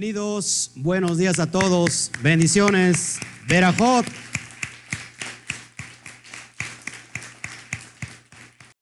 Bienvenidos, 0.00 0.70
buenos 0.76 1.18
días 1.18 1.38
a 1.40 1.50
todos, 1.50 2.10
bendiciones, 2.22 3.18
Verajot. 3.46 4.06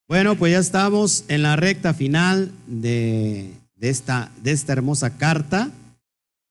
Bueno, 0.07 0.37
pues 0.37 0.53
ya 0.53 0.61
estamos 0.61 1.25
en 1.27 1.43
la 1.43 1.57
recta 1.57 1.93
final 1.93 2.53
de, 2.69 3.51
de 3.75 3.91
esta, 3.91 4.31
de 4.45 4.53
esta 4.53 4.75
hermosa 4.75 5.17
carta, 5.17 5.73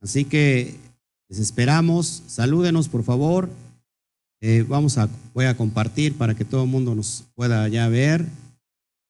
así 0.01 0.25
que 0.25 0.75
les 1.29 1.39
esperamos, 1.39 2.23
salúdenos 2.27 2.89
por 2.89 3.05
favor, 3.05 3.49
Eh, 4.41 4.65
vamos 4.67 4.97
a, 4.97 5.07
voy 5.33 5.45
a 5.45 5.55
compartir 5.55 6.13
para 6.17 6.35
que 6.35 6.43
todo 6.43 6.63
el 6.63 6.69
mundo 6.69 6.93
nos 6.93 7.23
pueda 7.35 7.69
ya 7.69 7.87
ver 7.87 8.25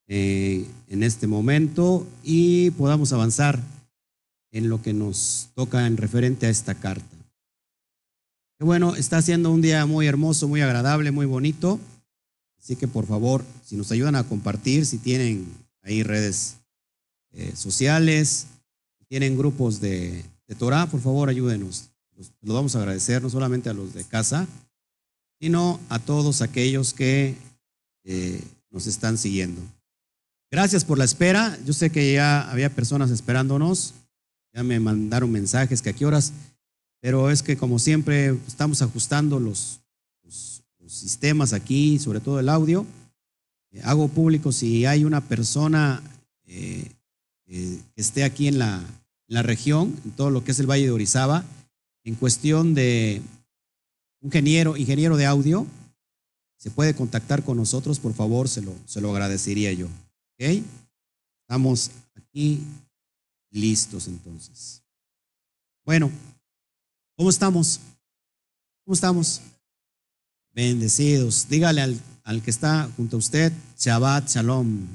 eh, 0.07 0.67
en 0.87 1.01
este 1.01 1.25
momento 1.25 2.05
y 2.23 2.69
podamos 2.77 3.11
avanzar 3.11 3.59
en 4.57 4.69
lo 4.69 4.81
que 4.81 4.91
nos 4.91 5.49
toca 5.53 5.85
en 5.85 5.97
referente 5.97 6.47
a 6.47 6.49
esta 6.49 6.73
carta. 6.73 7.15
Bueno, 8.59 8.95
está 8.95 9.21
siendo 9.21 9.51
un 9.51 9.61
día 9.61 9.85
muy 9.85 10.07
hermoso, 10.07 10.47
muy 10.47 10.61
agradable, 10.61 11.11
muy 11.11 11.27
bonito. 11.27 11.79
Así 12.59 12.75
que 12.75 12.87
por 12.87 13.05
favor, 13.05 13.45
si 13.63 13.75
nos 13.75 13.91
ayudan 13.91 14.15
a 14.15 14.23
compartir, 14.23 14.87
si 14.87 14.97
tienen 14.97 15.45
ahí 15.83 16.01
redes 16.01 16.55
eh, 17.33 17.53
sociales, 17.55 18.47
si 18.97 19.05
tienen 19.05 19.37
grupos 19.37 19.79
de, 19.79 20.25
Torah, 20.57 20.87
por 20.87 21.01
favor 21.01 21.29
ayúdenos. 21.29 21.89
Los 22.15 22.55
vamos 22.55 22.75
a 22.75 22.79
agradecer 22.79 23.21
no 23.21 23.29
solamente 23.29 23.69
a 23.69 23.73
los 23.73 23.93
de 23.93 24.05
casa, 24.05 24.47
sino 25.39 25.79
a 25.89 25.99
todos 25.99 26.41
aquellos 26.41 26.95
que 26.95 27.35
eh, 28.05 28.41
nos 28.71 28.87
están 28.87 29.19
siguiendo. 29.19 29.61
Gracias 30.49 30.83
por 30.83 30.97
la 30.97 31.03
espera. 31.03 31.59
Yo 31.63 31.73
sé 31.73 31.91
que 31.91 32.11
ya 32.13 32.49
había 32.49 32.73
personas 32.73 33.11
esperándonos. 33.11 33.93
Ya 34.57 34.63
me 34.63 34.79
mandaron 34.79 35.31
mensajes 35.31 35.83
que 35.83 35.91
a 35.91 35.93
qué 35.93 36.03
horas, 36.03 36.33
pero 36.99 37.29
es 37.29 37.43
que 37.43 37.57
como 37.57 37.77
siempre 37.77 38.35
estamos 38.47 38.81
ajustando 38.81 39.39
los, 39.39 39.81
sistemas 40.87 41.53
aquí, 41.53 41.99
sobre 41.99 42.21
todo 42.21 42.39
el 42.39 42.49
audio. 42.49 42.83
Eh, 43.71 43.81
hago 43.83 44.07
público 44.07 44.51
si 44.51 44.87
hay 44.87 45.03
una 45.05 45.21
persona 45.21 46.01
eh, 46.45 46.89
eh, 47.45 47.79
que 47.93 48.01
esté 48.01 48.23
aquí 48.23 48.47
en 48.47 48.57
la, 48.57 48.83
la 49.27 49.43
región, 49.43 49.95
en 50.05 50.11
todo 50.11 50.31
lo 50.31 50.43
que 50.43 50.53
es 50.53 50.59
el 50.59 50.65
Valle 50.65 50.85
de 50.85 50.91
Orizaba, 50.91 51.45
en 52.03 52.15
cuestión 52.15 52.73
de 52.73 53.21
un 54.21 54.29
ingeniero, 54.29 54.75
ingeniero 54.75 55.17
de 55.17 55.27
audio, 55.27 55.67
se 56.57 56.71
puede 56.71 56.95
contactar 56.95 57.43
con 57.43 57.57
nosotros, 57.57 57.99
por 57.99 58.15
favor, 58.15 58.49
se 58.49 58.63
lo, 58.63 58.73
se 58.87 59.01
lo 59.01 59.11
agradecería 59.11 59.71
yo. 59.71 59.85
¿Ok? 59.85 60.63
Estamos 61.43 61.91
aquí 62.15 62.63
listos 63.51 64.07
entonces. 64.07 64.81
Bueno, 65.85 66.11
¿cómo 67.15 67.29
estamos? 67.29 67.79
¿Cómo 68.85 68.93
estamos? 68.93 69.41
Bendecidos. 70.53 71.47
Dígale 71.49 71.81
al, 71.81 71.99
al 72.23 72.41
que 72.41 72.49
está 72.49 72.89
junto 72.97 73.17
a 73.17 73.19
usted, 73.19 73.53
Shabbat 73.77 74.29
Shalom. 74.29 74.85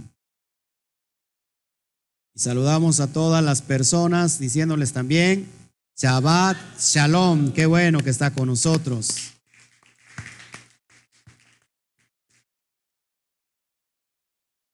Y 2.35 2.39
saludamos 2.39 3.01
a 3.01 3.13
todas 3.13 3.45
las 3.45 3.63
personas 3.63 4.39
diciéndoles 4.39 4.93
también, 4.93 5.47
Shabbat 5.97 6.57
Shalom. 6.79 7.53
Qué 7.53 7.67
bueno 7.67 8.01
que 8.01 8.11
está 8.11 8.33
con 8.33 8.49
nosotros. 8.49 9.33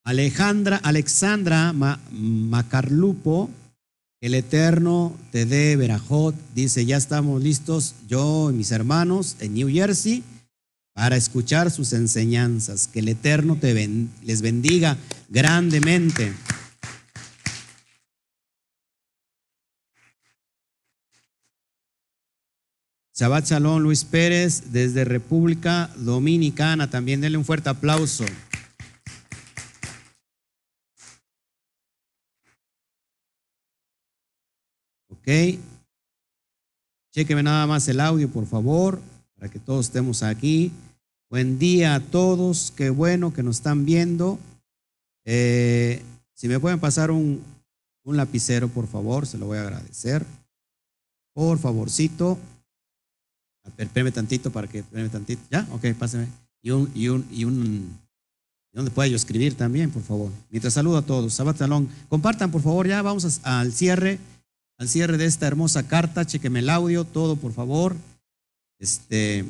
Alejandra, 0.09 0.79
Alexandra 0.79 1.75
Ma, 1.75 2.01
Macarlupo, 2.13 3.51
el 4.21 4.35
Eterno 4.35 5.17
te 5.31 5.47
dé 5.47 5.77
Verajot, 5.77 6.35
dice, 6.55 6.85
ya 6.85 6.97
estamos 6.97 7.43
listos, 7.43 7.95
yo 8.09 8.51
y 8.51 8.55
mis 8.55 8.73
hermanos 8.73 9.37
en 9.41 9.55
New 9.55 9.69
Jersey, 9.69 10.25
para 10.93 11.17
escuchar 11.17 11.71
sus 11.71 11.93
enseñanzas. 11.93 12.89
Que 12.89 12.99
el 12.99 13.09
Eterno 13.09 13.57
te 13.57 13.73
les 14.25 14.43
bendiga 14.43 14.97
grandemente. 15.29 16.35
Shabbat 23.15 23.47
Shalom, 23.47 23.83
Luis 23.83 24.05
Pérez, 24.05 24.73
desde 24.73 25.05
República 25.05 25.91
Dominicana. 25.97 26.91
También 26.91 27.21
denle 27.21 27.39
un 27.39 27.45
fuerte 27.45 27.69
aplauso. 27.69 28.25
Ok. 35.29 35.59
Chequeme 37.13 37.43
nada 37.43 37.67
más 37.67 37.87
el 37.89 38.01
audio, 38.01 38.31
por 38.31 38.47
favor, 38.47 38.99
para 39.35 39.51
que 39.51 39.59
todos 39.59 39.85
estemos 39.85 40.23
aquí. 40.23 40.73
Buen 41.29 41.59
día 41.59 41.97
a 41.97 42.01
todos. 42.01 42.73
Qué 42.75 42.89
bueno 42.89 43.35
que 43.35 43.43
nos 43.43 43.57
están 43.57 43.85
viendo. 43.85 44.39
Eh, 45.27 46.01
si 46.33 46.49
me 46.49 46.59
pueden 46.59 46.81
pasar 46.81 47.11
un, 47.11 47.45
lapicero, 48.05 48.69
por 48.69 48.87
favor, 48.87 49.27
se 49.27 49.37
lo 49.37 49.45
voy 49.45 49.59
a 49.59 49.63
agradecer. 49.65 50.25
Por 51.35 51.59
favorcito. 51.59 52.39
Espérame 53.77 54.13
tantito 54.13 54.51
para 54.51 54.67
que, 54.67 54.79
espérame 54.79 55.11
tantito. 55.11 55.43
¿Ya? 55.51 55.69
Ok, 55.73 55.93
páseme. 55.99 56.27
Y 56.63 56.71
un, 56.71 56.91
y 56.95 57.09
un, 57.09 57.29
y 57.31 57.45
un, 57.45 57.99
¿dónde 58.73 58.91
puedo 58.91 59.11
yo 59.11 59.17
escribir 59.17 59.55
también, 59.55 59.91
por 59.91 60.03
favor? 60.03 60.31
Mientras 60.49 60.73
saludo 60.73 60.97
a 60.97 61.03
todos. 61.03 61.35
Sabat. 61.35 61.61
Compartan, 62.09 62.51
por 62.51 62.63
favor, 62.63 62.89
ya 62.89 63.03
vamos 63.03 63.41
al 63.43 63.75
cierre, 63.75 64.19
al 64.79 64.89
cierre 64.89 65.19
de 65.19 65.27
esta 65.27 65.47
hermosa 65.47 65.87
carta. 65.87 66.25
Chequeme 66.25 66.61
el 66.61 66.71
audio, 66.71 67.05
todo, 67.05 67.37
por 67.37 67.53
favor. 67.53 67.97
Este, 68.79 69.45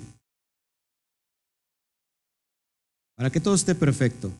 para 3.14 3.30
que 3.30 3.40
todo 3.40 3.54
esté 3.54 3.74
perfecto. 3.74 4.32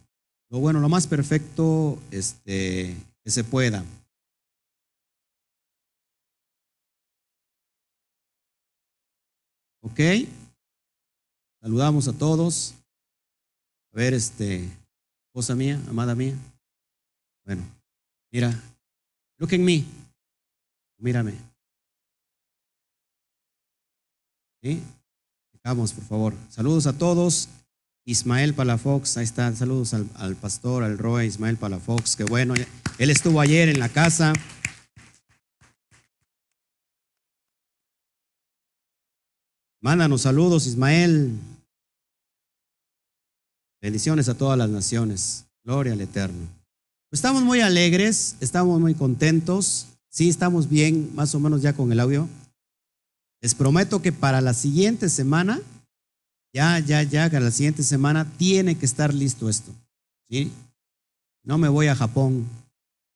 Lo 0.51 0.61
bueno, 0.61 0.81
lo 0.81 0.89
más 0.89 1.07
perfecto 1.07 1.99
este, 2.11 2.97
que 3.23 3.31
se 3.31 3.45
pueda. 3.45 3.85
Ok. 9.83 10.01
Saludamos 11.61 12.09
a 12.09 12.17
todos. 12.17 12.75
A 13.93 13.97
ver, 13.97 14.15
este, 14.15 14.69
esposa 15.27 15.55
mía, 15.55 15.81
amada 15.89 16.15
mía. 16.15 16.35
Bueno, 17.45 17.63
mira, 18.31 18.51
look 19.39 19.53
at 19.53 19.59
me. 19.59 20.08
Mírame. 20.99 21.33
¿Sí? 24.63 24.83
Vamos, 25.63 25.93
por 25.93 26.05
favor. 26.05 26.35
Saludos 26.51 26.87
a 26.87 26.93
todos. 26.93 27.49
Ismael 28.05 28.55
Palafox, 28.55 29.17
ahí 29.17 29.25
está. 29.25 29.55
Saludos 29.55 29.95
al, 29.95 30.09
al 30.17 30.35
pastor, 30.35 30.83
al 30.83 30.99
Roy 30.99 31.27
Ismael 31.27 31.57
Palafox. 31.57 32.17
Qué 32.17 32.25
bueno. 32.25 32.55
Él 32.99 33.11
estuvo 33.11 33.41
ayer 33.41 33.69
en 33.69 33.79
la 33.79 33.89
casa. 33.89 34.33
Mándanos 39.81 40.23
saludos, 40.23 40.67
Ismael. 40.67 41.39
Bendiciones 43.81 44.29
a 44.29 44.35
todas 44.37 44.59
las 44.59 44.69
naciones. 44.69 45.47
Gloria 45.63 45.93
al 45.93 46.01
Eterno. 46.01 46.49
Estamos 47.13 47.43
muy 47.43 47.61
alegres, 47.61 48.37
estamos 48.41 48.81
muy 48.81 48.95
contentos. 48.95 49.87
Sí, 50.11 50.29
estamos 50.29 50.69
bien, 50.69 51.11
más 51.15 51.35
o 51.35 51.41
menos 51.41 51.63
ya 51.63 51.73
con 51.75 51.93
el 51.93 52.01
audio. 52.01 52.29
Les 53.41 53.55
prometo 53.55 54.03
que 54.03 54.13
para 54.13 54.41
la 54.41 54.55
siguiente 54.55 55.09
semana, 55.09 55.61
ya, 56.53 56.79
ya, 56.81 57.03
ya, 57.03 57.31
que 57.31 57.39
la 57.39 57.51
siguiente 57.51 57.83
semana 57.83 58.25
tiene 58.37 58.77
que 58.77 58.87
estar 58.87 59.13
listo 59.15 59.49
esto. 59.49 59.73
¿sí? 60.29 60.51
No 61.45 61.59
me 61.59 61.69
voy 61.69 61.87
a 61.87 61.95
Japón, 61.95 62.47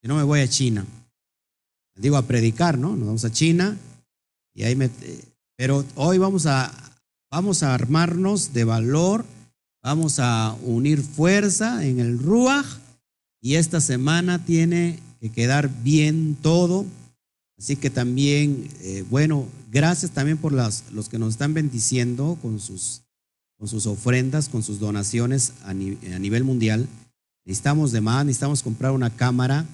no 0.02 0.16
me 0.16 0.22
voy 0.22 0.40
a 0.40 0.48
China. 0.48 0.84
Digo 1.96 2.16
a 2.16 2.26
predicar, 2.26 2.78
¿no? 2.78 2.96
Nos 2.96 3.06
vamos 3.06 3.24
a 3.24 3.32
China 3.32 3.76
y 4.54 4.64
ahí 4.64 4.74
me, 4.74 4.90
pero 5.56 5.84
hoy 5.94 6.18
vamos 6.18 6.46
a, 6.46 6.72
vamos 7.30 7.62
a 7.62 7.74
armarnos 7.74 8.52
de 8.52 8.64
valor, 8.64 9.24
vamos 9.82 10.18
a 10.18 10.56
unir 10.62 11.02
fuerza 11.02 11.84
en 11.84 12.00
el 12.00 12.18
Ruach 12.18 12.66
y 13.40 13.56
esta 13.56 13.80
semana 13.80 14.44
tiene 14.44 14.98
que 15.22 15.30
quedar 15.30 15.70
bien 15.82 16.36
todo. 16.42 16.84
Así 17.56 17.76
que 17.76 17.88
también, 17.88 18.68
eh, 18.80 19.04
bueno, 19.08 19.46
gracias 19.70 20.10
también 20.10 20.36
por 20.36 20.52
las, 20.52 20.84
los 20.92 21.08
que 21.08 21.18
nos 21.18 21.30
están 21.30 21.54
bendiciendo 21.54 22.36
con 22.42 22.60
sus, 22.60 23.02
con 23.56 23.68
sus 23.68 23.86
ofrendas, 23.86 24.50
con 24.50 24.62
sus 24.62 24.78
donaciones 24.78 25.54
a, 25.64 25.72
ni, 25.72 25.96
a 26.12 26.18
nivel 26.18 26.44
mundial. 26.44 26.86
Necesitamos 27.46 27.92
de 27.92 28.02
más, 28.02 28.26
necesitamos 28.26 28.62
comprar 28.62 28.92
una 28.92 29.08
cámara 29.08 29.64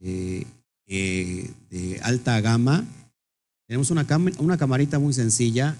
eh, 0.00 0.46
eh, 0.86 1.50
de 1.68 2.00
alta 2.02 2.40
gama 2.40 2.86
tenemos 3.68 3.90
una, 3.90 4.06
una 4.38 4.56
camarita 4.56 4.98
muy 4.98 5.12
sencilla 5.12 5.76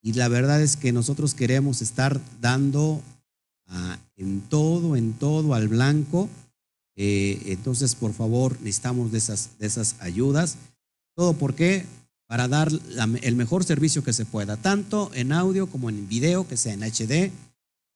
y 0.00 0.14
la 0.14 0.28
verdad 0.28 0.62
es 0.62 0.76
que 0.76 0.90
nosotros 0.90 1.34
queremos 1.34 1.82
estar 1.82 2.18
dando 2.40 3.02
uh, 3.68 3.96
en 4.16 4.40
todo, 4.40 4.96
en 4.96 5.12
todo 5.12 5.52
al 5.52 5.68
blanco. 5.68 6.30
Eh, 6.96 7.42
entonces, 7.46 7.94
por 7.94 8.14
favor, 8.14 8.58
necesitamos 8.60 9.12
de 9.12 9.18
esas, 9.18 9.50
de 9.58 9.66
esas 9.66 9.96
ayudas. 10.00 10.56
¿Todo 11.14 11.34
por 11.34 11.54
qué? 11.54 11.84
Para 12.26 12.48
dar 12.48 12.70
el 13.22 13.36
mejor 13.36 13.64
servicio 13.64 14.02
que 14.02 14.12
se 14.12 14.24
pueda, 14.24 14.56
tanto 14.56 15.10
en 15.14 15.32
audio 15.32 15.68
como 15.68 15.90
en 15.90 16.08
video, 16.08 16.48
que 16.48 16.56
sea 16.56 16.72
en 16.72 16.82
HD. 16.82 17.30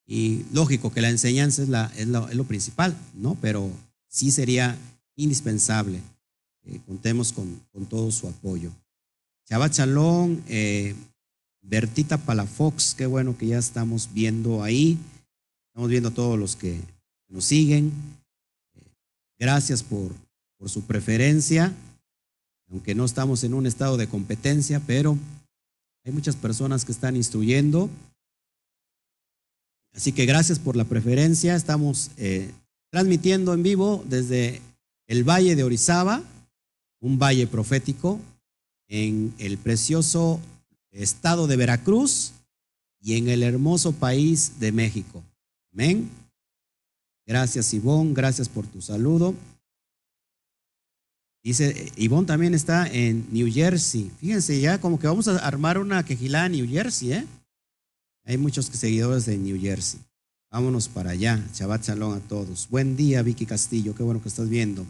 Y 0.06 0.44
lógico 0.52 0.93
que 0.93 1.00
la 1.00 1.08
enseñanza 1.08 1.62
es, 1.62 1.69
la, 1.69 1.93
es, 1.97 2.06
lo, 2.06 2.44
principal, 2.44 2.97
¿no? 3.14 3.37
Pero 3.41 3.70
sí 4.08 4.31
sería 4.31 4.76
indispensable. 5.17 6.00
que 6.62 6.79
contemos 6.81 7.32
con, 7.32 7.61
con, 7.73 7.87
todo 7.87 8.11
su 8.11 8.29
apoyo. 8.29 8.70
Chava 9.49 9.70
Chalón, 9.70 10.43
eh, 10.49 10.94
Bertita 11.62 12.19
Palafox, 12.19 12.94
qué 12.94 13.06
bueno 13.06 13.37
que 13.37 13.49
ya 13.49 13.58
estamos 13.58 14.11
viendo 14.12 14.62
ahí. 14.62 14.99
Estamos 15.69 15.91
viendo 15.91 16.08
a 16.11 16.14
todos 16.14 16.38
los 16.38 16.56
que 16.56 16.81
nos 17.29 17.44
siguen. 17.44 17.93
Gracias 19.41 19.83
por, 19.83 20.13
su 20.67 20.83
preferencia, 20.83 21.75
aunque 22.69 22.95
no 22.95 23.07
estamos 23.07 23.43
en 23.45 23.55
un 23.55 23.67
estado 23.67 23.97
de 23.97 24.07
competencia, 24.07 24.79
pero 24.87 25.17
hay 26.05 26.13
muchas 26.13 26.37
personas 26.37 26.85
que 26.85 26.93
están 26.93 27.17
instruyendo. 27.17 27.89
Así 29.95 30.13
que 30.13 30.27
gracias 30.27 30.59
por 30.59 30.77
la 30.77 30.85
preferencia. 30.85 31.57
Estamos 31.57 32.11
eh, 32.19 32.51
transmitiendo 32.91 33.55
en 33.55 33.63
vivo 33.63 34.05
desde 34.07 34.61
el 35.07 35.25
Valle 35.25 35.57
de 35.57 35.65
Orizaba, 35.65 36.23
un 37.01 37.19
valle 37.19 37.47
profético, 37.47 38.21
en 38.89 39.33
el 39.39 39.57
precioso 39.57 40.39
estado 40.91 41.47
de 41.47 41.57
Veracruz 41.57 42.33
y 43.01 43.17
en 43.17 43.31
el 43.31 43.43
hermoso 43.43 43.93
país 43.93 44.61
de 44.61 44.73
México. 44.73 45.23
Amén. 45.73 46.11
Gracias, 47.26 47.72
Ivonne. 47.75 48.12
Gracias 48.14 48.49
por 48.49 48.67
tu 48.67 48.81
saludo. 48.82 49.34
Dice, 51.43 51.90
Ivonne 51.96 52.26
también 52.26 52.55
está 52.55 52.87
en 52.87 53.26
New 53.32 53.50
Jersey. 53.50 54.11
Fíjense 54.20 54.61
ya, 54.61 54.78
como 54.78 54.99
que 54.99 55.06
vamos 55.06 55.26
a 55.26 55.38
armar 55.38 55.78
una 55.78 56.05
quejilada 56.05 56.46
en 56.46 56.52
New 56.52 56.69
Jersey, 56.69 57.12
¿eh? 57.12 57.26
Hay 58.25 58.37
muchos 58.37 58.67
seguidores 58.67 59.25
de 59.25 59.38
New 59.38 59.58
Jersey. 59.58 60.00
Vámonos 60.50 60.88
para 60.88 61.11
allá. 61.11 61.43
Shabbat 61.55 61.87
Shalom 61.87 62.12
a 62.12 62.20
todos. 62.20 62.69
Buen 62.69 62.96
día, 62.96 63.22
Vicky 63.22 63.46
Castillo. 63.46 63.94
Qué 63.94 64.02
bueno 64.02 64.20
que 64.20 64.28
estás 64.28 64.49
viendo. 64.49 64.84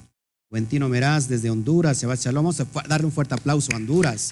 Buentino 0.51 0.89
Meraz 0.89 1.29
desde 1.29 1.51
Honduras. 1.51 2.01
Shabbat 2.01 2.19
Shalom. 2.19 2.45
Vamos 2.45 2.61
a 2.61 2.67
darle 2.89 3.07
un 3.07 3.13
fuerte 3.13 3.35
aplauso 3.35 3.73
a 3.73 3.77
Honduras. 3.77 4.31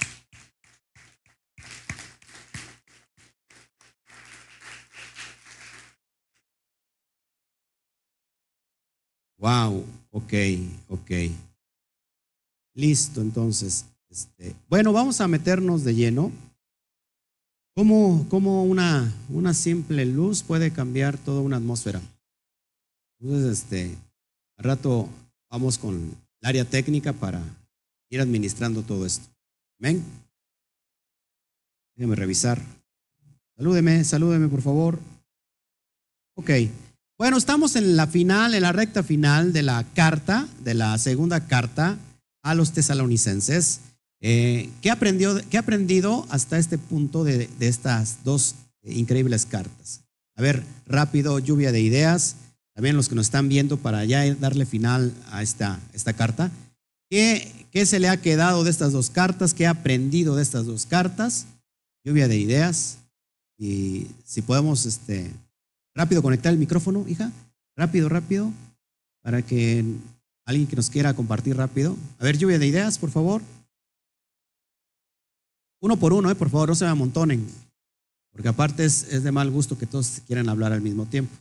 Wow, 9.39 9.85
ok, 10.11 10.33
ok. 10.89 11.11
Listo, 12.75 13.21
entonces. 13.21 13.85
Este, 14.11 14.55
bueno, 14.69 14.93
vamos 14.93 15.21
a 15.21 15.29
meternos 15.29 15.85
de 15.85 15.95
lleno. 15.95 16.33
¿Cómo, 17.75 18.27
cómo 18.29 18.65
una, 18.65 19.13
una, 19.29 19.55
simple 19.55 20.05
luz 20.05 20.43
puede 20.43 20.73
cambiar 20.73 21.17
toda 21.17 21.41
una 21.41 21.59
atmósfera? 21.59 22.01
Entonces, 23.21 23.63
este, 23.63 23.97
al 24.57 24.65
rato 24.65 25.09
vamos 25.49 25.79
con 25.79 25.95
el 25.95 26.49
área 26.49 26.65
técnica 26.65 27.13
para 27.13 27.41
ir 28.11 28.21
administrando 28.21 28.83
todo 28.83 29.07
esto. 29.07 29.29
Amén. 29.79 30.03
Déjeme 31.95 32.17
revisar. 32.17 32.61
Salúdeme, 33.57 34.03
salúdeme, 34.03 34.49
por 34.49 34.63
favor. 34.63 34.99
Ok. 36.35 36.51
Bueno, 37.19 37.37
estamos 37.37 37.75
en 37.75 37.97
la 37.97 38.07
final, 38.07 38.55
en 38.55 38.63
la 38.63 38.71
recta 38.71 39.03
final 39.03 39.53
de 39.53 39.65
la 39.65 39.83
carta, 39.93 40.47
de 40.63 40.75
la 40.75 40.97
segunda 40.99 41.49
carta 41.49 41.99
a 42.45 42.55
los 42.55 42.71
tesalonicenses. 42.71 43.81
Eh, 44.21 44.71
¿qué, 44.83 44.93
aprendió, 44.93 45.37
¿Qué 45.51 45.57
ha 45.57 45.61
aprendido 45.61 46.27
hasta 46.31 46.59
este 46.59 46.79
punto 46.79 47.25
de, 47.25 47.51
estas 47.59 48.19
dos 48.23 48.55
increíbles 48.85 49.47
cartas? 49.47 50.03
A 50.37 50.43
ver, 50.43 50.63
rápido, 50.87 51.41
lluvia 51.41 51.73
de 51.73 51.81
ideas. 51.81 52.37
También 52.73 52.95
los 52.95 53.09
que 53.09 53.17
nos 53.17 53.27
están 53.27 53.49
viendo 53.49 53.79
para 53.79 54.05
ya 54.05 54.33
darle 54.37 54.65
final 54.65 55.13
a 55.33 55.43
esta, 55.43 55.81
esta 55.93 56.13
carta. 56.13 56.53
¿Qué, 57.11 57.67
¿Qué 57.73 57.85
se 57.85 57.99
le 57.99 58.09
ha 58.09 58.21
quedado 58.21 58.63
de 58.63 58.71
estas 58.71 58.93
dos 58.93 59.11
cartas? 59.11 59.55
¿Qué 59.55 59.67
ha 59.67 59.71
aprendido 59.71 60.37
de 60.37 60.45
estas 60.45 60.67
dos 60.67 60.87
cartas? 60.87 61.47
Lluvia 62.05 62.29
de 62.29 62.39
ideas. 62.39 62.99
Y 63.59 64.07
si 64.25 64.41
podemos 64.41 64.87
este, 64.87 65.33
Rápido, 65.99 66.23
conectar 66.23 66.53
el 66.53 66.61
micrófono, 66.61 67.05
hija. 67.09 67.33
Rápido, 67.77 68.09
rápido. 68.09 68.53
Para 69.21 69.43
que 69.43 69.85
alguien 70.45 70.69
que 70.69 70.77
nos 70.77 70.91
quiera 70.91 71.13
compartir 71.13 71.57
rápido. 71.57 71.97
A 72.21 72.25
ver, 72.25 72.39
lluvia 72.39 72.61
de 72.61 72.69
ideas, 72.69 72.97
por 72.99 73.11
favor. 73.11 73.43
Uno 75.81 75.97
por 75.97 76.13
uno, 76.13 76.31
eh, 76.31 76.37
por 76.37 76.51
favor, 76.51 76.69
no 76.69 76.77
se 76.77 76.85
me 76.85 76.93
amontonen. 76.93 77.45
Porque 78.31 78.47
aparte 78.47 78.85
es, 78.85 79.13
es 79.13 79.25
de 79.25 79.33
mal 79.33 79.51
gusto 79.51 79.77
que 79.77 79.87
todos 79.87 80.23
quieran 80.25 80.49
hablar 80.49 80.73
al 80.73 80.83
mismo 80.83 81.05
tiempo. 81.05 81.35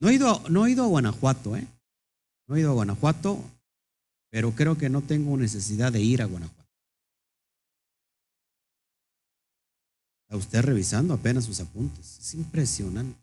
No 0.00 0.10
he 0.10 0.14
ido, 0.14 0.48
no 0.48 0.64
he 0.64 0.70
ido 0.70 0.84
a 0.84 0.86
Guanajuato, 0.86 1.56
¿eh? 1.56 1.66
No 2.46 2.54
he 2.54 2.60
ido 2.60 2.70
a 2.70 2.74
Guanajuato, 2.74 3.42
pero 4.30 4.52
creo 4.52 4.78
que 4.78 4.88
no 4.88 5.02
tengo 5.02 5.36
necesidad 5.36 5.90
de 5.90 6.02
ir 6.02 6.22
a 6.22 6.26
Guanajuato. 6.26 6.61
A 10.32 10.36
usted 10.36 10.62
revisando 10.62 11.12
apenas 11.12 11.44
sus 11.44 11.60
apuntes. 11.60 12.18
Es 12.18 12.34
impresionante. 12.34 13.20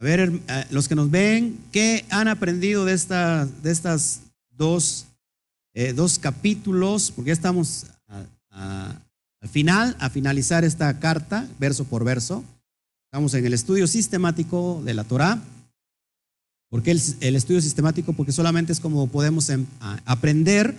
A 0.00 0.04
ver, 0.04 0.32
eh, 0.48 0.66
los 0.70 0.88
que 0.88 0.94
nos 0.94 1.10
ven, 1.10 1.58
¿qué 1.70 2.04
han 2.10 2.26
aprendido 2.26 2.84
de, 2.86 2.94
esta, 2.94 3.46
de 3.46 3.70
estas 3.70 4.22
dos, 4.50 5.04
eh, 5.74 5.92
dos 5.92 6.18
capítulos? 6.18 7.12
Porque 7.14 7.30
estamos 7.30 7.86
al 9.42 9.48
final, 9.48 9.96
a 9.98 10.08
finalizar 10.08 10.64
esta 10.64 11.00
carta, 11.00 11.48
verso 11.58 11.84
por 11.84 12.04
verso. 12.04 12.44
Estamos 13.06 13.34
en 13.34 13.44
el 13.44 13.52
estudio 13.52 13.86
sistemático 13.86 14.80
de 14.84 14.94
la 14.94 15.04
Torah. 15.04 15.42
¿Por 16.70 16.82
qué 16.82 16.92
el, 16.92 17.36
estudio 17.36 17.60
sistemático? 17.60 18.12
Porque 18.12 18.32
solamente 18.32 18.72
es 18.72 18.80
como 18.80 19.08
podemos 19.08 19.50
em, 19.50 19.66
aprender 20.04 20.76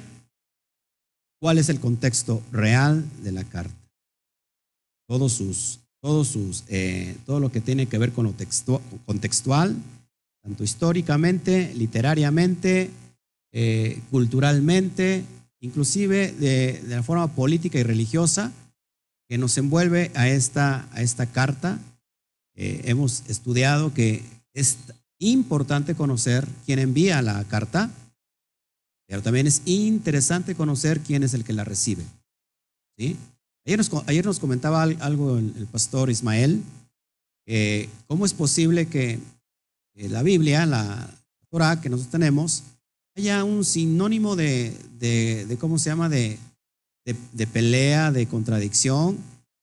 cuál 1.44 1.58
es 1.58 1.68
el 1.68 1.82
contexto 1.82 2.42
real 2.54 3.04
de 3.22 3.34
la 3.34 3.44
carta. 3.44 3.76
Todos 5.10 5.34
sus, 5.34 5.82
todos 6.02 6.30
sus, 6.30 6.64
eh, 6.70 7.18
todo 7.26 7.42
lo 7.42 7.52
que 7.52 7.60
tiene 7.60 7.86
que 7.86 7.98
ver 7.98 8.14
con 8.14 8.24
lo 8.24 8.34
contextual, 9.06 9.76
tanto 10.42 10.64
históricamente, 10.64 11.74
literariamente, 11.76 12.92
eh, 13.52 14.00
culturalmente, 14.10 15.26
inclusive 15.60 16.32
de, 16.32 16.82
la 16.88 17.04
forma 17.04 17.28
política 17.28 17.78
y 17.78 17.84
religiosa 17.84 18.54
que 19.28 19.38
nos 19.38 19.58
envuelve 19.58 20.12
a 20.16 20.30
esta, 20.30 20.88
a 20.94 21.02
esta 21.02 21.26
carta. 21.26 21.78
Eh, 22.56 22.84
hemos 22.86 23.24
estudiado 23.28 23.94
que 23.94 24.24
es 24.54 24.78
importante 25.20 25.94
conocer 25.94 26.48
quién 26.66 26.80
envía 26.80 27.22
la 27.22 27.44
carta, 27.44 27.92
pero 29.08 29.22
también 29.22 29.48
es 29.48 29.62
interesante 29.66 30.56
conocer 30.56 31.00
quién 31.00 31.24
es 31.24 31.34
el 31.34 31.44
que 31.44 31.54
la 31.54 31.64
recibe. 31.64 32.04
¿sí? 32.98 33.18
Ayer, 33.66 33.78
nos, 33.78 33.92
ayer 34.08 34.26
nos 34.26 34.40
comentaba 34.40 34.84
algo 34.84 35.38
el, 35.38 35.68
pastor 35.72 36.10
Ismael, 36.10 36.62
cómo 38.08 38.26
es 38.26 38.34
posible 38.34 38.88
que 38.88 39.20
la 39.96 40.24
Biblia, 40.24 40.66
la 40.66 41.10
Torah 41.50 41.80
que 41.80 41.90
nosotros 41.90 42.12
tenemos, 42.12 42.64
haya 43.16 43.44
un 43.44 43.64
sinónimo 43.64 44.36
de, 44.36 44.76
de, 45.00 45.58
¿cómo 45.60 45.78
se 45.78 45.90
llama?, 45.90 46.10
de, 46.10 46.40
de, 47.06 47.48
pelea, 47.48 48.12
de 48.12 48.28
contradicción, 48.28 49.18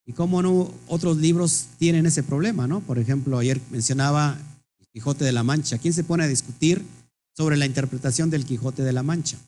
y 0.07 0.13
cómo 0.13 0.43
no 0.43 0.73
otros 0.89 1.19
libros 1.19 1.67
tienen 1.79 2.07
ese 2.07 2.23
problema, 2.23 2.67
¿no? 2.67 2.81
Por 2.81 2.99
ejemplo, 2.99 3.39
ayer 3.39 3.61
mencionaba 3.71 4.39
Quijote 4.93 5.25
de 5.25 5.33
la 5.33 5.45
Mancha. 5.45 5.79
¿Quién 5.79 5.95
se 5.95 6.05
pone 6.05 6.25
a 6.25 6.29
discutir 6.29 6.85
sobre 7.37 7.57
la 7.57 7.67
interpretación 7.67 8.31
del 8.31 8.45
Quijote 8.45 8.83
de 8.83 8.93
la 8.93 9.03
Mancha? 9.03 9.39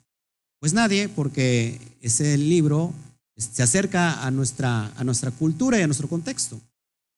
Pues 0.60 0.72
nadie, 0.72 1.08
porque 1.08 1.80
ese 2.00 2.36
libro 2.38 2.92
se 3.36 3.62
acerca 3.62 4.24
a 4.24 4.30
nuestra, 4.30 4.92
a 4.96 5.04
nuestra 5.04 5.30
cultura 5.30 5.78
y 5.78 5.82
a 5.82 5.86
nuestro 5.86 6.08
contexto. 6.08 6.60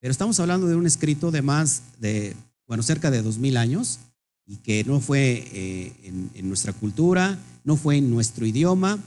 Pero 0.00 0.12
estamos 0.12 0.40
hablando 0.40 0.66
de 0.66 0.76
un 0.76 0.86
escrito 0.86 1.30
de 1.30 1.42
más 1.42 1.82
de, 1.98 2.34
bueno, 2.66 2.82
cerca 2.82 3.10
de 3.10 3.22
dos 3.22 3.38
mil 3.38 3.56
años 3.56 3.98
y 4.46 4.56
que 4.56 4.84
no 4.84 5.00
fue 5.00 5.48
eh, 5.52 5.92
en, 6.04 6.30
en 6.34 6.48
nuestra 6.48 6.72
cultura, 6.72 7.38
no 7.64 7.76
fue 7.76 7.96
en 7.96 8.10
nuestro 8.10 8.46
idioma, 8.46 8.98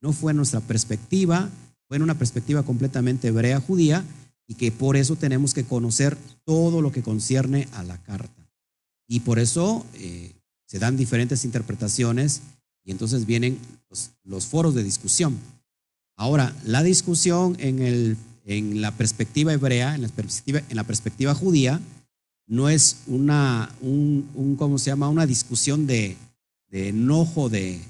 no 0.00 0.12
fue 0.12 0.32
en 0.32 0.36
nuestra 0.38 0.60
perspectiva, 0.60 1.48
fue 1.86 1.96
en 1.96 2.02
una 2.02 2.16
perspectiva 2.16 2.62
completamente 2.62 3.28
hebrea 3.28 3.60
judía 3.60 4.04
y 4.46 4.54
que 4.54 4.72
por 4.72 4.96
eso 4.96 5.16
tenemos 5.16 5.54
que 5.54 5.64
conocer 5.64 6.16
todo 6.44 6.82
lo 6.82 6.90
que 6.90 7.02
concierne 7.02 7.68
a 7.72 7.84
la 7.84 7.98
carta. 7.98 8.48
Y 9.08 9.20
por 9.20 9.38
eso 9.38 9.86
eh, 9.94 10.32
se 10.70 10.78
dan 10.78 10.96
diferentes 10.96 11.44
interpretaciones 11.44 12.42
y 12.84 12.92
entonces 12.92 13.26
vienen 13.26 13.58
los, 14.22 14.46
foros 14.46 14.72
de 14.72 14.84
discusión. 14.84 15.36
Ahora, 16.14 16.54
la 16.64 16.84
discusión 16.84 17.56
en, 17.58 17.82
el, 17.82 18.16
en 18.44 18.80
la 18.80 18.92
perspectiva 18.92 19.52
hebrea, 19.52 19.96
en 19.96 20.02
la 20.02 20.08
perspectiva, 20.08 20.62
en 20.68 20.76
la 20.76 20.84
perspectiva 20.84 21.34
judía, 21.34 21.80
no 22.46 22.68
es 22.68 22.98
una, 23.08 23.68
un, 23.80 24.30
un 24.36 24.54
¿cómo 24.54 24.78
se 24.78 24.90
llama? 24.90 25.08
Una 25.08 25.26
discusión 25.26 25.88
de, 25.88 26.16
de 26.68 26.90
enojo, 26.90 27.48
de, 27.48 27.80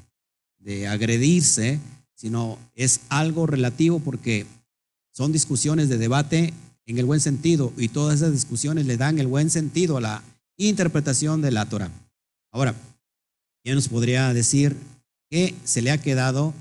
de 0.58 0.88
agredirse, 0.88 1.80
sino 2.14 2.56
es 2.74 3.02
algo 3.10 3.46
relativo 3.46 3.98
porque 3.98 4.46
son 5.12 5.32
discusiones 5.32 5.90
de 5.90 5.98
debate 5.98 6.54
en 6.86 6.96
el 6.96 7.04
buen 7.04 7.20
sentido 7.20 7.74
y 7.76 7.88
todas 7.88 8.22
esas 8.22 8.32
discusiones 8.32 8.86
le 8.86 8.96
dan 8.96 9.18
el 9.18 9.26
buen 9.26 9.50
sentido 9.50 9.98
a 9.98 10.00
la 10.00 10.22
interpretación 10.56 11.42
de 11.42 11.50
la 11.50 11.66
Torah. 11.66 11.90
Ahora, 12.52 12.74
¿quién 13.62 13.76
nos 13.76 13.88
podría 13.88 14.32
decir 14.34 14.76
qué 15.30 15.54
se 15.64 15.82
le 15.82 15.90
ha 15.90 15.98
quedado 15.98 16.52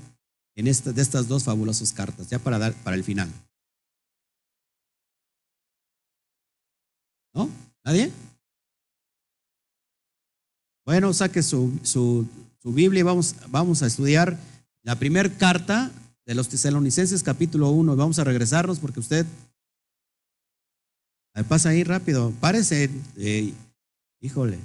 en 0.54 0.66
esta, 0.66 0.92
de 0.92 1.02
estas 1.02 1.26
dos 1.26 1.44
fabulosas 1.44 1.92
cartas, 1.92 2.28
ya 2.28 2.38
para 2.38 2.58
dar 2.58 2.74
para 2.84 2.96
el 2.96 3.04
final? 3.04 3.28
¿No? 7.34 7.48
¿Nadie? 7.84 8.12
Bueno, 10.84 11.12
saque 11.12 11.42
su, 11.42 11.78
su, 11.82 12.26
su 12.62 12.72
Biblia 12.72 13.00
y 13.00 13.04
vamos, 13.04 13.34
vamos 13.48 13.82
a 13.82 13.86
estudiar 13.86 14.38
la 14.82 14.96
primera 14.96 15.28
carta 15.36 15.90
de 16.26 16.34
los 16.34 16.48
tesalonicenses 16.48 17.22
capítulo 17.22 17.70
1. 17.70 17.96
Vamos 17.96 18.18
a 18.18 18.24
regresarnos 18.24 18.78
porque 18.78 19.00
usted 19.00 19.26
pasa 21.48 21.70
ahí 21.70 21.84
rápido. 21.84 22.32
Párese. 22.40 22.90
eh, 23.16 23.52
híjole. 24.20 24.58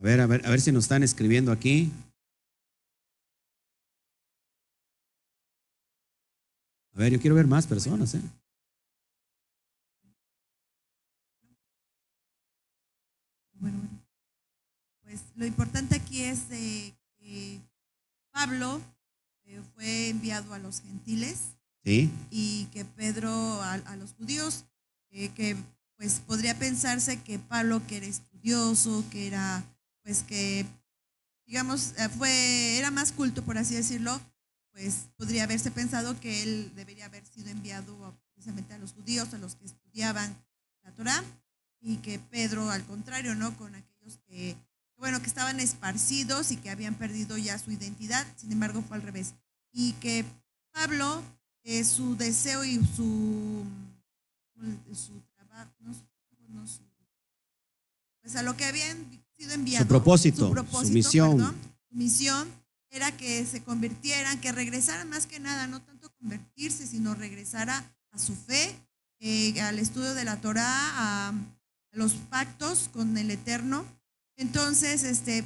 A 0.00 0.04
ver, 0.04 0.20
a 0.20 0.26
ver, 0.26 0.46
a 0.46 0.50
ver 0.50 0.60
si 0.60 0.70
nos 0.70 0.84
están 0.84 1.02
escribiendo 1.02 1.50
aquí. 1.50 1.90
A 6.94 6.98
ver, 7.00 7.12
yo 7.12 7.20
quiero 7.20 7.34
ver 7.34 7.48
más 7.48 7.66
personas, 7.66 8.14
¿eh? 8.14 8.20
Bueno, 13.54 13.78
bueno. 13.78 13.88
Pues 15.02 15.22
lo 15.34 15.46
importante 15.46 15.96
aquí 15.96 16.22
es 16.22 16.48
de 16.48 16.94
que 17.18 17.60
Pablo 18.30 18.80
eh, 19.46 19.60
fue 19.74 20.10
enviado 20.10 20.54
a 20.54 20.58
los 20.58 20.80
gentiles 20.80 21.56
Sí, 21.84 22.10
y 22.30 22.66
que 22.66 22.84
Pedro 22.84 23.30
a, 23.62 23.74
a 23.74 23.96
los 23.96 24.12
judíos, 24.14 24.64
eh, 25.10 25.30
que 25.30 25.56
pues 25.96 26.20
podría 26.20 26.56
pensarse 26.56 27.20
que 27.22 27.38
Pablo 27.40 27.84
que 27.86 27.96
era 27.96 28.06
estudioso, 28.06 29.04
que 29.10 29.26
era 29.26 29.64
pues 30.08 30.22
que 30.22 30.64
digamos 31.46 31.92
eh, 31.98 32.08
fue 32.08 32.78
era 32.78 32.90
más 32.90 33.12
culto 33.12 33.44
por 33.44 33.58
así 33.58 33.74
decirlo, 33.74 34.18
pues 34.72 35.10
podría 35.18 35.44
haberse 35.44 35.70
pensado 35.70 36.18
que 36.18 36.42
él 36.42 36.72
debería 36.74 37.04
haber 37.04 37.26
sido 37.26 37.50
enviado 37.50 38.18
precisamente 38.32 38.72
a 38.72 38.78
los 38.78 38.94
judíos, 38.94 39.34
a 39.34 39.38
los 39.38 39.56
que 39.56 39.66
estudiaban 39.66 40.34
la 40.82 40.92
Torá 40.92 41.22
y 41.82 41.96
que 41.98 42.18
Pedro 42.18 42.70
al 42.70 42.86
contrario, 42.86 43.34
¿no? 43.34 43.54
Con 43.58 43.74
aquellos 43.74 44.18
que 44.26 44.56
bueno, 44.96 45.20
que 45.20 45.26
estaban 45.26 45.60
esparcidos 45.60 46.52
y 46.52 46.56
que 46.56 46.70
habían 46.70 46.94
perdido 46.94 47.36
ya 47.36 47.58
su 47.58 47.70
identidad, 47.70 48.26
sin 48.38 48.50
embargo 48.50 48.80
fue 48.80 48.96
al 48.96 49.02
revés. 49.02 49.34
Y 49.72 49.92
que 50.00 50.24
Pablo 50.72 51.22
eh, 51.64 51.84
su 51.84 52.16
deseo 52.16 52.64
y 52.64 52.76
su 52.96 53.62
trabajo, 55.36 55.70
no 55.80 55.92
su- 55.92 56.88
pues 58.22 58.36
a 58.36 58.42
lo 58.42 58.56
que 58.56 58.64
habían 58.64 58.96
sido 59.38 59.54
enviado. 59.54 59.84
Su 59.84 59.88
propósito, 59.88 60.54
su 60.70 60.88
misión. 60.90 61.36
perdón, 61.36 61.56
su 61.88 61.96
misión 61.96 62.48
era 62.90 63.16
que 63.16 63.44
se 63.46 63.62
convirtieran, 63.62 64.40
que 64.40 64.52
regresaran 64.52 65.08
más 65.08 65.26
que 65.26 65.38
nada, 65.40 65.66
no 65.66 65.80
tanto 65.80 66.10
convertirse, 66.18 66.86
sino 66.86 67.14
regresar 67.14 67.70
a, 67.70 67.84
a 68.10 68.18
su 68.18 68.34
fe, 68.34 68.74
eh, 69.20 69.60
al 69.60 69.78
estudio 69.78 70.14
de 70.14 70.24
la 70.24 70.40
Torá, 70.40 70.64
a, 70.66 71.28
a 71.28 71.34
los 71.92 72.14
pactos 72.14 72.88
con 72.92 73.16
el 73.16 73.30
Eterno. 73.30 73.84
Entonces, 74.36 75.04
este, 75.04 75.44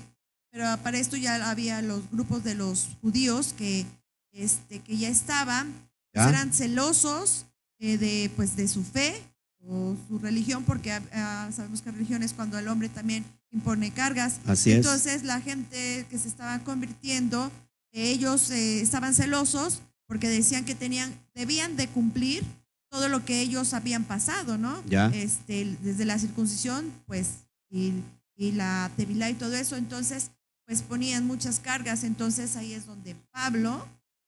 pero 0.50 0.64
para 0.82 0.98
esto 0.98 1.16
ya 1.16 1.50
había 1.50 1.82
los 1.82 2.10
grupos 2.10 2.44
de 2.44 2.54
los 2.54 2.88
judíos 3.00 3.54
que, 3.56 3.86
este, 4.32 4.80
que 4.80 4.96
ya 4.96 5.08
estaban 5.08 5.72
¿Ya? 6.14 6.28
eran 6.28 6.52
celosos 6.52 7.46
eh, 7.78 7.98
de, 7.98 8.30
pues, 8.36 8.56
de 8.56 8.68
su 8.68 8.84
fe 8.84 9.20
o 9.68 9.96
su 10.08 10.18
religión, 10.18 10.64
porque 10.64 10.92
ah, 10.92 11.48
sabemos 11.54 11.82
que 11.82 11.90
religión 11.90 12.22
es 12.22 12.32
cuando 12.32 12.58
el 12.58 12.68
hombre 12.68 12.88
también 12.88 13.24
impone 13.50 13.90
cargas. 13.90 14.40
así 14.46 14.70
es. 14.72 14.78
Entonces 14.78 15.22
la 15.22 15.40
gente 15.40 16.06
que 16.10 16.18
se 16.18 16.28
estaba 16.28 16.58
convirtiendo, 16.60 17.50
ellos 17.92 18.50
eh, 18.50 18.80
estaban 18.80 19.14
celosos 19.14 19.82
porque 20.06 20.28
decían 20.28 20.64
que 20.64 20.74
tenían, 20.74 21.14
debían 21.34 21.76
de 21.76 21.88
cumplir 21.88 22.44
todo 22.90 23.08
lo 23.08 23.24
que 23.24 23.40
ellos 23.40 23.72
habían 23.72 24.04
pasado, 24.04 24.58
¿no? 24.58 24.82
Ya. 24.86 25.06
Este, 25.14 25.76
desde 25.82 26.04
la 26.04 26.18
circuncisión, 26.18 26.92
pues, 27.06 27.28
y, 27.70 27.94
y 28.36 28.52
la 28.52 28.90
tevilá 28.96 29.30
y 29.30 29.34
todo 29.34 29.54
eso, 29.54 29.76
entonces, 29.76 30.30
pues 30.66 30.82
ponían 30.82 31.26
muchas 31.26 31.58
cargas, 31.58 32.04
entonces 32.04 32.56
ahí 32.56 32.74
es 32.74 32.84
donde 32.84 33.14
Pablo, 33.30 33.86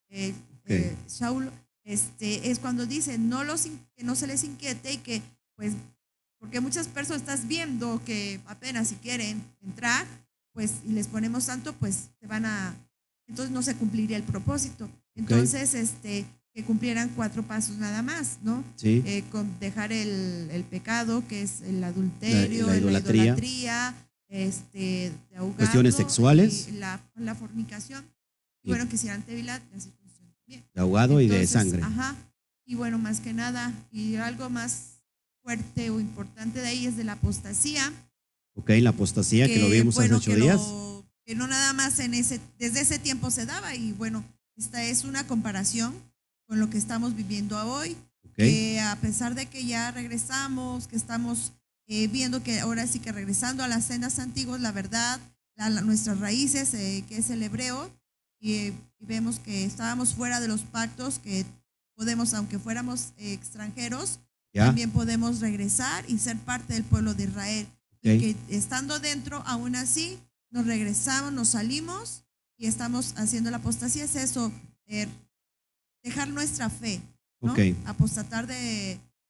eh, 0.08 0.34
eh, 0.66 0.96
Saúl, 1.06 1.50
este, 1.84 2.50
es 2.50 2.58
cuando 2.58 2.86
dice, 2.86 3.18
no 3.18 3.44
los, 3.44 3.62
que 3.96 4.04
no 4.04 4.14
se 4.14 4.26
les 4.26 4.42
inquiete 4.44 4.92
y 4.92 4.96
que, 4.98 5.22
pues, 5.56 5.72
porque 6.40 6.60
muchas 6.60 6.88
personas 6.88 7.22
estás 7.22 7.46
viendo 7.48 8.02
que 8.04 8.40
apenas 8.46 8.88
si 8.88 8.96
quieren 8.96 9.42
entrar, 9.62 10.06
pues, 10.52 10.72
y 10.86 10.92
les 10.92 11.06
ponemos 11.08 11.46
tanto, 11.46 11.72
pues, 11.74 12.08
se 12.20 12.26
van 12.26 12.44
a, 12.46 12.74
entonces 13.26 13.52
no 13.52 13.62
se 13.62 13.74
cumpliría 13.74 14.16
el 14.16 14.22
propósito. 14.22 14.88
Entonces, 15.14 15.74
este, 15.74 16.24
que 16.52 16.64
cumplieran 16.64 17.08
cuatro 17.16 17.42
pasos 17.42 17.76
nada 17.78 18.02
más, 18.02 18.38
¿no? 18.42 18.62
Sí, 18.76 19.02
Eh, 19.06 19.24
con 19.32 19.58
dejar 19.58 19.92
el, 19.92 20.48
el 20.52 20.62
pecado, 20.64 21.26
que 21.26 21.42
es 21.42 21.62
el 21.62 21.82
adulterio, 21.82 22.66
La- 22.66 22.74
la 22.74 22.80
la 22.80 22.98
idolatría. 23.00 23.94
este, 24.28 25.12
de 25.30 25.36
ahogado, 25.36 25.56
Cuestiones 25.58 25.94
sexuales. 25.96 26.68
y 26.68 26.72
la, 26.72 27.00
la 27.16 27.34
fornicación. 27.34 28.04
Y 28.62 28.68
bueno, 28.70 28.88
que 28.88 28.96
hicieran 28.96 29.22
tevilat, 29.22 29.62
la 29.72 29.80
de 30.46 30.62
ahogado 30.80 31.20
y 31.20 31.28
de 31.28 31.46
sangre. 31.46 31.82
Ajá. 31.82 32.14
Y 32.66 32.74
bueno, 32.76 32.98
más 32.98 33.20
que 33.20 33.32
nada, 33.32 33.72
y 33.92 34.16
algo 34.16 34.48
más 34.50 35.00
fuerte 35.42 35.90
o 35.90 36.00
importante 36.00 36.60
de 36.60 36.68
ahí 36.68 36.86
es 36.86 36.96
de 36.96 37.04
la 37.04 37.12
apostasía. 37.12 37.92
Ok, 38.54 38.70
la 38.80 38.90
apostasía 38.90 39.46
que, 39.46 39.58
lo 39.58 39.68
vimos 39.68 39.94
bueno, 39.96 40.16
hace 40.16 40.30
ocho 40.30 40.36
que 40.36 40.42
días. 40.42 40.56
lo- 40.60 41.04
que 41.26 41.34
no 41.34 41.46
nada 41.46 41.72
más 41.72 41.98
en 42.00 42.12
ese, 42.14 42.38
desde 42.58 42.80
ese 42.82 42.98
tiempo 42.98 43.30
se 43.30 43.46
daba. 43.46 43.74
Y 43.74 43.92
bueno, 43.92 44.24
esta 44.56 44.82
es 44.84 45.04
una 45.04 45.26
comparación 45.26 45.94
con 46.46 46.60
lo 46.60 46.68
que 46.70 46.76
estamos 46.78 47.16
viviendo 47.16 47.58
hoy. 47.66 47.96
Ok, 48.24 48.34
que 48.36 48.80
a 48.80 48.96
pesar 48.96 49.34
de 49.34 49.46
que 49.46 49.64
ya 49.64 49.90
regresamos, 49.90 50.86
que 50.86 50.96
estamos 50.96 51.52
eh, 51.86 52.08
viendo 52.08 52.42
que 52.42 52.60
ahora 52.60 52.86
sí 52.86 52.98
que 52.98 53.12
regresando 53.12 53.62
a 53.62 53.68
las 53.68 53.86
cenas 53.86 54.18
antiguas, 54.18 54.60
la 54.60 54.72
verdad, 54.72 55.20
la- 55.56 55.68
la- 55.70 55.80
nuestras 55.82 56.18
raíces, 56.18 56.72
eh, 56.74 57.04
que 57.08 57.18
es 57.18 57.28
el 57.30 57.42
hebreo, 57.42 57.90
y, 58.44 58.72
vemos 59.06 59.38
que 59.38 59.64
estábamos 59.66 60.14
fuera 60.14 60.40
de 60.40 60.48
los 60.48 60.62
pactos, 60.62 61.18
que 61.18 61.44
podemos, 61.94 62.32
aunque 62.32 62.58
fuéramos 62.58 63.12
eh, 63.18 63.34
extranjeros, 63.34 64.18
ya. 64.54 64.64
también 64.66 64.90
podemos 64.90 65.40
regresar 65.40 66.04
y 66.08 66.16
ser 66.18 66.38
parte 66.38 66.72
del 66.72 66.84
pueblo 66.84 67.12
de 67.14 67.24
Israel. 67.24 67.66
ok, 67.98 68.04
Y 68.06 68.18
que 68.18 68.36
estando 68.56 68.98
dentro, 69.00 69.42
aún 69.46 69.76
así, 69.76 70.18
nos 70.50 70.64
regresamos, 70.66 71.32
nos 71.34 71.48
salimos 71.48 72.24
y 72.56 72.66
estamos 72.66 73.12
haciendo 73.18 73.50
la 73.50 73.58
apostasía. 73.58 74.04
Es 74.04 74.16
eso, 74.16 74.50
eh, 74.86 75.06
dejar 76.02 76.28
nuestra 76.28 76.70
fe, 76.70 77.00
¿no? 77.42 77.52
ok, 77.52 77.58
Apostatar 77.84 78.46
de, 78.46 78.54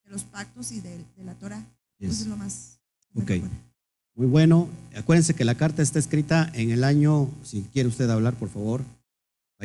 de 0.04 0.11
los 0.11 0.23
pactos 0.23 0.71
y 0.71 0.80
de, 0.80 0.99
de 1.16 1.25
la 1.25 1.35
Torah. 1.35 1.64
yes. 1.99 2.12
Eso 2.12 2.23
es 2.23 2.28
lo 2.28 2.37
más. 2.37 2.78
que 3.12 3.18
me 3.18 3.23
Ok. 3.25 3.28
recuerda. 3.30 3.56
Muy 4.16 4.26
bueno. 4.28 4.68
Acuérdense 4.97 5.35
que 5.35 5.44
la 5.44 5.56
carta 5.56 5.83
está 5.83 5.99
escrita 5.99 6.49
en 6.54 6.71
el 6.71 6.85
año, 6.85 7.28
si 7.42 7.62
quiere 7.73 7.88
usted 7.88 8.09
hablar, 8.09 8.35
por 8.35 8.49
favor, 8.50 8.85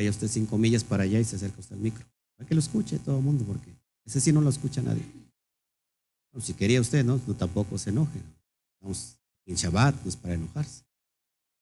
vaya 0.00 0.10
usted 0.10 0.28
cinco 0.28 0.56
millas 0.56 0.82
para 0.82 1.04
allá 1.04 1.20
y 1.20 1.24
se 1.24 1.36
acerca 1.36 1.60
usted 1.60 1.76
al 1.76 1.82
micro. 1.82 2.04
Para 2.36 2.48
que 2.48 2.54
lo 2.54 2.60
escuche 2.60 2.98
todo 2.98 3.18
el 3.18 3.24
mundo, 3.24 3.44
porque 3.44 3.70
ese 4.06 4.20
sí 4.20 4.32
no 4.32 4.40
lo 4.40 4.48
escucha 4.48 4.80
nadie. 4.80 5.02
No, 6.32 6.40
si 6.40 6.54
quería 6.54 6.80
usted, 6.80 7.04
¿no? 7.04 7.20
No 7.26 7.34
tampoco 7.34 7.76
se 7.76 7.90
enoje. 7.90 8.18
Estamos 8.74 9.18
en 9.46 9.56
Shabbat, 9.56 10.02
no 10.02 10.08
es 10.08 10.16
para 10.16 10.34
enojarse. 10.34 10.84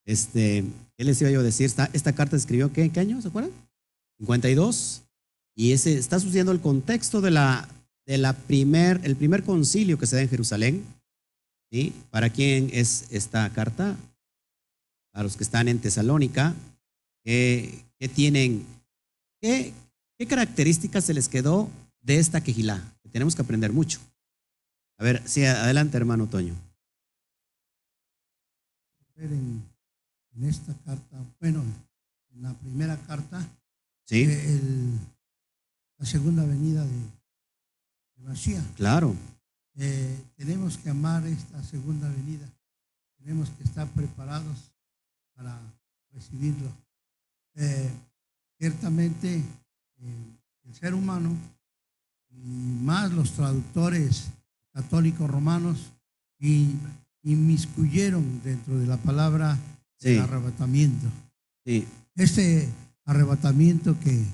Este, 0.06 0.64
¿qué 0.96 1.04
les 1.04 1.20
iba 1.20 1.30
yo 1.30 1.40
a 1.40 1.42
decir? 1.42 1.66
Esta, 1.66 1.90
esta 1.92 2.14
carta 2.14 2.36
escribió, 2.36 2.72
¿qué, 2.72 2.84
¿en 2.84 2.90
qué 2.90 3.00
año? 3.00 3.20
¿Se 3.20 3.28
acuerdan? 3.28 3.50
52. 4.18 5.02
Y 5.56 5.72
ese 5.72 5.98
está 5.98 6.20
sucediendo 6.20 6.52
el 6.52 6.60
contexto 6.60 7.20
de 7.20 7.32
la, 7.32 7.68
de 8.06 8.18
la 8.18 8.34
primer, 8.34 9.00
el 9.02 9.16
primer 9.16 9.42
concilio 9.42 9.98
que 9.98 10.06
se 10.06 10.14
da 10.14 10.22
en 10.22 10.28
Jerusalén. 10.28 10.84
¿sí? 11.72 11.92
¿Para 12.10 12.30
quién 12.30 12.70
es 12.72 13.06
esta 13.10 13.50
carta? 13.52 13.96
Para 15.12 15.24
los 15.24 15.36
que 15.36 15.42
están 15.42 15.66
en 15.66 15.80
Tesalónica, 15.80 16.54
¿qué, 17.28 17.84
qué 17.98 18.08
tienen? 18.08 18.64
¿qué, 19.38 19.74
¿Qué 20.16 20.26
características 20.26 21.04
se 21.04 21.12
les 21.12 21.28
quedó 21.28 21.68
de 22.00 22.18
esta 22.18 22.40
quejilá? 22.42 22.82
Que 23.02 23.10
tenemos 23.10 23.34
que 23.36 23.42
aprender 23.42 23.70
mucho. 23.70 24.00
A 24.96 25.04
ver, 25.04 25.22
sí, 25.28 25.44
adelante, 25.44 25.98
hermano 25.98 26.26
Toño. 26.26 26.54
ver 29.16 29.30
en, 29.32 29.62
en 30.36 30.44
esta 30.44 30.72
carta, 30.86 31.18
bueno, 31.40 31.62
en 32.32 32.42
la 32.42 32.54
primera 32.54 32.96
carta, 33.06 33.46
¿Sí? 34.06 34.22
eh, 34.22 34.54
el- 34.54 34.98
la 35.98 36.06
segunda 36.06 36.44
venida 36.46 36.84
de, 36.84 38.24
de. 38.24 38.64
Claro, 38.76 39.14
Eh, 39.80 40.18
tenemos 40.34 40.76
que 40.78 40.90
amar 40.90 41.24
esta 41.26 41.62
segunda 41.62 42.08
venida. 42.08 42.48
Tenemos 43.18 43.48
que 43.50 43.62
estar 43.62 43.86
preparados 43.90 44.72
para 45.36 45.60
recibirlo. 46.12 46.68
Eh, 47.60 47.90
ciertamente, 48.58 49.36
eh, 49.38 49.42
el 50.64 50.74
ser 50.74 50.94
humano, 50.94 51.34
y 52.30 52.38
más 52.84 53.12
los 53.12 53.32
traductores 53.32 54.28
católicos 54.72 55.28
romanos, 55.28 55.90
y 56.38 56.70
inmiscuyeron 57.24 58.40
dentro 58.44 58.78
de 58.78 58.86
la 58.86 58.96
palabra 58.96 59.58
Sí. 60.00 60.10
el 60.10 60.20
arrebatamiento. 60.20 61.08
sí, 61.66 61.84
Este 62.14 62.68
arrebatamiento 63.04 63.98
que, 63.98 64.24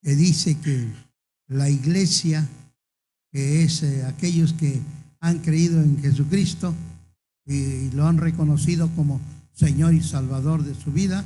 que 0.00 0.16
dice 0.16 0.56
que 0.58 0.88
la 1.48 1.68
iglesia, 1.68 2.48
que 3.30 3.62
es 3.64 3.82
eh, 3.82 4.04
aquellos 4.06 4.54
que 4.54 4.80
han 5.20 5.40
creído 5.40 5.82
en 5.82 6.00
Jesucristo 6.00 6.74
y 7.44 7.90
lo 7.90 8.06
han 8.06 8.16
reconocido 8.16 8.88
como 8.96 9.20
Señor 9.52 9.92
y 9.92 10.02
Salvador 10.02 10.62
de 10.64 10.74
su 10.74 10.90
vida, 10.92 11.24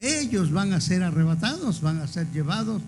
ellos 0.00 0.52
van 0.52 0.72
a 0.72 0.80
ser 0.80 1.02
arrebatados, 1.02 1.80
van 1.80 2.00
a 2.00 2.06
ser 2.06 2.30
llevados 2.32 2.82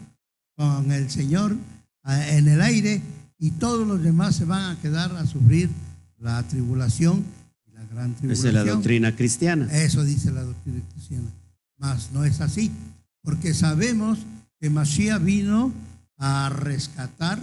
con 0.57 0.91
el 0.93 1.11
Señor 1.11 1.57
en 2.05 2.49
el 2.49 2.61
aire 2.61 3.03
y 3.39 3.53
todos 3.53 3.87
los 3.87 4.03
demás 4.03 4.37
se 4.37 4.45
van 4.45 4.77
a 4.77 4.81
quedar 4.81 5.15
a 5.17 5.27
sufrir 5.27 5.71
la 6.19 6.43
tribulación 6.45 7.25
y 7.67 7.73
la 7.73 7.85
gran 7.87 8.11
esa 8.11 8.19
tribulación. 8.19 8.49
es 8.49 8.55
la 8.55 8.65
doctrina 8.65 9.17
cristiana. 9.17 9.69
Eso 9.73 10.05
dice 10.05 10.31
la 10.31 10.43
doctrina 10.43 10.81
cristiana. 10.93 11.29
Mas 11.79 12.11
no 12.13 12.25
es 12.25 12.41
así, 12.41 12.71
porque 13.23 13.53
sabemos 13.53 14.21
que 14.59 14.71
Mashiach 14.71 15.23
vino 15.23 15.73
a 16.17 16.49
rescatar 16.49 17.39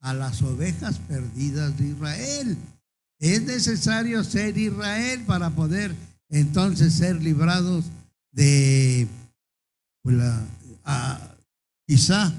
a 0.00 0.14
las 0.14 0.42
ovejas 0.42 0.98
perdidas 0.98 1.76
de 1.78 1.88
Israel. 1.88 2.56
Es 3.20 3.42
necesario 3.42 4.24
ser 4.24 4.56
Israel 4.58 5.22
para 5.26 5.50
poder 5.50 5.94
entonces 6.28 6.94
ser 6.94 7.22
librados 7.22 7.84
de, 8.38 9.08
pues 10.02 10.14
la, 10.16 10.46
a- 10.84 11.34
quizá 11.88 12.32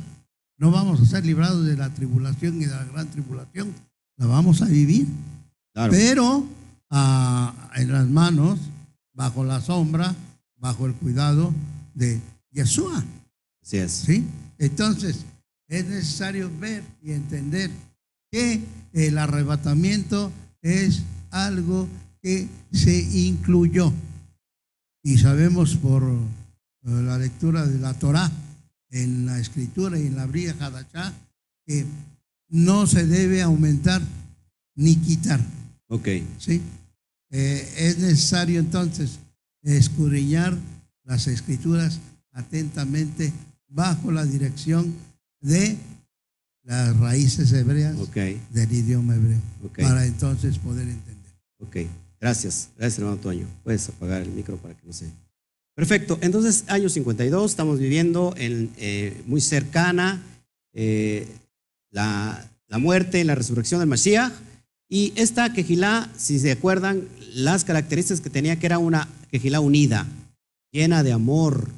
no 0.57 0.71
vamos 0.71 1.01
a 1.01 1.05
ser 1.05 1.25
librados 1.25 1.65
de 1.65 1.75
la 1.75 1.89
tribulación 1.89 2.61
y 2.61 2.65
de 2.65 2.71
la 2.71 2.85
gran 2.85 3.07
tribulación, 3.09 3.73
la 4.17 4.25
vamos 4.27 4.61
a 4.61 4.65
vivir, 4.65 5.07
Claro, 5.73 5.91
pero 5.91 6.45
en 7.75 7.91
las 7.91 8.07
manos, 8.07 8.59
bajo 9.13 9.43
la 9.43 9.59
sombra, 9.61 10.15
bajo 10.57 10.85
el 10.87 10.93
cuidado 10.93 11.53
de 11.93 12.19
Yeshua. 12.51 13.03
así 13.61 13.77
es. 13.77 13.91
¿sí? 13.91 14.25
Entonces, 14.57 15.25
es 15.67 15.85
necesario 15.85 16.49
ver 16.59 16.83
y 17.03 17.11
entender 17.11 17.69
que 18.31 18.61
el 18.93 19.17
arrebatamiento 19.17 20.31
es 20.61 21.03
algo 21.31 21.87
que 22.21 22.47
se 22.71 22.97
incluyó. 23.27 23.91
Y 25.03 25.17
sabemos 25.17 25.75
por 25.75 26.03
eh, 26.03 26.17
la 26.83 27.17
lectura 27.17 27.65
de 27.65 27.79
la 27.79 27.93
Torá 27.93 28.31
en 28.91 29.25
la 29.25 29.39
escritura 29.39 29.99
y 29.99 30.07
en 30.07 30.15
la 30.15 30.25
Bría 30.25 30.55
Hadachá 30.59 31.13
que 31.65 31.85
no 32.49 32.87
se 32.87 33.05
debe 33.05 33.41
aumentar 33.41 34.01
ni 34.75 34.95
quitar. 34.95 35.39
Ok, 35.87 36.07
¿sí? 36.39 36.61
Eh, 37.31 37.73
es 37.77 37.99
necesario 37.99 38.59
entonces 38.59 39.19
escudriñar 39.63 40.57
las 41.03 41.27
escrituras 41.27 41.99
atentamente 42.31 43.31
bajo 43.67 44.11
la 44.11 44.25
dirección 44.25 44.93
de 45.41 45.77
las 46.63 46.95
raíces 46.97 47.51
hebreas 47.51 47.95
del 48.51 48.71
idioma 48.71 49.15
hebreo, 49.15 49.39
ok. 49.63 49.79
para 49.81 50.05
entonces 50.05 50.57
poder 50.57 50.87
entender. 50.87 51.33
Ok, 51.59 51.77
gracias. 52.19 52.69
Gracias, 52.77 52.99
hermano 52.99 53.17
Toño. 53.17 53.47
Puedes 53.63 53.87
apagar 53.89 54.21
el 54.21 54.29
micro 54.29 54.57
para 54.57 54.75
que 54.75 54.85
no 54.85 54.93
se... 54.93 55.05
Perfecto. 55.75 56.17
Entonces, 56.21 56.65
año 56.67 56.89
52, 56.89 57.51
estamos 57.51 57.79
viviendo 57.79 58.33
en, 58.37 58.69
eh, 58.77 59.21
muy 59.25 59.39
cercana 59.39 60.21
eh, 60.73 61.25
la, 61.91 62.49
la 62.67 62.77
muerte 62.77 63.23
la 63.23 63.35
resurrección 63.35 63.79
del 63.79 63.89
Mashiach. 63.89 64.33
Y 64.89 65.13
esta 65.15 65.53
quejilá, 65.53 66.09
si 66.17 66.39
se 66.39 66.51
acuerdan, 66.51 67.07
las 67.33 67.63
características 67.63 68.21
que 68.21 68.29
tenía, 68.29 68.57
que 68.57 68.65
era 68.65 68.79
una 68.79 69.07
quejilá 69.31 69.59
unida, 69.59 70.07
llena 70.71 71.03
de 71.03 71.11
amor, 71.11 71.69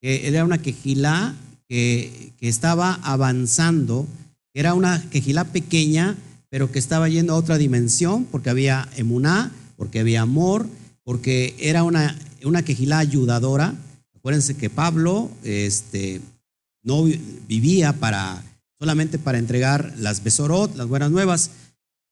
era 0.00 0.44
una 0.44 0.58
quejilá 0.58 1.34
que, 1.68 2.32
que 2.38 2.48
estaba 2.48 2.94
avanzando, 3.02 4.06
era 4.54 4.74
una 4.74 5.02
quejilá 5.10 5.44
pequeña, 5.44 6.16
pero 6.48 6.70
que 6.72 6.78
estaba 6.78 7.08
yendo 7.08 7.32
a 7.32 7.36
otra 7.36 7.58
dimensión, 7.58 8.24
porque 8.24 8.50
había 8.50 8.88
emuná, 8.96 9.52
porque 9.80 9.98
había 9.98 10.20
amor, 10.20 10.66
porque 11.04 11.54
era 11.58 11.84
una, 11.84 12.14
una 12.44 12.62
quejilá 12.62 12.98
ayudadora. 12.98 13.74
Acuérdense 14.14 14.54
que 14.54 14.68
Pablo 14.68 15.30
este, 15.42 16.20
no 16.82 17.04
vi- 17.04 17.18
vivía 17.48 17.94
para, 17.94 18.42
solamente 18.78 19.18
para 19.18 19.38
entregar 19.38 19.94
las 19.96 20.22
besorot, 20.22 20.76
las 20.76 20.86
buenas 20.86 21.10
nuevas. 21.10 21.50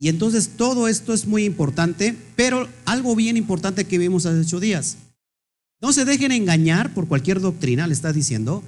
Y 0.00 0.08
entonces 0.08 0.52
todo 0.56 0.88
esto 0.88 1.12
es 1.12 1.26
muy 1.26 1.44
importante, 1.44 2.16
pero 2.36 2.66
algo 2.86 3.14
bien 3.14 3.36
importante 3.36 3.84
que 3.84 3.98
vimos 3.98 4.24
hace 4.24 4.40
ocho 4.40 4.60
días. 4.60 4.96
No 5.82 5.92
se 5.92 6.06
dejen 6.06 6.32
engañar 6.32 6.94
por 6.94 7.06
cualquier 7.06 7.38
doctrina, 7.38 7.86
le 7.86 7.92
está 7.92 8.14
diciendo, 8.14 8.62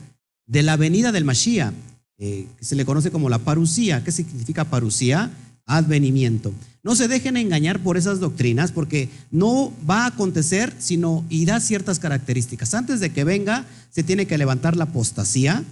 de 0.47 0.63
la 0.63 0.77
venida 0.77 1.11
del 1.11 1.25
Mashiach, 1.25 1.73
eh, 2.19 2.47
que 2.59 2.65
se 2.67 2.77
le 2.77 2.85
conoce 2.85 3.11
como 3.11 3.31
la 3.31 3.39
parusía. 3.39 4.05
¿Qué 4.05 4.13
significa 4.13 4.67
parusía? 4.67 5.31
Advenimiento. 5.77 6.53
No 6.83 6.95
se 6.97 7.09
dejen 7.09 7.37
engañar 7.37 7.83
por 7.83 7.97
esas 7.97 8.21
doctrinas 8.21 8.73
porque 8.73 9.09
no 9.31 9.73
va 9.89 10.05
a 10.05 10.09
acontecer, 10.09 10.75
sino 10.79 11.25
irá 11.29 11.61
ciertas 11.61 11.99
características. 11.99 12.75
Antes 12.75 13.01
de 13.01 13.11
que 13.11 13.25
venga, 13.25 13.67
se 13.91 14.03
tiene 14.03 14.27
que 14.27 14.39
levantar 14.39 14.77
la 14.77 14.85
apostasía, 14.85 15.63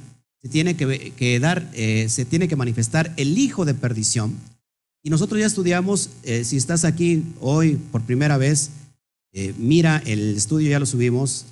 se 0.42 0.48
tiene 0.48 0.76
que, 0.76 1.40
dar, 1.40 1.68
eh, 1.72 2.08
se 2.08 2.24
tiene 2.24 2.46
que 2.46 2.56
manifestar 2.56 3.12
el 3.16 3.38
hijo 3.38 3.64
de 3.64 3.74
perdición. 3.74 4.34
Y 5.02 5.10
nosotros 5.10 5.40
ya 5.40 5.46
estudiamos, 5.46 6.10
eh, 6.24 6.44
si 6.44 6.56
estás 6.56 6.84
aquí 6.84 7.24
hoy 7.40 7.76
por 7.90 8.02
primera 8.02 8.36
vez, 8.36 8.70
eh, 9.32 9.54
mira, 9.56 10.02
el 10.04 10.36
estudio 10.36 10.70
ya 10.70 10.80
lo 10.80 10.86
subimos 10.86 11.46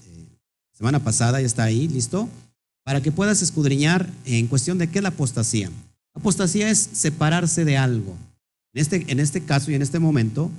semana 0.76 1.02
pasada, 1.02 1.40
ya 1.40 1.46
está 1.46 1.64
ahí, 1.64 1.88
listo, 1.88 2.28
para 2.84 3.00
que 3.00 3.10
puedas 3.10 3.40
escudriñar 3.40 4.08
en 4.26 4.46
cuestión 4.46 4.76
de 4.76 4.88
qué 4.88 4.98
es 4.98 5.02
la 5.02 5.08
apostasía. 5.08 5.70
Apostasía 6.14 6.70
es 6.70 6.78
separarse 6.92 7.64
de 7.64 7.76
algo. 7.78 8.14
En 8.76 8.82
este, 8.82 9.04
en 9.08 9.20
este 9.20 9.40
caso 9.40 9.70
y 9.70 9.74
en 9.74 9.80
este 9.80 9.98
momento, 9.98 10.50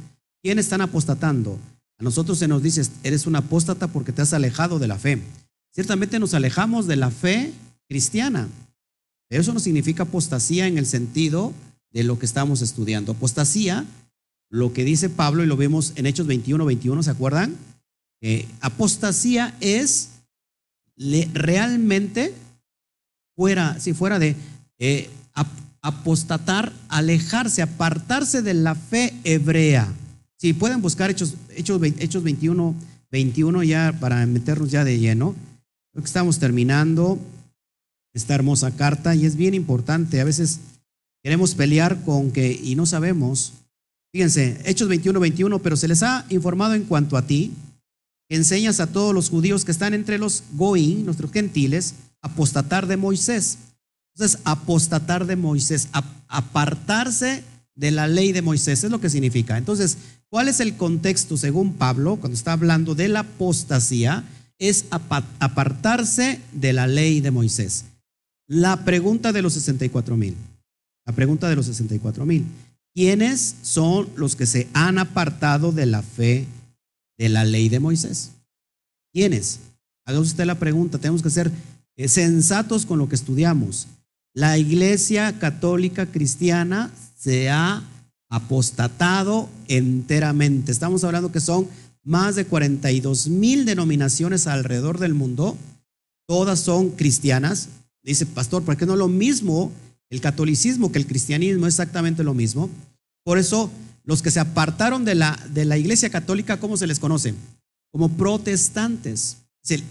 ¿quién 0.41 0.57
están 0.57 0.81
apostatando? 0.81 1.59
A 1.99 2.03
nosotros 2.03 2.39
se 2.39 2.47
nos 2.47 2.63
dice, 2.63 2.81
eres 3.03 3.27
un 3.27 3.35
apóstata 3.35 3.87
porque 3.89 4.11
te 4.11 4.23
has 4.23 4.33
alejado 4.33 4.79
de 4.79 4.87
la 4.87 4.97
fe. 4.97 5.21
Ciertamente 5.71 6.17
nos 6.17 6.33
alejamos 6.33 6.87
de 6.87 6.95
la 6.95 7.11
fe 7.11 7.53
cristiana. 7.87 8.47
Pero 9.29 9.43
eso 9.43 9.53
no 9.53 9.59
significa 9.59 10.01
apostasía 10.01 10.65
en 10.65 10.79
el 10.79 10.87
sentido 10.87 11.53
de 11.91 12.03
lo 12.03 12.17
que 12.17 12.25
estamos 12.25 12.63
estudiando. 12.63 13.11
Apostasía, 13.11 13.85
lo 14.49 14.73
que 14.73 14.83
dice 14.83 15.09
Pablo 15.09 15.43
y 15.43 15.47
lo 15.47 15.55
vemos 15.55 15.93
en 15.95 16.07
Hechos 16.07 16.25
21, 16.25 16.65
21, 16.65 17.03
¿se 17.03 17.11
acuerdan? 17.11 17.55
Eh, 18.21 18.47
apostasía 18.61 19.55
es 19.61 20.09
realmente 21.33 22.33
fuera, 23.35 23.79
si 23.79 23.93
fuera 23.93 24.17
de 24.17 24.35
eh, 24.79 25.07
apostatar, 25.81 26.73
alejarse, 26.89 27.61
apartarse 27.61 28.41
de 28.41 28.53
la 28.53 28.75
fe 28.75 29.13
hebrea. 29.23 29.91
Si 30.37 30.53
pueden 30.53 30.81
buscar 30.81 31.09
Hechos, 31.09 31.35
Hechos, 31.55 31.79
20 31.79 32.03
Hechos 32.03 32.23
21, 32.23 32.75
21 33.11 33.63
ya 33.63 33.97
para 33.99 34.25
meternos 34.25 34.69
ya 34.69 34.83
de 34.83 34.99
lleno. 34.99 35.35
Creo 35.91 36.03
que 36.03 36.07
estamos 36.07 36.39
terminando 36.39 37.17
esta 38.13 38.35
hermosa 38.35 38.75
carta 38.75 39.15
y 39.15 39.25
es 39.25 39.35
bien 39.35 39.53
importante. 39.53 40.21
A 40.21 40.25
veces 40.25 40.59
queremos 41.23 41.55
pelear 41.55 42.03
con 42.03 42.31
que 42.31 42.51
y 42.51 42.75
no 42.75 42.85
sabemos. 42.85 43.53
Fíjense, 44.13 44.61
Hechos 44.65 44.87
21, 44.87 45.19
21, 45.19 45.59
pero 45.59 45.75
se 45.75 45.87
les 45.87 46.03
ha 46.03 46.25
informado 46.29 46.73
en 46.73 46.85
cuanto 46.85 47.17
a 47.17 47.25
ti, 47.25 47.51
que 48.29 48.35
enseñas 48.35 48.79
a 48.79 48.87
todos 48.87 49.13
los 49.13 49.29
judíos 49.29 49.65
que 49.65 49.71
están 49.71 49.93
entre 49.93 50.17
los 50.17 50.43
goín, 50.53 51.05
nuestros 51.05 51.31
gentiles, 51.31 51.93
apostatar 52.21 52.87
de 52.87 52.97
Moisés. 52.97 53.57
Entonces, 54.17 54.39
apostatar 54.45 55.27
de 55.27 55.35
Moisés, 55.35 55.89
ap- 55.91 56.03
apartarse 56.27 57.43
de 57.75 57.91
la 57.91 58.07
ley 58.07 58.31
de 58.31 58.41
Moisés, 58.41 58.83
es 58.83 58.89
lo 58.89 58.99
que 58.99 59.11
significa. 59.11 59.59
Entonces, 59.59 59.95
¿cuál 60.29 60.47
es 60.47 60.59
el 60.59 60.75
contexto 60.75 61.37
según 61.37 61.73
Pablo 61.73 62.15
cuando 62.15 62.35
está 62.35 62.53
hablando 62.53 62.95
de 62.95 63.09
la 63.09 63.19
apostasía? 63.19 64.23
Es 64.57 64.85
apa- 64.89 65.23
apartarse 65.39 66.41
de 66.51 66.73
la 66.73 66.87
ley 66.87 67.21
de 67.21 67.29
Moisés. 67.29 67.85
La 68.47 68.83
pregunta 68.85 69.31
de 69.31 69.43
los 69.43 69.53
64 69.53 70.17
mil. 70.17 70.35
La 71.05 71.13
pregunta 71.13 71.47
de 71.47 71.55
los 71.55 71.67
64 71.67 72.25
mil. 72.25 72.43
¿Quiénes 72.95 73.53
son 73.61 74.09
los 74.15 74.35
que 74.35 74.47
se 74.47 74.67
han 74.73 74.97
apartado 74.97 75.71
de 75.71 75.85
la 75.85 76.01
fe 76.01 76.47
de 77.19 77.29
la 77.29 77.45
ley 77.45 77.69
de 77.69 77.79
Moisés? 77.79 78.31
¿Quiénes? 79.13 79.59
Haga 80.07 80.19
usted 80.19 80.45
la 80.45 80.55
pregunta. 80.57 80.97
Tenemos 80.97 81.21
que 81.21 81.29
ser 81.29 81.51
eh, 81.97 82.07
sensatos 82.07 82.87
con 82.87 82.97
lo 82.97 83.07
que 83.07 83.13
estudiamos. 83.15 83.85
La 84.37 84.55
iglesia 84.59 85.39
católica 85.39 86.05
cristiana 86.05 86.91
se 87.17 87.49
ha 87.49 87.81
apostatado 88.29 89.49
enteramente. 89.67 90.71
Estamos 90.71 91.03
hablando 91.03 91.31
que 91.31 91.39
son 91.39 91.67
más 92.03 92.35
de 92.35 92.45
42 92.45 93.29
mil 93.29 93.65
denominaciones 93.65 94.45
alrededor 94.45 94.99
del 94.99 95.15
mundo. 95.15 95.57
Todas 96.27 96.59
son 96.59 96.91
cristianas. 96.91 97.69
Dice, 98.03 98.27
pastor, 98.27 98.61
¿por 98.61 98.77
qué 98.77 98.85
no 98.85 98.95
lo 98.95 99.07
mismo 99.07 99.71
el 100.11 100.21
catolicismo 100.21 100.91
que 100.91 100.99
el 100.99 101.07
cristianismo? 101.07 101.65
Exactamente 101.65 102.23
lo 102.23 102.35
mismo. 102.35 102.69
Por 103.23 103.39
eso, 103.39 103.71
los 104.03 104.21
que 104.21 104.29
se 104.29 104.39
apartaron 104.39 105.03
de 105.03 105.15
la, 105.15 105.35
de 105.51 105.65
la 105.65 105.79
iglesia 105.79 106.11
católica, 106.11 106.59
¿cómo 106.59 106.77
se 106.77 106.85
les 106.85 106.99
conoce? 106.99 107.33
Como 107.91 108.09
protestantes. 108.09 109.37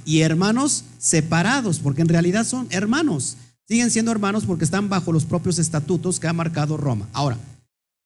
Y 0.05 0.21
hermanos 0.21 0.85
separados, 1.01 1.81
porque 1.81 2.03
en 2.03 2.09
realidad 2.09 2.47
son 2.47 2.69
hermanos. 2.71 3.37
Siguen 3.69 3.91
siendo 3.91 4.13
hermanos 4.13 4.45
porque 4.45 4.65
están 4.65 4.89
bajo 4.89 5.13
los 5.13 5.25
propios 5.25 5.59
estatutos 5.59 6.21
que 6.21 6.29
ha 6.29 6.33
marcado 6.33 6.77
Roma. 6.77 7.09
Ahora, 7.13 7.37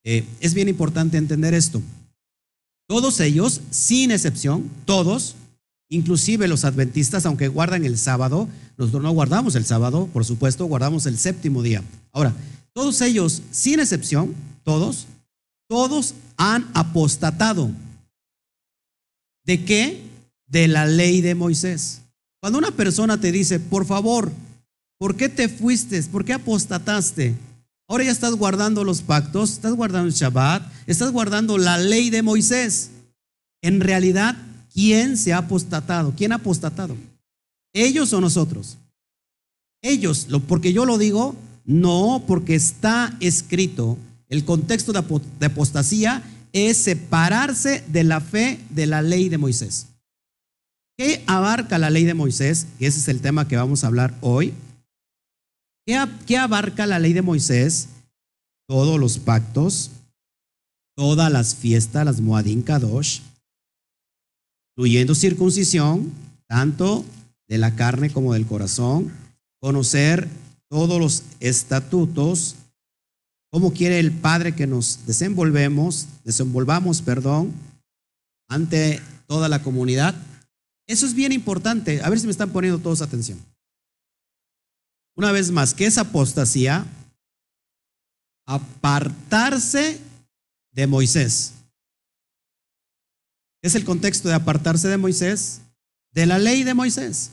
eh, 0.04 0.24
es 0.40 0.54
bien 0.54 0.68
importante 0.68 1.18
entender 1.18 1.52
esto. 1.52 1.82
Todos 2.88 3.20
ellos, 3.20 3.60
sin 3.70 4.10
excepción, 4.10 4.68
todos, 4.84 5.36
inclusive 5.90 6.48
los 6.48 6.64
adventistas, 6.64 7.26
aunque 7.26 7.48
guardan 7.48 7.84
el 7.84 7.98
sábado, 7.98 8.48
nosotros 8.78 9.02
no 9.02 9.12
guardamos 9.12 9.54
el 9.54 9.64
sábado, 9.64 10.08
por 10.12 10.24
supuesto, 10.24 10.64
guardamos 10.64 11.04
el 11.06 11.18
séptimo 11.18 11.62
día. 11.62 11.84
Ahora, 12.12 12.34
todos 12.72 13.00
ellos, 13.02 13.42
sin 13.50 13.80
excepción, 13.80 14.34
todos, 14.64 15.06
todos 15.68 16.14
han 16.36 16.68
apostatado. 16.74 17.70
¿De 19.44 19.64
qué? 19.64 20.02
De 20.46 20.68
la 20.68 20.86
ley 20.86 21.20
de 21.20 21.34
Moisés. 21.34 22.00
Cuando 22.40 22.58
una 22.58 22.70
persona 22.70 23.20
te 23.20 23.30
dice, 23.30 23.60
por 23.60 23.84
favor, 23.84 24.32
¿por 25.00 25.16
qué 25.16 25.30
te 25.30 25.48
fuiste? 25.48 26.00
¿Por 26.04 26.26
qué 26.26 26.34
apostataste? 26.34 27.34
Ahora 27.88 28.04
ya 28.04 28.12
estás 28.12 28.34
guardando 28.34 28.84
los 28.84 29.00
pactos, 29.00 29.52
estás 29.52 29.72
guardando 29.72 30.06
el 30.06 30.14
Shabbat, 30.14 30.62
estás 30.86 31.10
guardando 31.10 31.56
la 31.58 31.78
ley 31.78 32.10
de 32.10 32.22
Moisés. 32.22 32.90
En 33.62 33.80
realidad, 33.80 34.36
¿quién 34.72 35.16
se 35.16 35.32
ha 35.32 35.38
apostatado? 35.38 36.14
¿Quién 36.16 36.32
ha 36.32 36.36
apostatado? 36.36 36.96
¿Ellos 37.72 38.12
o 38.12 38.20
nosotros? 38.20 38.76
Ellos, 39.82 40.28
porque 40.46 40.72
yo 40.72 40.84
lo 40.84 40.98
digo, 40.98 41.34
no, 41.64 42.22
porque 42.26 42.54
está 42.54 43.16
escrito. 43.20 43.96
El 44.28 44.44
contexto 44.44 44.92
de 44.92 45.46
apostasía 45.46 46.22
es 46.52 46.76
separarse 46.76 47.82
de 47.88 48.04
la 48.04 48.20
fe 48.20 48.60
de 48.68 48.86
la 48.86 49.00
ley 49.00 49.30
de 49.30 49.38
Moisés. 49.38 49.86
¿Qué 50.98 51.24
abarca 51.26 51.78
la 51.78 51.88
ley 51.88 52.04
de 52.04 52.12
Moisés? 52.12 52.66
Ese 52.78 52.98
es 52.98 53.08
el 53.08 53.20
tema 53.20 53.48
que 53.48 53.56
vamos 53.56 53.82
a 53.82 53.86
hablar 53.86 54.14
hoy. 54.20 54.52
¿Qué, 55.86 56.36
abarca 56.36 56.86
la 56.86 56.98
ley 56.98 57.12
de 57.12 57.22
Moisés? 57.22 57.88
Todos 58.68 59.00
los 59.00 59.18
pactos, 59.18 59.90
todas 60.96 61.32
las 61.32 61.54
fiestas, 61.54 62.04
las 62.04 62.20
Moadín 62.20 62.62
Kadosh, 62.62 63.20
incluyendo 64.72 65.14
circuncisión, 65.14 66.12
tanto 66.46 67.04
de 67.48 67.58
la 67.58 67.74
carne 67.74 68.10
como 68.10 68.34
del 68.34 68.46
corazón, 68.46 69.10
conocer 69.60 70.28
todos 70.68 71.00
los 71.00 71.24
estatutos, 71.40 72.54
cómo 73.50 73.72
quiere 73.72 73.98
el 73.98 74.12
Padre 74.12 74.54
que 74.54 74.68
nos 74.68 75.04
desenvolvemos, 75.06 76.06
desenvolvamos, 76.24 77.02
perdón, 77.02 77.52
ante 78.48 79.00
toda 79.26 79.48
la 79.48 79.62
comunidad. 79.62 80.14
Eso 80.86 81.06
es 81.06 81.14
bien 81.14 81.32
importante. 81.32 82.02
A 82.02 82.10
ver 82.10 82.20
si 82.20 82.26
me 82.26 82.32
están 82.32 82.50
poniendo 82.50 82.78
todos 82.78 83.02
atención. 83.02 83.38
Una 85.20 85.32
vez 85.32 85.50
más, 85.50 85.74
¿qué 85.74 85.84
es 85.84 85.98
apostasía? 85.98 86.86
Apartarse 88.46 90.00
de 90.72 90.86
Moisés. 90.86 91.52
¿Qué 93.60 93.68
es 93.68 93.74
el 93.74 93.84
contexto 93.84 94.30
de 94.30 94.34
apartarse 94.34 94.88
de 94.88 94.96
Moisés? 94.96 95.60
De 96.14 96.24
la 96.24 96.38
ley 96.38 96.62
de 96.62 96.72
Moisés. 96.72 97.32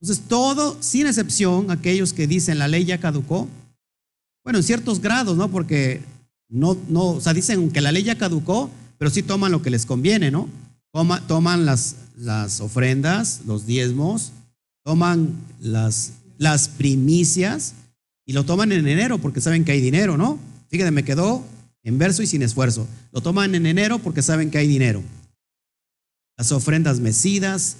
Entonces, 0.00 0.24
todo, 0.26 0.76
sin 0.82 1.06
excepción, 1.06 1.70
aquellos 1.70 2.12
que 2.12 2.26
dicen 2.26 2.58
la 2.58 2.66
ley 2.66 2.84
ya 2.84 2.98
caducó, 2.98 3.48
bueno, 4.42 4.58
en 4.58 4.64
ciertos 4.64 5.00
grados, 5.00 5.36
¿no? 5.36 5.52
Porque 5.52 6.02
no, 6.48 6.76
no, 6.88 7.10
o 7.10 7.20
sea, 7.20 7.32
dicen 7.32 7.70
que 7.70 7.80
la 7.80 7.92
ley 7.92 8.02
ya 8.02 8.18
caducó, 8.18 8.72
pero 8.98 9.08
sí 9.08 9.22
toman 9.22 9.52
lo 9.52 9.62
que 9.62 9.70
les 9.70 9.86
conviene, 9.86 10.32
¿no? 10.32 10.48
toman 11.28 11.64
las, 11.64 11.94
las 12.16 12.60
ofrendas, 12.60 13.42
los 13.46 13.66
diezmos, 13.66 14.32
toman 14.84 15.32
las, 15.60 16.12
las 16.38 16.68
primicias 16.68 17.74
y 18.26 18.32
lo 18.32 18.44
toman 18.44 18.72
en 18.72 18.86
enero 18.86 19.18
porque 19.18 19.40
saben 19.40 19.64
que 19.64 19.72
hay 19.72 19.80
dinero, 19.80 20.16
¿no? 20.16 20.38
Fíjate, 20.68 20.90
me 20.90 21.04
quedó 21.04 21.44
en 21.82 21.98
verso 21.98 22.22
y 22.22 22.26
sin 22.26 22.42
esfuerzo. 22.42 22.88
Lo 23.12 23.20
toman 23.20 23.54
en 23.54 23.66
enero 23.66 23.98
porque 23.98 24.22
saben 24.22 24.50
que 24.50 24.58
hay 24.58 24.66
dinero. 24.66 25.02
Las 26.36 26.50
ofrendas 26.50 27.00
mecidas, 27.00 27.76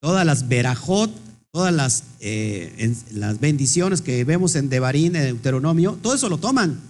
todas 0.00 0.26
las 0.26 0.48
verajot, 0.48 1.10
todas 1.52 1.72
las, 1.72 2.04
eh, 2.20 2.94
las 3.12 3.40
bendiciones 3.40 4.02
que 4.02 4.24
vemos 4.24 4.56
en 4.56 4.68
Devarín, 4.68 5.16
en 5.16 5.22
Deuteronomio, 5.22 5.98
todo 6.02 6.14
eso 6.14 6.28
lo 6.28 6.38
toman. 6.38 6.80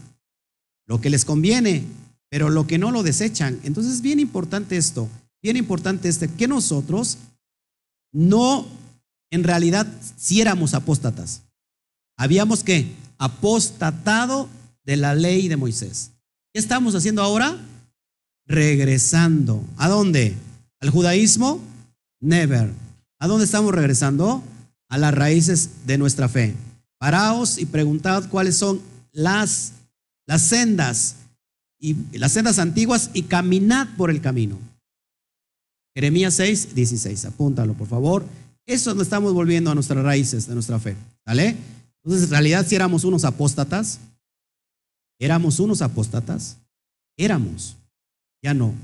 Lo 0.87 1.01
que 1.01 1.11
les 1.11 1.25
conviene, 1.25 1.85
pero 2.31 2.49
lo 2.49 2.67
que 2.67 2.79
no 2.79 2.91
lo 2.91 3.03
desechan. 3.03 3.61
Entonces 3.65 3.95
es 3.95 4.01
bien 4.01 4.19
importante 4.19 4.77
esto, 4.77 5.09
bien 5.43 5.57
importante 5.57 6.09
este, 6.09 6.29
que 6.29 6.49
nosotros 6.49 7.19
no 8.13 8.67
en 9.33 9.43
realidad 9.45 9.87
si 10.17 10.41
éramos 10.41 10.75
apóstatas. 10.75 11.43
Habíamos 12.17 12.63
que 12.63 12.93
apostatado 13.19 14.49
de 14.85 14.97
la 14.97 15.15
ley 15.15 15.49
de 15.49 15.57
Moisés. 15.57 16.11
¿Qué 16.53 16.61
estamos 16.61 16.95
haciendo 16.95 17.23
ahora? 17.23 17.57
Regresando. 18.47 19.65
¿A 19.79 19.89
dónde? 19.89 20.37
¿Al 20.81 20.91
judaísmo? 20.91 21.61
Never. 22.21 22.71
¿A 23.19 23.27
dónde 23.27 23.47
estamos 23.47 23.75
regresando? 23.75 24.43
A 24.89 24.99
las 24.99 25.15
raíces 25.15 25.71
de 25.87 25.97
nuestra 25.97 26.29
fe. 26.29 26.55
Paraos 26.99 27.59
y 27.59 27.65
preguntad 27.65 28.29
cuáles 28.29 28.57
son 28.57 28.83
las, 29.13 29.73
las 30.27 30.43
sendas 30.43 31.17
y 31.79 31.97
las 32.19 32.33
sendas 32.33 32.59
antiguas 32.59 33.11
y 33.15 33.23
caminad 33.23 33.89
por 33.97 34.11
el 34.11 34.21
camino. 34.21 34.59
Jeremías 35.95 36.35
6, 36.35 36.75
16. 36.75 37.25
Apúntalo, 37.25 37.73
por 37.73 37.89
favor. 37.89 38.27
Eso 38.67 38.95
nos 38.95 39.05
estamos 39.05 39.33
volviendo 39.33 39.71
a 39.71 39.75
nuestras 39.75 40.03
raíces 40.05 40.47
de 40.47 40.55
nuestra 40.55 40.79
fe. 40.79 40.97
¿Vale? 41.27 41.57
Entonces, 42.05 42.25
en 42.25 42.31
realidad, 42.31 42.67
si 42.67 42.75
éramos 42.75 43.05
unos 43.05 43.25
apóstatas, 43.25 44.01
éramos 45.19 45.61
unos 45.61 45.83
apóstatas, 45.83 46.59
éramos, 47.17 47.77
ya 48.43 48.55
no. 48.55 48.75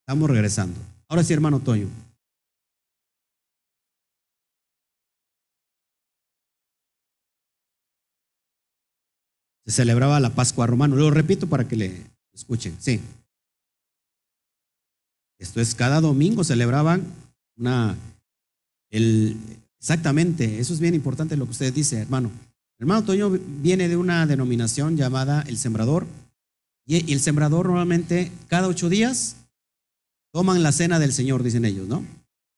Estamos 0.00 0.30
regresando. 0.30 0.78
Ahora 1.08 1.22
sí, 1.24 1.32
hermano 1.32 1.60
Toño. 1.60 1.88
Se 9.64 9.72
celebraba 9.72 10.18
la 10.20 10.30
Pascua 10.30 10.66
romana. 10.66 10.96
Lo 10.96 11.10
repito 11.10 11.46
para 11.46 11.68
que 11.68 11.76
le 11.76 12.06
escuchen. 12.32 12.76
Sí. 12.80 13.00
Esto 15.38 15.60
es 15.60 15.74
cada 15.74 16.00
domingo 16.00 16.44
celebraban 16.44 17.04
una 17.56 17.96
exactamente, 18.92 20.60
eso 20.60 20.74
es 20.74 20.80
bien 20.80 20.94
importante 20.94 21.36
lo 21.36 21.46
que 21.46 21.52
usted 21.52 21.72
dice, 21.72 21.98
hermano. 21.98 22.30
hermano 22.78 23.04
Toño 23.04 23.30
viene 23.30 23.88
de 23.88 23.96
una 23.96 24.26
denominación 24.26 24.96
llamada 24.96 25.42
el 25.48 25.58
sembrador. 25.58 26.06
Y 26.86 27.12
el 27.12 27.20
sembrador 27.20 27.66
normalmente 27.66 28.30
cada 28.48 28.68
ocho 28.68 28.88
días 28.88 29.36
toman 30.32 30.62
la 30.62 30.72
cena 30.72 30.98
del 30.98 31.12
Señor, 31.12 31.42
dicen 31.42 31.64
ellos, 31.64 31.88
¿no? 31.88 32.04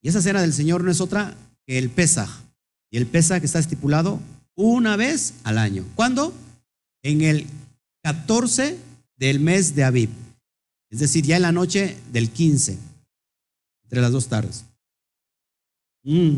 Y 0.02 0.08
esa 0.08 0.22
cena 0.22 0.40
del 0.40 0.52
Señor 0.52 0.82
no 0.82 0.90
es 0.90 1.00
otra 1.00 1.34
que 1.66 1.78
el 1.78 1.90
Pesaj. 1.90 2.28
Y 2.90 2.96
el 2.96 3.06
Pesaj 3.06 3.42
está 3.44 3.58
estipulado 3.58 4.20
una 4.54 4.96
vez 4.96 5.34
al 5.44 5.58
año. 5.58 5.84
¿Cuándo? 5.94 6.32
En 7.02 7.22
el 7.22 7.46
14 8.02 8.78
del 9.16 9.40
mes 9.40 9.74
de 9.74 9.84
Aviv. 9.84 10.10
Es 10.90 11.00
decir, 11.00 11.24
ya 11.24 11.36
en 11.36 11.42
la 11.42 11.52
noche 11.52 11.96
del 12.12 12.30
15, 12.30 12.78
entre 13.82 14.00
las 14.00 14.12
dos 14.12 14.28
tardes. 14.28 14.64
Mm. 16.04 16.36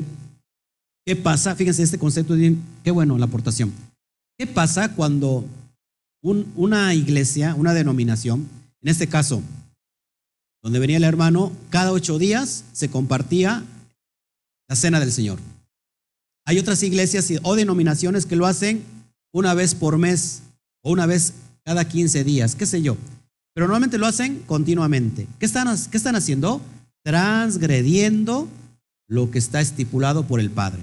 ¿Qué 1.05 1.17
pasa? 1.17 1.55
Fíjense 1.55 1.83
este 1.83 1.99
concepto, 1.99 2.35
qué 2.83 2.91
bueno 2.91 3.19
la 3.19 3.27
aportación. 3.27 3.73
¿Qué 4.39 4.47
pasa 4.47 4.95
cuando 4.95 5.45
una 6.23 6.95
iglesia, 6.95 7.55
una 7.55 7.75
denominación, 7.75 8.49
en 8.83 8.89
este 8.89 9.07
caso, 9.07 9.43
donde 10.63 10.81
venía 10.81 10.97
el 10.97 11.05
hermano, 11.05 11.53
cada 11.71 11.93
ocho 11.93 12.19
días 12.19 12.65
se 12.73 12.91
compartía 12.91 13.65
la 14.69 14.77
cena 14.77 14.99
del 14.99 15.13
Señor? 15.13 15.39
Hay 16.45 16.59
otras 16.59 16.83
iglesias 16.83 17.33
o 17.43 17.55
denominaciones 17.55 18.27
que 18.27 18.37
lo 18.37 18.47
hacen 18.47 18.83
una 19.33 19.55
vez 19.55 19.75
por 19.75 19.99
mes 19.99 20.43
o 20.83 20.91
una 20.91 21.07
vez 21.07 21.35
cada 21.65 21.87
15 21.87 22.25
días, 22.25 22.55
qué 22.55 22.67
sé 22.67 22.83
yo. 22.83 22.97
Pero 23.55 23.67
normalmente 23.67 23.99
lo 23.99 24.07
hacen 24.07 24.43
continuamente. 24.47 25.27
¿Qué 25.39 25.47
están, 25.47 25.69
qué 25.91 25.97
están 25.97 26.15
haciendo? 26.15 26.61
Transgrediendo 27.05 28.49
lo 29.09 29.31
que 29.31 29.39
está 29.39 29.61
estipulado 29.61 30.27
por 30.27 30.41
el 30.41 30.51
Padre. 30.51 30.83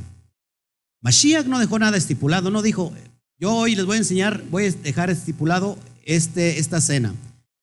Mashiach 1.01 1.45
no 1.45 1.59
dejó 1.59 1.79
nada 1.79 1.97
estipulado, 1.97 2.49
no 2.49 2.61
dijo, 2.61 2.93
yo 3.37 3.53
hoy 3.53 3.75
les 3.75 3.85
voy 3.85 3.95
a 3.95 3.99
enseñar, 3.99 4.43
voy 4.49 4.65
a 4.65 4.71
dejar 4.71 5.09
estipulado 5.09 5.77
este, 6.05 6.59
esta 6.59 6.79
cena. 6.79 7.13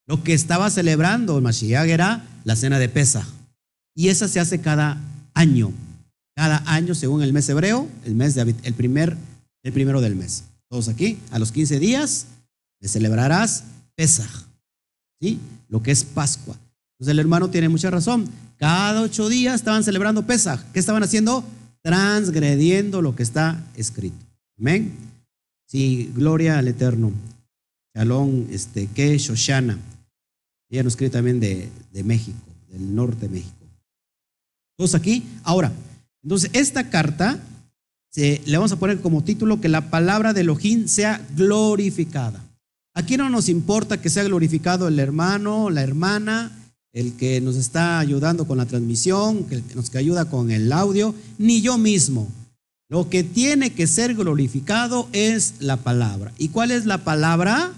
Lo 0.05 0.23
que 0.23 0.33
estaba 0.33 0.69
celebrando 0.69 1.37
el 1.37 1.43
Mashiach 1.43 1.87
era 1.87 2.23
la 2.43 2.55
cena 2.55 2.79
de 2.79 2.89
Pesa. 2.89 3.27
Y 3.95 4.09
esa 4.09 4.27
se 4.27 4.39
hace 4.39 4.61
cada 4.61 5.01
año. 5.33 5.71
Cada 6.35 6.63
año, 6.65 6.95
según 6.95 7.23
el 7.23 7.33
mes 7.33 7.49
hebreo, 7.49 7.87
el, 8.05 8.15
mes 8.15 8.35
de, 8.35 8.55
el, 8.63 8.73
primer, 8.73 9.17
el 9.63 9.73
primero 9.73 10.01
del 10.01 10.15
mes. 10.15 10.43
Todos 10.69 10.87
aquí, 10.87 11.17
a 11.31 11.39
los 11.39 11.51
15 11.51 11.79
días, 11.79 12.27
le 12.79 12.87
celebrarás 12.87 13.63
Pesaj. 13.95 14.29
¿Sí? 15.19 15.39
Lo 15.67 15.83
que 15.83 15.91
es 15.91 16.03
Pascua. 16.03 16.55
Entonces 17.01 17.13
el 17.13 17.19
hermano 17.19 17.49
tiene 17.49 17.67
mucha 17.67 17.89
razón. 17.89 18.29
Cada 18.57 19.01
ocho 19.01 19.27
días 19.27 19.55
estaban 19.55 19.83
celebrando 19.83 20.27
Pesaj. 20.27 20.63
¿Qué 20.71 20.77
estaban 20.77 21.01
haciendo? 21.01 21.43
Transgrediendo 21.81 23.01
lo 23.01 23.15
que 23.15 23.23
está 23.23 23.59
escrito. 23.75 24.23
Amén. 24.59 24.93
Sí, 25.65 26.11
gloria 26.15 26.59
al 26.59 26.67
Eterno. 26.67 27.11
Shalom, 27.95 28.45
este, 28.51 28.85
que 28.85 29.17
Shoshana. 29.17 29.79
Ella 30.69 30.83
nos 30.83 30.93
escribe 30.93 31.09
también 31.09 31.39
de, 31.39 31.71
México, 32.03 32.37
del 32.69 32.93
norte 32.93 33.27
de 33.27 33.29
México. 33.29 33.65
Todos 34.77 34.93
aquí. 34.93 35.23
Ahora, 35.41 35.71
entonces 36.21 36.51
esta 36.53 36.91
carta 36.91 37.39
le 38.15 38.57
vamos 38.57 38.73
a 38.73 38.77
poner 38.77 39.01
como 39.01 39.23
título 39.23 39.59
que 39.59 39.69
la 39.69 39.89
palabra 39.89 40.33
de 40.33 40.41
Elohim 40.41 40.87
sea 40.87 41.19
glorificada. 41.35 42.45
Aquí 42.93 43.17
no 43.17 43.27
nos 43.27 43.49
importa 43.49 43.99
que 43.99 44.11
sea 44.11 44.23
glorificado 44.23 44.87
el 44.87 44.99
hermano, 44.99 45.71
la 45.71 45.81
hermana, 45.81 46.59
el 46.93 47.15
que 47.15 47.39
nos 47.39 47.55
está 47.55 47.99
ayudando 47.99 48.45
con 48.45 48.57
la 48.57 48.65
transmisión, 48.65 49.45
el 49.49 49.63
que 49.63 49.75
nos 49.75 49.93
ayuda 49.95 50.25
con 50.25 50.51
el 50.51 50.71
audio, 50.71 51.15
ni 51.37 51.61
yo 51.61 51.77
mismo. 51.77 52.27
Lo 52.89 53.09
que 53.09 53.23
tiene 53.23 53.73
que 53.73 53.87
ser 53.87 54.15
glorificado 54.15 55.07
es 55.13 55.55
la 55.59 55.77
palabra. 55.77 56.33
¿Y 56.37 56.49
cuál 56.49 56.71
es 56.71 56.85
la 56.85 57.05
palabra? 57.05 57.71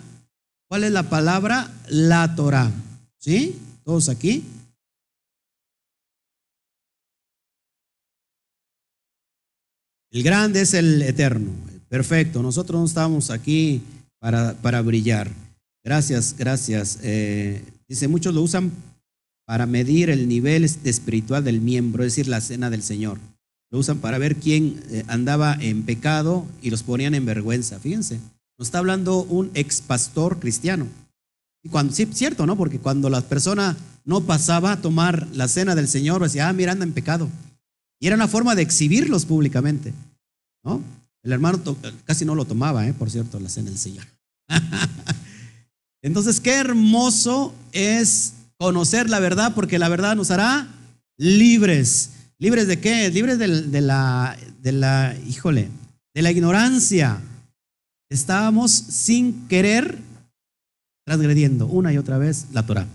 ¿Cuál 0.68 0.84
es 0.84 0.92
la 0.92 1.04
palabra? 1.04 1.72
La 1.88 2.36
Torah. 2.36 2.72
¿Sí? 3.20 3.56
¿Todos 3.84 4.10
aquí? 4.10 4.44
El 10.10 10.24
grande 10.24 10.62
es 10.62 10.74
el 10.74 11.04
eterno. 11.04 11.52
Perfecto. 11.90 12.42
Nosotros 12.42 12.80
no 12.80 12.88
estamos 12.88 13.30
aquí 13.30 13.84
para, 14.18 14.54
para 14.54 14.82
brillar. 14.82 15.30
Gracias, 15.84 16.36
gracias. 16.36 16.98
Eh, 17.04 17.64
dice, 17.88 18.08
muchos 18.08 18.34
lo 18.34 18.42
usan 18.42 18.72
para 19.46 19.66
medir 19.66 20.10
el 20.10 20.28
nivel 20.28 20.64
espiritual 20.64 21.44
del 21.44 21.62
miembro, 21.62 22.04
es 22.04 22.14
decir, 22.14 22.28
la 22.28 22.42
cena 22.42 22.70
del 22.70 22.84
Señor. 22.84 23.20
Lo 23.72 23.80
usan 23.80 23.98
para 23.98 24.18
ver 24.18 24.36
quién 24.36 24.82
eh, 24.90 25.04
andaba 25.08 25.58
en 25.60 25.84
pecado 25.84 26.46
y 26.62 26.70
los 26.70 26.84
ponían 26.84 27.16
en 27.16 27.26
vergüenza. 27.26 27.80
Fíjense, 27.80 28.20
nos 28.58 28.68
está 28.68 28.80
hablando 28.80 29.24
un 29.24 29.52
ex 29.56 29.82
pastor 29.82 30.40
cristiano. 30.40 30.88
Sí, 31.92 32.08
cierto, 32.14 32.46
¿no? 32.46 32.58
Porque 32.58 32.80
cuando 32.80 33.10
la 33.10 33.22
persona 33.22 33.76
no 34.06 34.22
pasaba 34.22 34.74
a 34.74 34.82
tomar 34.82 35.28
la 35.34 35.48
cena 35.48 35.76
del 35.76 35.88
Señor, 35.88 36.22
decía, 36.22 36.50
ah, 36.50 36.54
mira, 36.54 36.74
anda 36.74 36.86
en 36.86 36.94
pecado. 36.94 37.30
Y 38.00 38.08
era 38.08 38.16
una 38.16 38.28
forma 38.28 38.54
de 38.54 38.62
exhibirlos 38.62 39.26
públicamente, 39.26 39.94
¿no? 40.64 40.82
El 41.24 41.32
hermano 41.32 41.62
casi 42.04 42.26
no 42.26 42.36
lo 42.36 42.44
tomaba, 42.44 42.86
¿eh? 42.86 42.94
por 42.94 43.10
cierto, 43.10 43.40
la 43.40 43.48
cena 43.48 43.70
del 43.70 43.80
Señor. 43.80 44.06
Entonces, 46.02 46.42
qué 46.42 46.52
hermoso 46.56 47.54
es 47.72 48.34
conocer 48.64 49.10
la 49.10 49.20
verdad, 49.20 49.54
porque 49.54 49.78
la 49.78 49.90
verdad 49.90 50.16
nos 50.16 50.32
hará 50.32 50.70
libres. 51.18 52.12
¿Libres 52.40 52.66
de 52.66 52.80
qué? 52.80 53.10
Libres 53.10 53.38
de, 53.38 53.82
la, 53.82 54.38
de 54.62 54.72
la, 54.72 55.18
híjole, 55.28 55.70
de 56.14 56.22
la 56.22 56.32
ignorancia. 56.32 57.20
Estábamos 58.10 58.72
sin 58.72 59.50
querer 59.50 60.00
transgrediendo 61.06 61.68
una 61.68 61.92
y 61.92 61.98
otra 61.98 62.18
vez 62.18 62.48
la 62.54 62.66
Torah. 62.66 62.88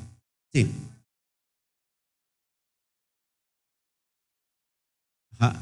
Sí. 0.55 0.71
Ajá. 5.39 5.61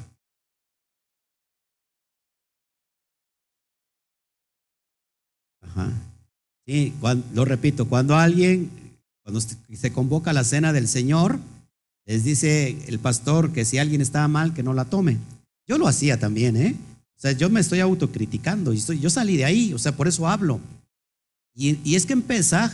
Ajá. 5.62 5.92
Sí, 6.64 6.94
lo 7.34 7.44
repito, 7.44 7.88
cuando 7.88 8.14
alguien 8.14 8.85
cuando 9.26 9.40
se 9.40 9.92
convoca 9.92 10.32
la 10.32 10.44
cena 10.44 10.72
del 10.72 10.86
Señor, 10.86 11.40
les 12.04 12.22
dice 12.22 12.78
el 12.86 13.00
pastor 13.00 13.52
que 13.52 13.64
si 13.64 13.76
alguien 13.76 14.00
está 14.00 14.28
mal, 14.28 14.54
que 14.54 14.62
no 14.62 14.72
la 14.72 14.84
tome. 14.84 15.18
Yo 15.66 15.78
lo 15.78 15.88
hacía 15.88 16.20
también, 16.20 16.56
¿eh? 16.56 16.76
O 17.16 17.20
sea, 17.20 17.32
yo 17.32 17.50
me 17.50 17.58
estoy 17.58 17.80
autocriticando 17.80 18.72
y 18.72 18.78
yo 18.78 19.10
salí 19.10 19.36
de 19.36 19.44
ahí, 19.44 19.74
o 19.74 19.80
sea, 19.80 19.96
por 19.96 20.06
eso 20.06 20.28
hablo. 20.28 20.60
Y, 21.56 21.96
es 21.96 22.06
que 22.06 22.12
en 22.12 22.24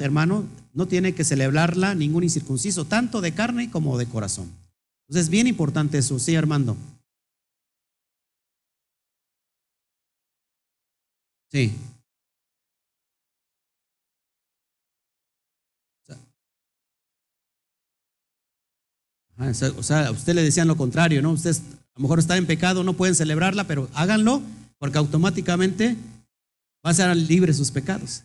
hermano, 0.01 0.45
no 0.75 0.87
tiene 0.87 1.15
que 1.15 1.25
celebrarla 1.25 1.95
ningún 1.95 2.23
incircunciso, 2.23 2.85
tanto 2.85 3.23
de 3.23 3.33
carne 3.33 3.71
como 3.71 3.97
de 3.97 4.05
corazón. 4.05 4.51
Entonces 5.09 5.29
es 5.29 5.31
bien 5.31 5.47
importante 5.47 5.97
eso, 5.97 6.19
sí, 6.19 6.37
Armando. 6.37 6.77
Sí. 11.51 11.73
O 19.39 19.83
sea, 19.83 20.07
a 20.07 20.11
usted 20.11 20.35
le 20.35 20.43
decían 20.43 20.69
lo 20.69 20.77
contrario, 20.77 21.23
¿no? 21.23 21.33
Ustedes 21.33 21.63
a 21.95 21.99
lo 21.99 22.03
mejor 22.03 22.19
están 22.19 22.39
en 22.39 22.47
pecado, 22.47 22.85
no 22.85 22.95
pueden 22.95 23.15
celebrarla, 23.15 23.65
pero 23.65 23.89
háganlo 23.95 24.43
porque 24.79 24.99
automáticamente 24.99 25.97
van 26.83 26.91
a 26.91 26.95
ser 26.95 27.17
libres 27.17 27.57
sus 27.57 27.71
pecados. 27.71 28.25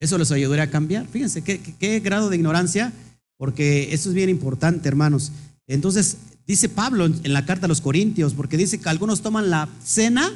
Eso 0.00 0.16
les 0.16 0.32
ayudaría 0.32 0.64
a 0.64 0.70
cambiar. 0.70 1.06
Fíjense 1.06 1.42
qué, 1.42 1.60
qué, 1.60 2.00
grado 2.00 2.30
de 2.30 2.36
ignorancia, 2.36 2.92
porque 3.36 3.92
eso 3.92 4.08
es 4.08 4.14
bien 4.14 4.30
importante, 4.30 4.88
hermanos. 4.88 5.30
Entonces, 5.66 6.16
dice 6.46 6.68
Pablo 6.68 7.06
en 7.06 7.32
la 7.32 7.44
carta 7.44 7.66
a 7.66 7.68
los 7.68 7.82
Corintios, 7.82 8.34
porque 8.34 8.56
dice 8.56 8.80
que 8.80 8.88
algunos 8.88 9.20
toman 9.20 9.50
la 9.50 9.68
cena 9.84 10.32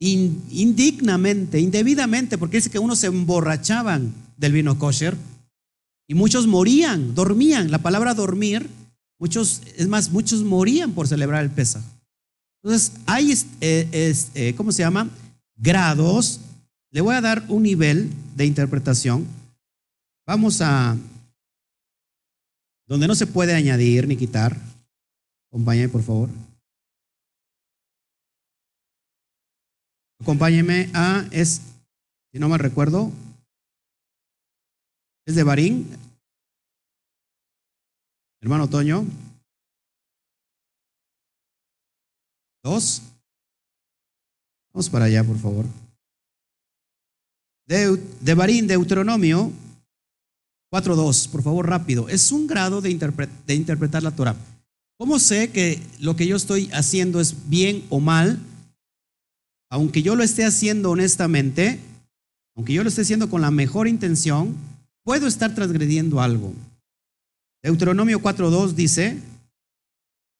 indignamente, 0.00 1.60
indebidamente, 1.60 2.36
porque 2.36 2.56
dice 2.56 2.70
que 2.70 2.78
unos 2.78 2.98
se 2.98 3.06
emborrachaban 3.06 4.12
del 4.36 4.52
vino 4.52 4.78
kosher 4.78 5.16
y 6.10 6.14
muchos 6.14 6.48
morían, 6.48 7.14
dormían. 7.14 7.70
La 7.70 7.78
palabra 7.78 8.14
dormir, 8.14 8.68
muchos, 9.20 9.62
es 9.76 9.86
más, 9.86 10.10
muchos 10.10 10.42
morían 10.42 10.90
por 10.90 11.06
celebrar 11.06 11.44
el 11.44 11.50
Pesaj. 11.50 11.84
Entonces, 12.60 12.94
hay, 13.06 13.32
eh, 13.60 14.16
eh, 14.34 14.54
¿cómo 14.56 14.72
se 14.72 14.82
llama? 14.82 15.08
Grados. 15.54 16.40
Le 16.90 17.00
voy 17.00 17.14
a 17.14 17.20
dar 17.20 17.44
un 17.46 17.62
nivel 17.62 18.10
de 18.34 18.44
interpretación. 18.44 19.24
Vamos 20.26 20.60
a, 20.60 20.96
donde 22.88 23.06
no 23.06 23.14
se 23.14 23.28
puede 23.28 23.54
añadir 23.54 24.08
ni 24.08 24.16
quitar. 24.16 24.60
Acompáñeme, 25.46 25.90
por 25.90 26.02
favor. 26.02 26.28
Acompáñeme 30.20 30.90
a, 30.92 31.24
es, 31.30 31.60
si 32.32 32.40
no 32.40 32.48
me 32.48 32.58
recuerdo, 32.58 33.12
es 35.26 35.34
de 35.34 35.42
Barín. 35.42 35.88
Hermano 38.40 38.68
Toño. 38.68 39.06
Dos. 42.62 43.02
Vamos 44.72 44.88
para 44.88 45.06
allá, 45.06 45.24
por 45.24 45.38
favor. 45.38 45.66
De, 47.66 47.96
de 47.96 48.34
Barín, 48.34 48.66
Deuteronomio 48.66 49.52
4.2, 50.72 51.28
por 51.30 51.42
favor, 51.42 51.68
rápido. 51.68 52.08
Es 52.08 52.30
un 52.30 52.46
grado 52.46 52.80
de, 52.80 52.96
de 53.46 53.54
interpretar 53.54 54.02
la 54.02 54.12
Torah. 54.12 54.36
¿Cómo 54.98 55.18
sé 55.18 55.50
que 55.50 55.82
lo 55.98 56.14
que 56.14 56.26
yo 56.26 56.36
estoy 56.36 56.70
haciendo 56.72 57.20
es 57.20 57.48
bien 57.48 57.84
o 57.90 57.98
mal? 57.98 58.38
Aunque 59.68 60.02
yo 60.02 60.14
lo 60.14 60.22
esté 60.22 60.44
haciendo 60.44 60.90
honestamente, 60.90 61.80
aunque 62.56 62.72
yo 62.72 62.82
lo 62.82 62.88
esté 62.88 63.02
haciendo 63.02 63.28
con 63.28 63.40
la 63.40 63.50
mejor 63.50 63.88
intención, 63.88 64.54
puedo 65.04 65.26
estar 65.26 65.54
transgrediendo 65.54 66.20
algo. 66.20 66.52
Deuteronomio 67.62 68.20
4.2 68.20 68.72
dice, 68.72 69.18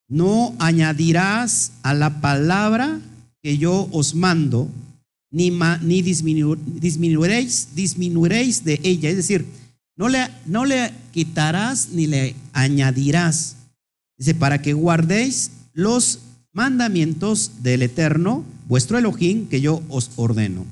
no 0.09 0.55
añadirás 0.59 1.73
a 1.83 1.95
la 1.95 2.21
palabra 2.21 3.01
que 3.43 3.59
yo 3.59 3.89
os 3.93 4.15
mando, 4.15 4.69
ni, 5.31 5.51
disminuiréis, 6.03 7.69
disminuiréis 7.75 8.65
de 8.65 8.81
ella. 8.83 9.11
Es 9.11 9.17
decir, 9.17 9.47
no 9.97 10.09
le, 10.09 10.29
no 10.47 10.65
le 10.65 10.93
quitarás 11.13 11.91
ni 11.91 12.07
le 12.07 12.35
añadirás. 12.53 13.57
Dice, 14.19 14.35
para 14.35 14.61
que 14.61 14.73
guardéis 14.73 15.53
los 15.73 16.21
mandamientos 16.53 17.63
del 17.63 17.83
Eterno, 17.83 18.45
vuestro 18.67 18.99
Elohim, 18.99 19.47
que 19.47 19.61
yo 19.61 19.83
os 19.89 20.11
ordeno. 20.17 20.67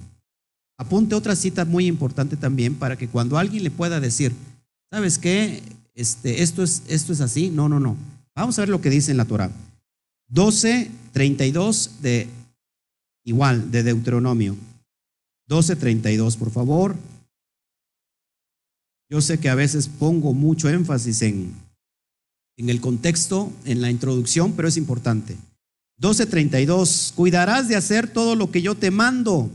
Apunte 0.79 1.17
otra 1.17 1.35
cita 1.35 1.65
muy 1.65 1.87
importante 1.87 2.37
también 2.37 2.77
para 2.77 2.97
que 2.97 3.09
cuando 3.09 3.37
alguien 3.37 3.65
le 3.65 3.71
pueda 3.71 3.99
decir, 3.99 4.33
¿sabes 4.91 5.19
qué? 5.19 5.61
Este, 5.95 6.43
esto, 6.43 6.63
es, 6.63 6.83
esto 6.87 7.13
es 7.13 7.21
así. 7.21 7.51
No, 7.51 7.69
no, 7.69 7.81
no. 7.81 7.97
Vamos 8.37 8.57
a 8.59 8.63
ver 8.63 8.69
lo 8.69 8.81
que 8.81 8.89
dice 8.89 9.11
en 9.11 9.17
la 9.17 9.25
Torah. 9.25 9.51
12.32 10.33 11.99
de 12.01 12.29
igual, 13.25 13.73
de 13.73 13.83
Deuteronomio. 13.83 14.57
12.32, 15.49 16.37
por 16.37 16.51
favor. 16.51 16.97
Yo 19.11 19.21
sé 19.21 19.39
que 19.41 19.49
a 19.49 19.57
veces 19.57 19.89
pongo 19.89 20.33
mucho 20.33 20.69
énfasis 20.69 21.23
en, 21.23 21.53
en 22.57 22.69
el 22.69 22.81
contexto, 22.81 23.51
en 23.65 23.81
la 23.81 23.91
introducción, 23.91 24.53
pero 24.53 24.69
es 24.69 24.77
importante. 24.77 25.37
12.32, 26.01 27.15
cuidarás 27.15 27.67
de 27.67 27.75
hacer 27.75 28.09
todo 28.09 28.37
lo 28.37 28.53
que 28.53 28.63
yo 28.63 28.77
te 28.77 28.93
mando. 28.93 29.51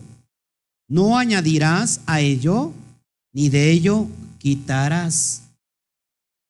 No 0.88 1.18
añadirás 1.18 2.02
a 2.06 2.22
ello, 2.22 2.72
ni 3.32 3.50
de 3.50 3.72
ello 3.72 4.08
quitarás. 4.38 5.44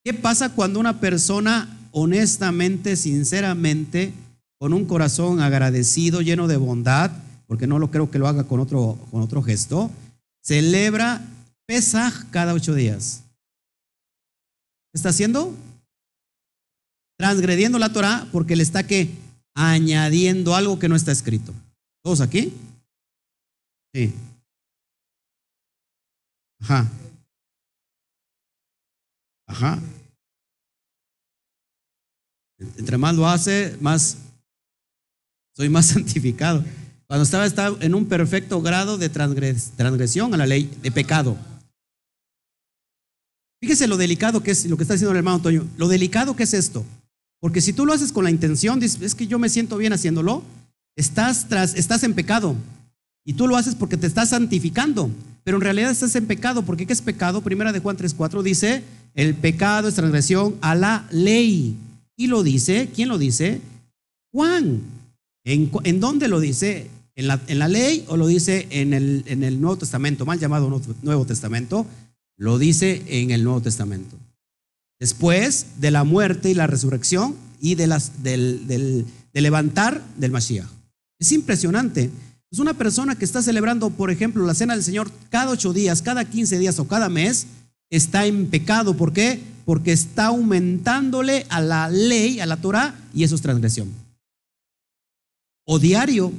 ¿Qué 0.04 0.14
pasa 0.14 0.50
cuando 0.54 0.80
una 0.80 1.00
persona 1.00 1.80
honestamente, 1.92 2.96
sinceramente, 2.96 4.14
con 4.60 4.74
un 4.74 4.86
corazón 4.86 5.42
agradecido, 5.42 6.22
lleno 6.22 6.48
de 6.48 6.58
bondad, 6.58 7.12
porque 7.48 7.68
no 7.68 7.80
lo 7.80 7.92
creo 7.92 8.10
que 8.10 8.20
lo 8.20 8.28
haga 8.28 8.46
con 8.46 8.60
otro, 8.60 8.98
con 9.12 9.22
otro 9.22 9.42
gesto, 9.44 9.92
celebra 10.42 11.22
Pesaj 11.66 12.30
cada 12.32 12.54
ocho 12.54 12.74
días? 12.74 13.24
¿Qué 14.92 14.98
está 14.98 15.10
haciendo? 15.10 15.56
Transgrediendo 17.18 17.80
la 17.80 17.94
Torah 17.94 18.28
porque 18.32 18.56
le 18.56 18.64
está 18.64 18.86
que 18.86 19.10
añadiendo 19.56 20.56
algo 20.56 20.80
que 20.80 20.90
no 20.90 20.96
está 20.96 21.12
escrito. 21.12 21.54
¿Todos 22.04 22.22
aquí? 22.22 22.54
Sí. 23.94 24.14
Ajá. 26.62 26.90
Ajá. 29.48 29.80
Entre 32.78 32.98
más 32.98 33.16
lo 33.16 33.28
hace, 33.28 33.78
más 33.82 34.18
soy 35.56 35.70
más 35.70 35.86
santificado. 35.94 36.64
Cuando 37.08 37.24
estaba, 37.24 37.78
en 37.82 37.94
un 37.94 38.08
perfecto 38.08 38.62
grado 38.62 38.98
de 38.98 39.10
transgresión 39.10 40.34
a 40.34 40.38
la 40.38 40.48
ley, 40.48 40.72
de 40.82 40.92
pecado. 40.92 41.38
Fíjese 43.62 43.88
lo 43.88 43.98
delicado 43.98 44.42
que 44.42 44.52
es 44.52 44.66
lo 44.66 44.76
que 44.78 44.84
está 44.84 44.96
diciendo 44.96 45.12
el 45.12 45.18
hermano 45.18 45.36
Antonio. 45.36 45.68
Lo 45.78 45.88
delicado 45.88 46.36
que 46.36 46.44
es 46.44 46.54
esto. 46.54 46.84
Porque 47.40 47.62
si 47.62 47.74
tú 47.74 47.86
lo 47.86 47.94
haces 47.94 48.12
con 48.12 48.24
la 48.24 48.32
intención, 48.32 48.82
es 48.82 49.16
que 49.16 49.28
yo 49.28 49.38
me 49.38 49.50
siento 49.50 49.78
bien 49.78 49.94
haciéndolo, 49.94 50.44
estás, 50.96 51.48
tras, 51.48 51.76
estás 51.76 52.04
en 52.04 52.14
pecado. 52.14 52.56
Y 53.26 53.34
tú 53.34 53.48
lo 53.48 53.56
haces 53.56 53.76
porque 53.76 53.98
te 53.98 54.08
estás 54.08 54.30
santificando. 54.30 55.10
Pero 55.44 55.58
en 55.58 55.62
realidad 55.62 55.92
estás 55.92 56.16
en 56.16 56.26
pecado. 56.26 56.64
porque 56.64 56.86
qué 56.86 56.94
es 56.94 57.02
pecado? 57.02 57.42
Primera 57.42 57.72
de 57.72 57.80
Juan 57.80 57.98
3.4 57.98 58.42
dice, 58.42 58.84
el 59.14 59.36
pecado 59.36 59.88
es 59.88 59.96
transgresión 59.96 60.56
a 60.62 60.76
la 60.76 61.08
ley. 61.12 61.76
Y 62.16 62.28
lo 62.28 62.44
dice, 62.44 62.90
¿quién 62.94 63.10
lo 63.10 63.18
dice? 63.18 63.62
Juan. 64.32 64.82
¿En, 65.46 66.00
dónde 66.00 66.28
lo 66.28 66.40
dice? 66.40 66.90
¿En 67.16 67.28
la, 67.28 67.42
¿En 67.48 67.60
la, 67.60 67.68
ley 67.68 68.06
o 68.08 68.18
lo 68.18 68.28
dice 68.28 68.68
en 68.70 68.94
el, 68.94 69.24
en 69.28 69.44
el 69.44 69.60
Nuevo 69.60 69.78
Testamento, 69.78 70.26
mal 70.26 70.40
llamado 70.40 70.82
Nuevo 71.02 71.26
Testamento? 71.26 71.86
Lo 72.38 72.58
dice 72.58 73.04
en 73.08 73.32
el 73.32 73.44
Nuevo 73.44 73.62
Testamento. 73.62 74.18
Después 75.00 75.66
de 75.80 75.92
la 75.92 76.04
muerte 76.04 76.50
y 76.50 76.54
la 76.54 76.68
resurrección 76.68 77.36
y 77.60 77.76
de 77.76 77.88
las, 77.88 78.24
del, 78.24 78.68
del, 78.68 79.06
levantar 79.34 80.02
del 80.18 80.32
Mashiach. 80.32 80.68
Es 81.20 81.32
impresionante. 81.32 82.10
Es 82.54 82.60
una 82.60 82.76
persona 82.76 83.16
que 83.16 83.26
está 83.26 83.42
celebrando, 83.42 83.90
por 83.90 84.12
ejemplo, 84.12 84.46
la 84.46 84.54
cena 84.54 84.76
del 84.76 84.84
Señor 84.84 85.12
cada 85.32 85.50
ocho 85.50 85.74
días, 85.74 86.04
cada 86.04 86.24
quince 86.24 86.60
días 86.60 86.78
o 86.78 86.88
cada 86.88 87.10
mes, 87.10 87.48
está 87.90 88.28
en 88.28 88.48
pecado. 88.48 88.96
¿Por 88.96 89.12
qué? 89.12 89.42
Porque 89.66 89.92
está 89.92 90.28
aumentándole 90.28 91.48
a 91.50 91.60
la 91.60 91.90
ley, 91.90 92.40
a 92.42 92.46
la 92.46 92.58
Torah, 92.58 92.94
y 93.12 93.24
eso 93.24 93.34
es 93.34 93.42
transgresión. 93.42 93.92
O 95.66 95.80
diario, 95.80 96.32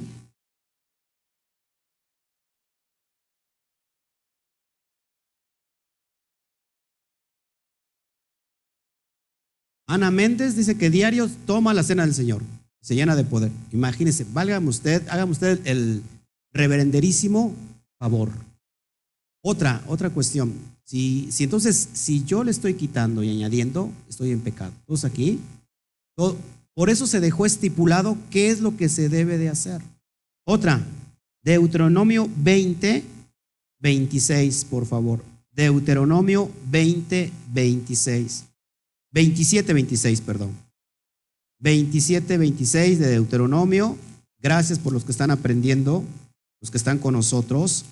Ana 9.85 10.11
Méndez 10.11 10.55
dice 10.55 10.77
que 10.77 10.89
diario 10.89 11.29
toma 11.45 11.73
la 11.73 11.83
cena 11.83 12.05
del 12.05 12.15
Señor, 12.15 12.41
se 12.85 12.93
llena 12.93 13.15
de 13.15 13.23
poder. 13.23 13.51
Imagínese, 13.71 14.27
válgame 14.31 14.69
usted, 14.69 15.01
hágame 15.09 15.31
usted 15.31 15.59
el 15.65 16.03
reverenderísimo 16.53 17.51
favor. 17.97 18.29
Otra, 19.43 19.83
otra 19.87 20.11
cuestión. 20.11 20.53
Si, 20.83 21.27
si 21.31 21.45
entonces, 21.45 21.89
si 21.93 22.23
yo 22.25 22.43
le 22.43 22.51
estoy 22.51 22.75
quitando 22.75 23.23
y 23.23 23.31
añadiendo, 23.31 23.91
estoy 24.07 24.29
en 24.29 24.41
pecado. 24.41 24.71
Todos 24.85 25.03
aquí. 25.03 25.39
por 26.75 26.91
eso 26.91 27.07
se 27.07 27.19
dejó 27.19 27.47
estipulado 27.47 28.19
qué 28.29 28.51
es 28.51 28.59
lo 28.59 28.77
que 28.77 28.87
se 28.87 29.09
debe 29.09 29.39
de 29.39 29.49
hacer. 29.49 29.81
Otra, 30.45 30.79
Deuteronomio 31.41 32.29
20, 32.37 33.03
26, 33.79 34.65
por 34.65 34.85
favor. 34.85 35.23
Deuteronomio 35.53 36.51
20, 36.69 37.31
26. 37.51 38.45
27, 39.11 39.73
26, 39.73 40.21
perdón. 40.21 40.64
27, 41.65 42.37
26 42.37 42.99
de 42.99 43.09
Deuteronomio. 43.09 43.97
Gracias 44.39 44.77
por 44.77 44.93
los 44.93 45.03
que 45.03 45.11
están 45.11 45.31
aprendiendo, 45.31 46.03
los 46.61 46.69
que 46.69 46.77
están 46.77 46.99
con 46.99 47.15
nosotros 47.15 47.85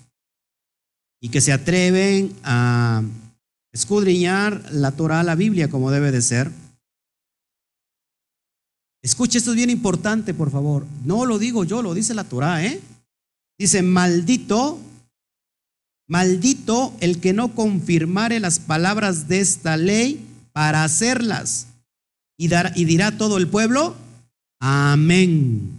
y 1.19 1.29
que 1.29 1.41
se 1.41 1.51
atreven 1.51 2.35
a 2.43 3.01
escudriñar 3.71 4.63
la 4.71 4.91
Torah, 4.91 5.23
la 5.23 5.33
Biblia, 5.33 5.71
como 5.71 5.89
debe 5.89 6.11
de 6.11 6.21
ser. 6.21 6.51
Escuche, 9.01 9.39
esto 9.39 9.49
es 9.49 9.57
bien 9.57 9.71
importante, 9.71 10.35
por 10.35 10.51
favor. 10.51 10.85
No 11.03 11.25
lo 11.25 11.39
digo 11.39 11.63
yo, 11.63 11.81
lo 11.81 11.95
dice 11.95 12.13
la 12.13 12.25
Torah, 12.25 12.63
¿eh? 12.63 12.79
Dice, 13.57 13.81
maldito, 13.81 14.79
maldito 16.07 16.93
el 16.99 17.19
que 17.19 17.33
no 17.33 17.55
confirmare 17.55 18.39
las 18.39 18.59
palabras 18.59 19.27
de 19.27 19.39
esta 19.39 19.77
ley 19.77 20.23
para 20.51 20.83
hacerlas. 20.83 21.72
Y, 22.37 22.49
y 22.75 22.85
dirá 22.85 23.17
todo 23.17 23.37
el 23.37 23.47
pueblo, 23.47 23.95
amén. 24.59 25.71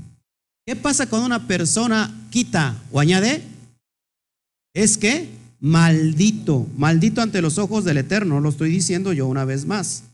¿Qué 0.66 0.76
pasa 0.76 1.08
cuando 1.08 1.26
una 1.26 1.46
persona 1.46 2.12
quita 2.30 2.80
o 2.90 3.00
añade? 3.00 3.42
Es 4.74 4.96
que 4.96 5.28
maldito, 5.60 6.66
maldito 6.76 7.22
ante 7.22 7.42
los 7.42 7.58
ojos 7.58 7.84
del 7.84 7.98
Eterno, 7.98 8.40
lo 8.40 8.50
estoy 8.50 8.70
diciendo 8.70 9.12
yo 9.12 9.26
una 9.26 9.44
vez 9.44 9.66
más. 9.66 10.04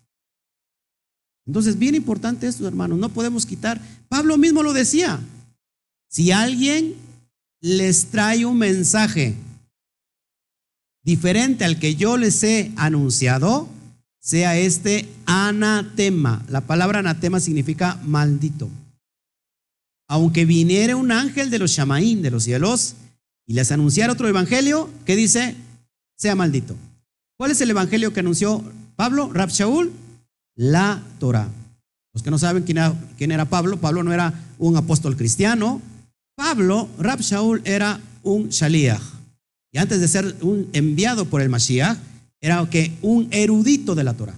Entonces, 1.46 1.78
bien 1.78 1.94
importante 1.94 2.46
esto, 2.46 2.68
hermanos, 2.68 2.98
no 2.98 3.08
podemos 3.08 3.46
quitar. 3.46 3.80
Pablo 4.08 4.38
mismo 4.38 4.62
lo 4.62 4.72
decía. 4.72 5.20
Si 6.08 6.30
alguien 6.30 6.94
les 7.60 8.06
trae 8.06 8.44
un 8.44 8.58
mensaje 8.58 9.34
diferente 11.02 11.64
al 11.64 11.78
que 11.78 11.96
yo 11.96 12.16
les 12.16 12.42
he 12.44 12.72
anunciado, 12.76 13.68
sea 14.20 14.56
este 14.56 15.08
anatema. 15.26 16.44
La 16.48 16.60
palabra 16.60 17.00
anatema 17.00 17.40
significa 17.40 17.98
maldito. 18.04 18.68
Aunque 20.08 20.44
viniera 20.44 20.96
un 20.96 21.10
ángel 21.10 21.50
de 21.50 21.58
los 21.58 21.70
Shamaín, 21.70 22.22
de 22.22 22.30
los 22.30 22.44
cielos, 22.44 22.94
y 23.46 23.54
les 23.54 23.72
anunciara 23.72 24.12
otro 24.12 24.28
evangelio, 24.28 24.90
que 25.06 25.16
dice, 25.16 25.56
sea 26.16 26.34
maldito. 26.34 26.76
¿Cuál 27.36 27.50
es 27.50 27.60
el 27.60 27.70
evangelio 27.70 28.12
que 28.12 28.20
anunció 28.20 28.62
Pablo, 28.96 29.32
Rab 29.32 29.48
Shaul? 29.48 29.92
La 30.54 31.02
Torah. 31.18 31.48
Los 32.12 32.22
que 32.22 32.30
no 32.30 32.38
saben 32.38 32.64
quién 32.64 32.78
era, 32.78 32.94
quién 33.16 33.32
era, 33.32 33.46
Pablo, 33.46 33.78
Pablo 33.78 34.02
no 34.02 34.12
era 34.12 34.34
un 34.58 34.76
apóstol 34.76 35.16
cristiano. 35.16 35.80
Pablo, 36.36 36.88
Rab 36.98 37.20
Shaul, 37.20 37.62
era 37.64 38.00
un 38.22 38.50
Shaliach. 38.50 39.00
Y 39.72 39.78
antes 39.78 40.00
de 40.00 40.08
ser 40.08 40.36
un 40.42 40.68
enviado 40.72 41.24
por 41.24 41.40
el 41.40 41.48
Mashiach, 41.48 41.96
era 42.40 42.68
que 42.68 42.96
un 43.02 43.28
erudito 43.30 43.94
de 43.94 44.04
la 44.04 44.14
Torah. 44.14 44.36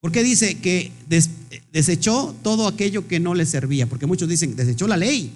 Porque 0.00 0.22
dice 0.22 0.58
que 0.58 0.90
desechó 1.70 2.34
todo 2.42 2.66
aquello 2.66 3.06
que 3.06 3.20
no 3.20 3.34
le 3.34 3.46
servía, 3.46 3.86
porque 3.86 4.06
muchos 4.06 4.28
dicen 4.28 4.56
desechó 4.56 4.88
la 4.88 4.96
ley, 4.96 5.32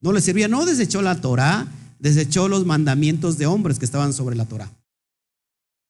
no 0.00 0.12
le 0.12 0.20
servía, 0.20 0.46
no 0.46 0.66
desechó 0.66 1.00
la 1.00 1.20
Torah, 1.20 1.66
desechó 1.98 2.48
los 2.48 2.66
mandamientos 2.66 3.38
de 3.38 3.46
hombres 3.46 3.78
que 3.78 3.86
estaban 3.86 4.12
sobre 4.12 4.36
la 4.36 4.44
Torah, 4.44 4.70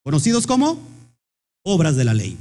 conocidos 0.04 0.46
como 0.46 0.78
obras 1.64 1.96
de 1.96 2.04
la 2.04 2.14
ley. 2.14 2.36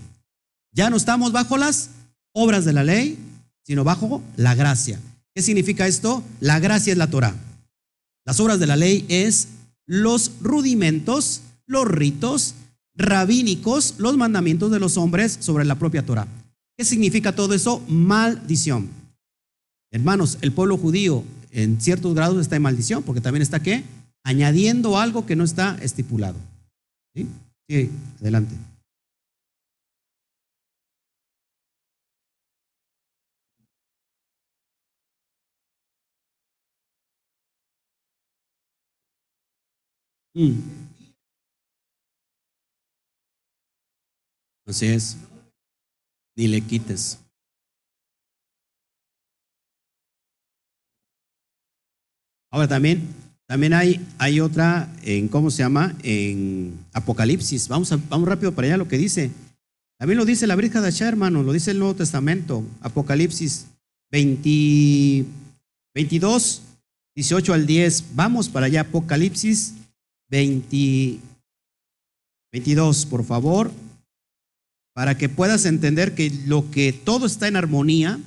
Ya 0.73 0.91
no 0.91 0.95
estamos 0.95 1.31
bajo 1.31 1.57
las 1.57 1.89
obras 2.33 2.65
de 2.65 2.73
la 2.73 2.83
ley, 2.83 3.17
sino 3.63 3.83
bajo 3.83 4.21
la 4.35 4.53
gracia. 4.53 4.99
¿Qué 5.33 5.41
significa 5.41 5.87
esto? 5.87 6.23
La 6.39 6.59
gracia 6.59 6.91
es 6.91 6.97
la 6.97 7.09
Torah. 7.09 7.35
Las 8.25 8.39
obras 8.39 8.59
de 8.59 8.67
la 8.67 8.75
ley 8.75 9.05
es 9.09 9.47
los 9.87 10.31
rudimentos 10.41 11.41
los 11.67 11.87
ritos 11.87 12.55
rabínicos, 12.95 13.95
los 13.97 14.17
mandamientos 14.17 14.71
de 14.71 14.79
los 14.79 14.97
hombres 14.97 15.37
sobre 15.39 15.65
la 15.65 15.75
propia 15.75 16.05
Torah. 16.05 16.27
¿Qué 16.77 16.85
significa 16.85 17.35
todo 17.35 17.53
eso? 17.53 17.81
Maldición. 17.87 18.89
Hermanos, 19.91 20.37
el 20.41 20.51
pueblo 20.51 20.77
judío 20.77 21.23
en 21.51 21.79
ciertos 21.79 22.15
grados 22.15 22.41
está 22.41 22.55
en 22.55 22.63
maldición, 22.63 23.03
porque 23.03 23.21
también 23.21 23.43
está 23.43 23.61
qué? 23.61 23.83
Añadiendo 24.23 24.97
algo 24.97 25.25
que 25.25 25.35
no 25.35 25.43
está 25.43 25.77
estipulado. 25.81 26.37
¿Sí? 27.15 27.27
Adelante. 28.19 28.55
Mm. 40.35 40.82
Así 44.65 44.87
es. 44.87 45.17
Ni 46.35 46.47
le 46.47 46.61
quites. 46.61 47.19
Ahora 52.51 52.67
también, 52.67 53.01
también 53.47 53.73
hay, 53.73 54.05
hay 54.19 54.39
otra 54.39 54.91
en, 55.01 55.27
¿cómo 55.27 55.49
se 55.49 55.59
llama? 55.63 55.95
En 56.03 56.77
Apocalipsis. 56.93 57.67
Vamos, 57.67 57.91
a- 57.91 57.99
vamos 58.09 58.27
rápido 58.27 58.53
para 58.53 58.67
allá 58.67 58.77
lo 58.77 58.87
que 58.87 58.97
dice. 58.97 59.31
También 59.97 60.17
lo 60.17 60.25
dice 60.25 60.47
la 60.47 60.55
Brija 60.55 60.81
de 60.81 60.89
Achá, 60.89 61.07
hermano, 61.07 61.43
lo 61.43 61.53
dice 61.53 61.71
el 61.71 61.79
Nuevo 61.79 61.95
Testamento. 61.95 62.63
Apocalipsis 62.81 63.67
20 64.11 65.25
22, 65.95 66.61
18 67.15 67.53
al 67.53 67.65
10. 67.65 68.15
Vamos 68.15 68.49
para 68.49 68.65
allá, 68.67 68.81
Apocalipsis 68.81 69.75
20, 70.29 71.19
22, 72.51 73.05
por 73.05 73.23
favor, 73.23 73.71
para 74.93 75.17
que 75.17 75.29
puedas 75.29 75.65
entender 75.65 76.15
que 76.15 76.29
lo 76.45 76.69
que 76.69 76.93
todo 76.93 77.25
está 77.25 77.47
en 77.47 77.55
armonía, 77.55 78.19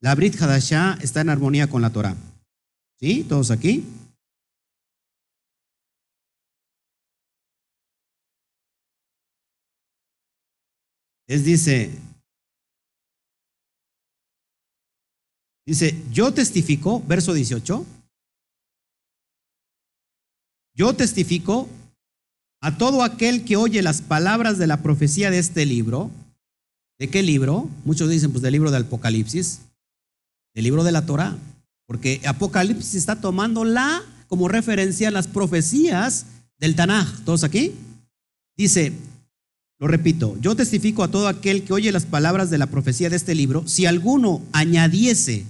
la 0.00 0.14
Brit 0.14 0.40
Hadashah 0.40 0.98
está 1.00 1.20
en 1.20 1.28
armonía 1.28 1.68
con 1.68 1.82
la 1.82 1.90
Torah. 1.90 2.16
¿Sí? 2.98 3.24
¿Todos 3.28 3.50
aquí? 3.50 3.84
Es 11.26 11.44
dice, 11.44 11.92
dice, 15.64 15.94
yo 16.10 16.34
testifico, 16.34 17.00
verso 17.06 17.32
18, 17.32 17.86
yo 20.74 20.96
testifico 20.96 21.68
a 22.60 22.76
todo 22.76 23.02
aquel 23.02 23.44
que 23.44 23.56
oye 23.56 23.82
las 23.82 24.02
palabras 24.02 24.58
de 24.58 24.66
la 24.66 24.82
profecía 24.82 25.30
de 25.30 25.38
este 25.38 25.64
libro. 25.66 26.10
¿De 26.98 27.08
qué 27.08 27.22
libro? 27.22 27.68
Muchos 27.84 28.10
dicen, 28.10 28.30
pues 28.30 28.42
del 28.42 28.52
libro 28.52 28.70
del 28.70 28.82
Apocalipsis, 28.82 29.60
del 30.54 30.64
libro 30.64 30.84
de 30.84 30.92
la 30.92 31.06
Torah, 31.06 31.36
porque 31.86 32.20
Apocalipsis 32.26 32.94
está 32.94 33.20
tomando 33.20 33.64
la 33.64 34.02
como 34.28 34.48
referencia 34.48 35.10
las 35.10 35.26
profecías 35.26 36.26
del 36.58 36.76
Tanaj. 36.76 37.24
¿Todos 37.24 37.42
aquí? 37.42 37.72
Dice, 38.56 38.92
lo 39.78 39.88
repito, 39.88 40.36
yo 40.40 40.54
testifico 40.54 41.02
a 41.02 41.10
todo 41.10 41.26
aquel 41.26 41.64
que 41.64 41.72
oye 41.72 41.90
las 41.90 42.04
palabras 42.04 42.50
de 42.50 42.58
la 42.58 42.66
profecía 42.66 43.08
de 43.08 43.16
este 43.16 43.34
libro, 43.34 43.66
si 43.66 43.86
alguno 43.86 44.42
añadiese 44.52 45.46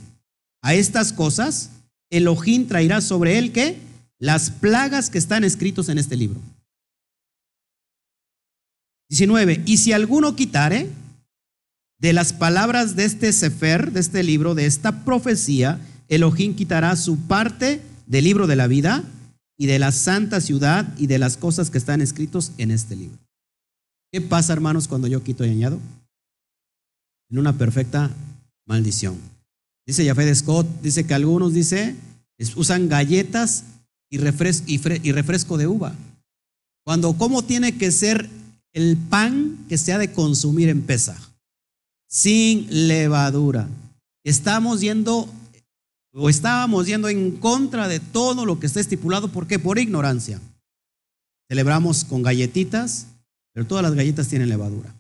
a 0.62 0.74
estas 0.74 1.12
cosas, 1.12 1.70
Elohim 2.11 2.68
traerá 2.68 3.00
sobre 3.00 3.38
él 3.38 3.50
que 3.50 3.76
las 4.18 4.50
plagas 4.50 5.11
que 5.11 5.18
están 5.18 5.42
escritos 5.42 5.88
en 5.88 5.98
este 5.98 6.16
libro. 6.16 6.40
19. 9.11 9.64
Y 9.66 9.76
si 9.76 9.92
alguno 9.92 10.36
quitare 10.36 10.88
de 11.98 12.12
las 12.12 12.32
palabras 12.32 12.96
de 12.96 13.04
este 13.04 13.32
Sefer, 13.32 13.92
de 13.92 14.00
este 14.00 14.22
libro, 14.22 14.54
de 14.54 14.66
esta 14.66 15.04
profecía, 15.04 15.78
Elohim 16.08 16.54
quitará 16.54 16.96
su 16.96 17.18
parte 17.18 17.82
del 18.06 18.24
libro 18.24 18.46
de 18.46 18.56
la 18.56 18.68
vida 18.68 19.04
y 19.58 19.66
de 19.66 19.78
la 19.78 19.92
santa 19.92 20.40
ciudad 20.40 20.96
y 20.96 21.06
de 21.06 21.18
las 21.18 21.36
cosas 21.36 21.70
que 21.70 21.78
están 21.78 22.00
escritos 22.00 22.52
en 22.56 22.70
este 22.70 22.96
libro. 22.96 23.18
¿Qué 24.12 24.20
pasa, 24.20 24.52
hermanos, 24.52 24.88
cuando 24.88 25.06
yo 25.06 25.22
quito 25.22 25.44
y 25.44 25.50
añado? 25.50 25.78
En 27.30 27.38
una 27.38 27.52
perfecta 27.52 28.11
maldición. 28.66 29.18
Dice 29.86 30.06
Jafé 30.06 30.24
de 30.24 30.34
Scott, 30.34 30.66
dice 30.82 31.04
que 31.04 31.14
algunos, 31.14 31.52
dice, 31.52 31.96
usan 32.56 32.88
galletas 32.88 33.64
y 34.08 34.18
refresco 34.18 35.58
de 35.58 35.66
uva. 35.66 35.94
Cuando, 36.84 37.12
¿cómo 37.12 37.42
tiene 37.42 37.76
que 37.76 37.90
ser 37.90 38.28
el 38.73 38.97
pan 38.97 39.59
que 39.68 39.79
se 39.79 39.93
ha 39.93 39.99
de 39.99 40.12
consumir 40.12 40.68
en 40.68 40.83
Pesaj? 40.83 41.18
Sin 42.09 42.89
levadura. 42.89 43.68
Estamos 44.25 44.81
yendo, 44.81 45.29
o 46.12 46.29
estábamos 46.29 46.87
yendo 46.87 47.09
en 47.09 47.37
contra 47.37 47.89
de 47.89 48.01
todo 48.01 48.45
lo 48.45 48.59
que 48.59 48.66
está 48.66 48.81
estipulado. 48.81 49.29
¿Por 49.29 49.47
qué? 49.47 49.59
Por 49.59 49.79
ignorancia. 49.79 50.41
Celebramos 51.49 52.05
con 52.05 52.23
galletitas, 52.23 53.07
pero 53.53 53.66
todas 53.66 53.83
las 53.83 53.95
galletas 53.95 54.29
tienen 54.29 54.49
levadura. 54.49 54.95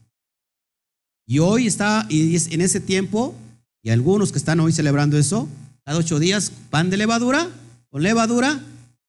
Y 1.26 1.38
hoy 1.38 1.66
está, 1.66 2.06
y 2.08 2.36
en 2.52 2.60
ese 2.60 2.80
tiempo, 2.80 3.34
y 3.82 3.90
algunos 3.90 4.32
que 4.32 4.38
están 4.38 4.58
hoy 4.60 4.72
celebrando 4.72 5.16
eso, 5.16 5.48
cada 5.84 5.98
ocho 5.98 6.18
días, 6.18 6.52
pan 6.70 6.90
de 6.90 6.96
levadura, 6.96 7.48
con 7.90 8.02
levadura 8.02 8.60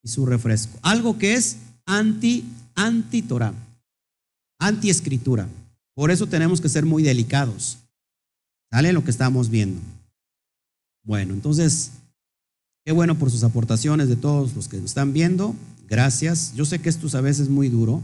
y 0.02 0.08
su 0.08 0.26
refresco. 0.26 0.78
Algo 0.82 1.18
que 1.18 1.34
es 1.34 1.56
anti, 1.84 2.44
anti 2.74 3.22
anti 4.62 4.90
escritura. 4.90 5.48
Por 5.94 6.10
eso 6.10 6.26
tenemos 6.26 6.60
que 6.60 6.68
ser 6.68 6.86
muy 6.86 7.02
delicados. 7.02 7.78
¿Sale 8.70 8.92
lo 8.92 9.04
que 9.04 9.10
estamos 9.10 9.50
viendo? 9.50 9.80
Bueno, 11.04 11.34
entonces, 11.34 11.90
qué 12.84 12.92
bueno 12.92 13.18
por 13.18 13.30
sus 13.30 13.44
aportaciones 13.44 14.08
de 14.08 14.16
todos 14.16 14.54
los 14.54 14.68
que 14.68 14.76
nos 14.78 14.86
están 14.86 15.12
viendo. 15.12 15.54
Gracias. 15.88 16.54
Yo 16.54 16.64
sé 16.64 16.78
que 16.78 16.88
esto 16.88 17.06
a 17.16 17.20
veces 17.20 17.42
es 17.42 17.48
muy 17.50 17.68
duro. 17.68 18.02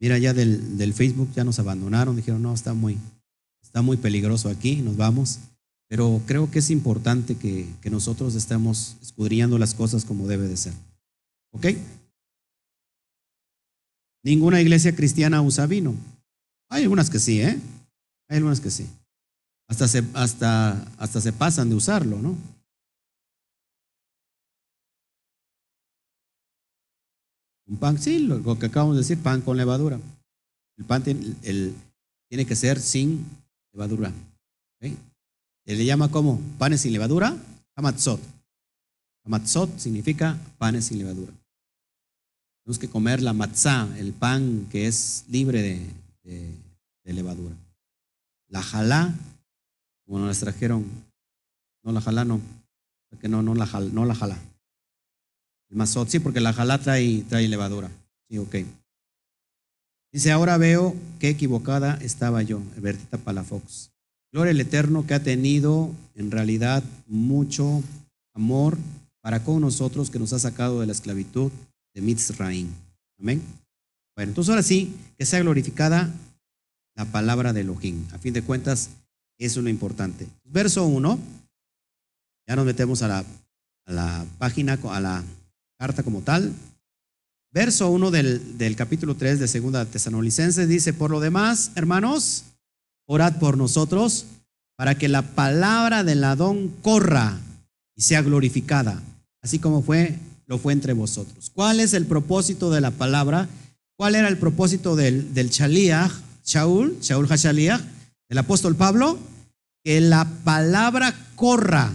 Mira, 0.00 0.18
ya 0.18 0.34
del, 0.34 0.76
del 0.76 0.92
Facebook 0.92 1.30
ya 1.34 1.44
nos 1.44 1.58
abandonaron, 1.58 2.16
dijeron, 2.16 2.42
no, 2.42 2.52
está 2.52 2.74
muy, 2.74 2.98
está 3.62 3.80
muy 3.80 3.96
peligroso 3.96 4.48
aquí, 4.48 4.76
nos 4.76 4.96
vamos. 4.96 5.38
Pero 5.88 6.20
creo 6.26 6.50
que 6.50 6.58
es 6.58 6.70
importante 6.70 7.36
que, 7.36 7.66
que 7.80 7.90
nosotros 7.90 8.34
estemos 8.34 8.96
escudriñando 9.00 9.58
las 9.58 9.74
cosas 9.74 10.04
como 10.04 10.26
debe 10.28 10.48
de 10.48 10.56
ser. 10.56 10.74
¿Ok? 11.52 11.66
Ninguna 14.24 14.60
iglesia 14.60 14.94
cristiana 14.94 15.42
usa 15.42 15.66
vino. 15.66 15.94
Hay 16.70 16.82
algunas 16.82 17.08
que 17.10 17.18
sí, 17.18 17.40
¿eh? 17.40 17.58
Hay 18.28 18.36
algunas 18.38 18.60
que 18.60 18.70
sí. 18.70 18.86
Hasta 19.68 19.86
se, 19.88 20.02
hasta, 20.14 20.82
hasta 20.98 21.20
se 21.20 21.32
pasan 21.32 21.68
de 21.68 21.76
usarlo, 21.76 22.18
¿no? 22.20 22.36
Un 27.66 27.76
pan, 27.76 27.98
sí, 27.98 28.18
lo, 28.20 28.58
que 28.58 28.66
acabamos 28.66 28.96
de 28.96 29.02
decir, 29.02 29.22
pan 29.22 29.42
con 29.42 29.56
levadura. 29.56 30.00
El 30.78 30.84
pan 30.84 31.02
tiene, 31.04 31.34
el- 31.42 31.74
tiene 32.30 32.46
que 32.46 32.56
ser 32.56 32.80
sin 32.80 33.26
levadura. 33.72 34.08
¿ok? 34.08 34.92
Se 35.66 35.76
le 35.76 35.84
llama 35.84 36.10
como 36.10 36.40
panes 36.58 36.80
sin 36.80 36.92
levadura, 36.92 37.36
hamatzot. 37.76 38.20
Hamatzot 39.24 39.78
significa 39.78 40.38
panes 40.56 40.86
sin 40.86 40.98
levadura. 40.98 41.32
Tenemos 42.68 42.80
que 42.80 42.90
comer 42.90 43.22
la 43.22 43.32
matzá, 43.32 43.88
el 43.96 44.12
pan 44.12 44.66
que 44.70 44.86
es 44.88 45.24
libre 45.30 45.62
de, 46.22 46.52
levadura. 47.14 47.54
La 48.48 48.62
jalá, 48.62 49.14
como 50.04 50.18
nos 50.18 50.28
las 50.28 50.40
trajeron, 50.40 50.84
no 51.82 51.92
la 51.92 52.02
jalá 52.02 52.26
no, 52.26 52.42
porque 53.08 53.26
no, 53.26 53.40
no 53.40 53.54
la 53.54 53.66
jalá, 53.66 53.88
no 53.90 54.04
la 54.04 54.14
jalá. 54.14 54.36
El 55.70 55.78
mazot, 55.78 56.10
sí, 56.10 56.18
porque 56.18 56.40
la 56.40 56.52
jalá 56.52 56.76
trae, 56.76 57.24
trae 57.26 57.48
levadura. 57.48 57.90
Sí, 58.28 58.36
ok. 58.36 58.56
Dice, 60.12 60.30
ahora 60.30 60.58
veo 60.58 60.94
qué 61.20 61.30
equivocada 61.30 61.94
estaba 62.02 62.42
yo, 62.42 62.60
Bertita 62.76 63.16
Palafox. 63.16 63.92
Gloria 64.30 64.50
al 64.50 64.60
Eterno 64.60 65.06
que 65.06 65.14
ha 65.14 65.22
tenido 65.22 65.90
en 66.14 66.30
realidad 66.30 66.84
mucho 67.06 67.82
amor 68.34 68.76
para 69.22 69.42
con 69.42 69.62
nosotros, 69.62 70.10
que 70.10 70.18
nos 70.18 70.34
ha 70.34 70.38
sacado 70.38 70.80
de 70.80 70.86
la 70.86 70.92
esclavitud 70.92 71.50
de 71.98 72.02
Mitzraim. 72.02 72.68
Amén. 73.18 73.42
Bueno, 74.14 74.30
entonces 74.30 74.50
ahora 74.50 74.62
sí, 74.62 74.94
que 75.16 75.26
sea 75.26 75.40
glorificada 75.40 76.08
la 76.94 77.04
palabra 77.06 77.52
de 77.52 77.62
Elohim. 77.62 78.06
A 78.12 78.18
fin 78.18 78.32
de 78.32 78.42
cuentas, 78.42 78.90
eso 79.36 79.58
es 79.58 79.64
lo 79.64 79.68
importante. 79.68 80.28
Verso 80.44 80.86
1, 80.86 81.18
ya 82.46 82.54
nos 82.54 82.64
metemos 82.64 83.02
a 83.02 83.08
la, 83.08 83.18
a 83.18 83.92
la 83.92 84.26
página, 84.38 84.78
a 84.80 85.00
la 85.00 85.24
carta 85.76 86.04
como 86.04 86.20
tal. 86.20 86.52
Verso 87.52 87.90
1 87.90 88.12
del, 88.12 88.58
del 88.58 88.76
capítulo 88.76 89.16
3 89.16 89.40
de 89.40 89.48
Segunda 89.48 89.84
Tesanolicenses 89.84 90.68
dice, 90.68 90.92
por 90.92 91.10
lo 91.10 91.18
demás, 91.18 91.72
hermanos, 91.74 92.44
orad 93.06 93.40
por 93.40 93.56
nosotros 93.56 94.26
para 94.76 94.94
que 94.94 95.08
la 95.08 95.22
palabra 95.22 96.04
del 96.04 96.22
Adón 96.22 96.68
corra 96.80 97.40
y 97.96 98.02
sea 98.02 98.22
glorificada, 98.22 99.02
así 99.42 99.58
como 99.58 99.82
fue, 99.82 100.16
lo 100.48 100.58
fue 100.58 100.72
entre 100.72 100.94
vosotros. 100.94 101.52
¿Cuál 101.54 101.78
es 101.78 101.92
el 101.92 102.06
propósito 102.06 102.70
de 102.70 102.80
la 102.80 102.90
palabra? 102.90 103.48
¿Cuál 103.96 104.16
era 104.16 104.28
el 104.28 104.38
propósito 104.38 104.96
del, 104.96 105.34
del 105.34 105.50
Shaliach, 105.50 106.10
Shaul, 106.44 106.98
Shaul 107.00 107.28
Hashaliach, 107.28 107.82
del 108.28 108.38
apóstol 108.38 108.74
Pablo? 108.74 109.18
Que 109.84 110.00
la 110.00 110.26
palabra 110.44 111.14
corra 111.36 111.92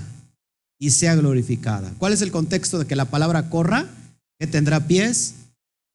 y 0.80 0.92
sea 0.92 1.16
glorificada. 1.16 1.92
¿Cuál 1.98 2.14
es 2.14 2.22
el 2.22 2.32
contexto 2.32 2.78
de 2.78 2.86
que 2.86 2.96
la 2.96 3.06
palabra 3.06 3.50
corra? 3.50 3.88
Que 4.40 4.48
tendrá 4.48 4.88
pies. 4.88 5.34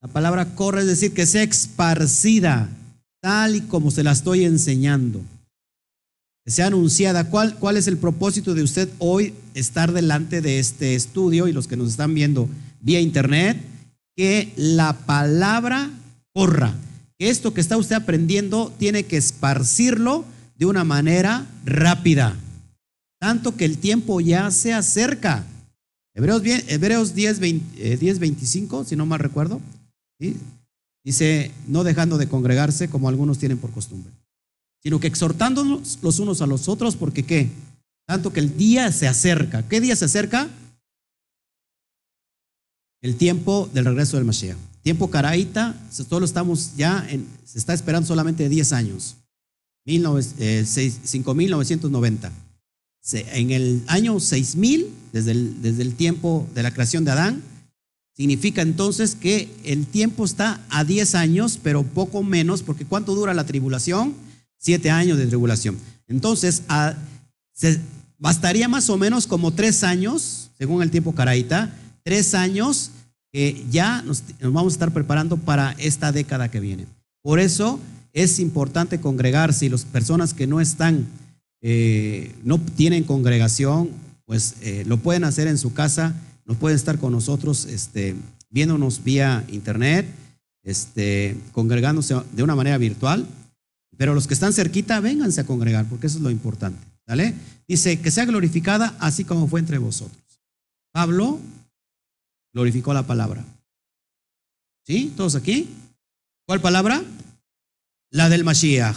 La 0.02 0.08
palabra 0.08 0.54
corra 0.54 0.80
es 0.80 0.86
decir, 0.86 1.12
que 1.12 1.26
sea 1.26 1.42
esparcida, 1.42 2.68
tal 3.20 3.56
y 3.56 3.60
como 3.62 3.90
se 3.90 4.04
la 4.04 4.12
estoy 4.12 4.44
enseñando. 4.44 5.20
Sea 6.48 6.66
anunciada. 6.66 7.30
¿Cuál, 7.30 7.56
¿Cuál 7.56 7.76
es 7.76 7.86
el 7.86 7.98
propósito 7.98 8.54
de 8.54 8.62
usted 8.62 8.88
hoy 8.98 9.34
estar 9.54 9.92
delante 9.92 10.40
de 10.40 10.58
este 10.58 10.94
estudio 10.94 11.46
y 11.46 11.52
los 11.52 11.68
que 11.68 11.76
nos 11.76 11.90
están 11.90 12.14
viendo 12.14 12.48
vía 12.80 13.00
internet? 13.00 13.58
que 14.18 14.52
la 14.56 14.94
palabra 15.06 15.92
corra. 16.34 16.74
Que 17.20 17.30
esto 17.30 17.54
que 17.54 17.60
está 17.60 17.76
usted 17.76 17.94
aprendiendo 17.94 18.72
tiene 18.76 19.04
que 19.04 19.16
esparcirlo 19.16 20.24
de 20.56 20.66
una 20.66 20.82
manera 20.82 21.46
rápida. 21.64 22.36
Tanto 23.20 23.54
que 23.54 23.64
el 23.64 23.78
tiempo 23.78 24.20
ya 24.20 24.50
se 24.50 24.74
acerca. 24.74 25.44
Hebreos, 26.16 26.42
Hebreos 26.44 27.14
10, 27.14 27.38
25, 27.38 28.84
si 28.84 28.96
no 28.96 29.06
mal 29.06 29.20
recuerdo. 29.20 29.60
Dice, 31.04 31.52
no 31.68 31.84
dejando 31.84 32.18
de 32.18 32.28
congregarse 32.28 32.88
como 32.88 33.08
algunos 33.08 33.38
tienen 33.38 33.58
por 33.58 33.70
costumbre, 33.70 34.12
sino 34.82 35.00
que 35.00 35.06
exhortándonos 35.06 35.98
los 36.02 36.18
unos 36.18 36.42
a 36.42 36.46
los 36.46 36.68
otros, 36.68 36.96
porque 36.96 37.24
qué? 37.24 37.48
Tanto 38.06 38.32
que 38.32 38.40
el 38.40 38.56
día 38.56 38.90
se 38.92 39.06
acerca. 39.06 39.68
¿Qué 39.68 39.80
día 39.80 39.94
se 39.96 40.06
acerca? 40.06 40.48
El 43.02 43.16
tiempo 43.16 43.68
del 43.72 43.84
regreso 43.84 44.16
del 44.16 44.24
Mashiach. 44.24 44.56
Tiempo 44.82 45.10
caraíta, 45.10 45.76
solo 45.90 46.24
estamos 46.24 46.76
ya 46.76 47.06
en, 47.10 47.26
se 47.44 47.58
está 47.58 47.74
esperando 47.74 48.06
solamente 48.06 48.48
10 48.48 48.72
años. 48.72 49.16
5990. 49.84 52.32
Eh, 53.12 53.26
en 53.32 53.50
el 53.50 53.82
año 53.86 54.20
6000, 54.20 54.86
desde 55.12 55.32
el, 55.32 55.60
desde 55.62 55.82
el 55.82 55.94
tiempo 55.94 56.46
de 56.54 56.62
la 56.62 56.72
creación 56.72 57.04
de 57.04 57.10
Adán, 57.12 57.42
significa 58.14 58.62
entonces 58.62 59.14
que 59.14 59.48
el 59.64 59.86
tiempo 59.86 60.24
está 60.24 60.60
a 60.70 60.84
10 60.84 61.14
años, 61.14 61.58
pero 61.62 61.82
poco 61.82 62.22
menos, 62.22 62.62
porque 62.62 62.84
¿cuánto 62.84 63.14
dura 63.14 63.34
la 63.34 63.46
tribulación? 63.46 64.14
Siete 64.58 64.90
años 64.90 65.18
de 65.18 65.26
tribulación. 65.26 65.78
Entonces, 66.08 66.62
bastaría 68.18 68.68
más 68.68 68.90
o 68.90 68.96
menos 68.96 69.26
como 69.26 69.52
tres 69.52 69.84
años, 69.84 70.50
según 70.58 70.82
el 70.82 70.90
tiempo 70.90 71.14
caraíta, 71.14 71.72
tres 72.02 72.34
años 72.34 72.90
que 73.32 73.64
ya 73.70 74.02
nos, 74.02 74.24
vamos 74.40 74.72
a 74.72 74.76
estar 74.76 74.92
preparando 74.92 75.36
para 75.36 75.72
esta 75.78 76.12
década 76.12 76.50
que 76.50 76.60
viene. 76.60 76.86
Por 77.22 77.40
eso 77.40 77.78
es 78.12 78.38
importante 78.40 79.00
congregarse 79.00 79.66
y 79.66 79.68
las 79.68 79.84
personas 79.84 80.34
que 80.34 80.46
no 80.46 80.60
están, 80.60 81.06
eh, 81.60 82.32
no 82.42 82.58
tienen 82.58 83.04
congregación, 83.04 83.90
pues 84.24 84.54
eh, 84.62 84.84
lo 84.86 84.96
pueden 84.98 85.24
hacer 85.24 85.46
en 85.46 85.58
su 85.58 85.72
casa, 85.72 86.14
no 86.46 86.54
pueden 86.54 86.76
estar 86.76 86.98
con 86.98 87.12
nosotros 87.12 87.66
este, 87.66 88.16
viéndonos 88.50 89.04
vía 89.04 89.44
internet, 89.48 90.06
este, 90.62 91.36
congregándose 91.52 92.16
de 92.32 92.42
una 92.42 92.56
manera 92.56 92.78
virtual, 92.78 93.26
pero 93.98 94.14
los 94.14 94.28
que 94.28 94.34
están 94.34 94.52
cerquita, 94.52 95.00
vénganse 95.00 95.40
a 95.40 95.46
congregar, 95.46 95.84
porque 95.86 96.06
eso 96.06 96.18
es 96.18 96.22
lo 96.22 96.30
importante. 96.30 96.78
¿Vale? 97.06 97.34
Dice 97.66 98.00
que 98.00 98.10
sea 98.10 98.26
glorificada 98.26 98.96
así 99.00 99.24
como 99.24 99.48
fue 99.48 99.60
entre 99.60 99.78
vosotros. 99.78 100.22
Pablo 100.92 101.40
glorificó 102.54 102.94
la 102.94 103.06
palabra. 103.06 103.44
¿Sí? 104.86 105.12
¿Todos 105.16 105.34
aquí? 105.34 105.68
¿Cuál 106.46 106.60
palabra? 106.60 107.02
La 108.10 108.28
del 108.28 108.44
Mashiach. 108.44 108.96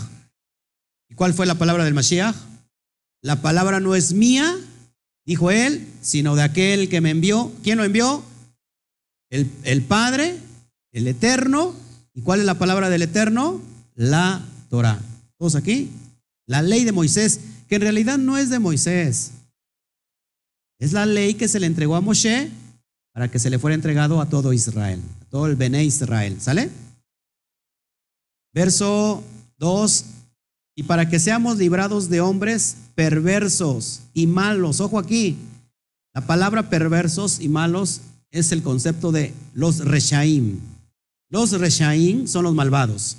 ¿Y 1.09 1.15
cuál 1.15 1.33
fue 1.33 1.45
la 1.45 1.55
palabra 1.55 1.83
del 1.83 1.93
Mashiach? 1.93 2.35
La 3.21 3.41
palabra 3.41 3.79
no 3.79 3.95
es 3.95 4.13
mía, 4.13 4.55
dijo 5.25 5.51
él, 5.51 5.87
sino 6.01 6.35
de 6.35 6.43
aquel 6.43 6.89
que 6.89 7.01
me 7.01 7.09
envió. 7.09 7.51
¿Quién 7.63 7.77
lo 7.77 7.85
envió? 7.85 8.23
El, 9.29 9.49
el 9.63 9.81
Padre, 9.81 10.37
el 10.91 11.07
Eterno. 11.07 11.73
¿Y 12.13 12.21
cuál 12.21 12.41
es 12.41 12.45
la 12.45 12.59
palabra 12.59 12.89
del 12.89 13.01
Eterno? 13.01 13.61
La 13.95 14.45
Torah. 14.71 14.99
¿Todos 15.37 15.55
aquí? 15.55 15.91
La 16.47 16.61
ley 16.61 16.85
de 16.85 16.93
Moisés, 16.93 17.41
que 17.67 17.75
en 17.75 17.81
realidad 17.81 18.17
no 18.17 18.37
es 18.37 18.49
de 18.49 18.57
Moisés. 18.57 19.31
Es 20.79 20.93
la 20.93 21.05
ley 21.05 21.35
que 21.35 21.49
se 21.49 21.59
le 21.59 21.67
entregó 21.67 21.95
a 21.95 22.01
Moshe 22.01 22.49
para 23.11 23.29
que 23.29 23.37
se 23.37 23.49
le 23.49 23.59
fuera 23.59 23.75
entregado 23.75 24.21
a 24.21 24.29
todo 24.29 24.53
Israel, 24.53 25.01
a 25.21 25.25
todo 25.25 25.45
el 25.47 25.57
Bené 25.57 25.83
Israel. 25.83 26.39
¿Sale? 26.39 26.71
Verso 28.53 29.21
2. 29.57 30.05
Y 30.77 30.83
para 30.83 31.09
que 31.09 31.19
seamos 31.19 31.57
librados 31.57 32.09
de 32.09 32.21
hombres 32.21 32.77
perversos 32.95 34.01
y 34.13 34.25
malos. 34.25 34.79
Ojo 34.79 34.97
aquí. 34.97 35.37
La 36.13 36.25
palabra 36.25 36.69
perversos 36.69 37.41
y 37.41 37.49
malos 37.49 38.01
es 38.31 38.53
el 38.53 38.63
concepto 38.63 39.11
de 39.11 39.33
los 39.53 39.79
reshaim. 39.79 40.59
Los 41.29 41.51
reshaim 41.59 42.25
son 42.25 42.45
los 42.45 42.55
malvados. 42.55 43.17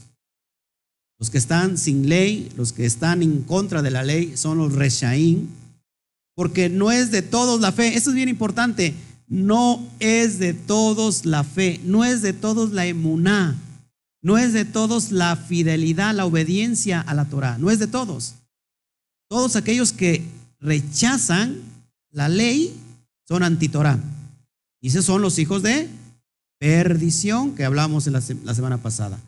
Los 1.23 1.31
que 1.31 1.39
están 1.39 1.79
sin 1.79 2.09
ley, 2.09 2.51
los 2.57 2.73
que 2.73 2.85
están 2.85 3.23
en 3.23 3.43
contra 3.43 3.81
de 3.81 3.93
la 3.93 4.03
ley, 4.03 4.37
son 4.37 4.59
los 4.59 4.73
reshaim. 4.73 5.47
Porque 6.35 6.69
no 6.69 6.91
es 6.91 7.13
de 7.13 7.23
todos 7.23 7.61
la 7.61 7.71
fe. 7.71 7.97
Esto 7.97 8.11
es 8.11 8.17
bien 8.17 8.29
importante 8.29 8.93
no 9.33 9.83
es 9.99 10.39
de 10.39 10.53
todos 10.53 11.25
la 11.25 11.43
fe, 11.43 11.81
no 11.85 12.05
es 12.05 12.21
de 12.21 12.35
todos 12.35 12.73
la 12.73 12.85
emuná, 12.85 13.59
no 14.21 14.37
es 14.37 14.53
de 14.53 14.67
todos 14.67 15.11
la 15.11 15.37
fidelidad, 15.37 16.15
la 16.15 16.27
obediencia 16.27 17.01
a 17.01 17.15
la 17.15 17.25
Torah, 17.25 17.57
no 17.57 17.71
es 17.71 17.79
de 17.79 17.87
todos. 17.87 18.35
Todos 19.31 19.57
aquellos 19.57 19.95
que 19.95 20.23
rechazan 20.61 21.63
la 22.11 22.29
ley 22.29 22.77
son 23.27 23.43
antitorá. 23.43 23.99
Y 24.83 24.89
esos 24.89 25.07
son 25.07 25.23
los 25.23 25.39
hijos 25.39 25.63
de 25.63 25.89
perdición 26.59 27.55
que 27.55 27.65
hablamos 27.65 28.07
la, 28.09 28.23
la 28.45 28.55
semana 28.55 28.77
pasada. 28.77 29.19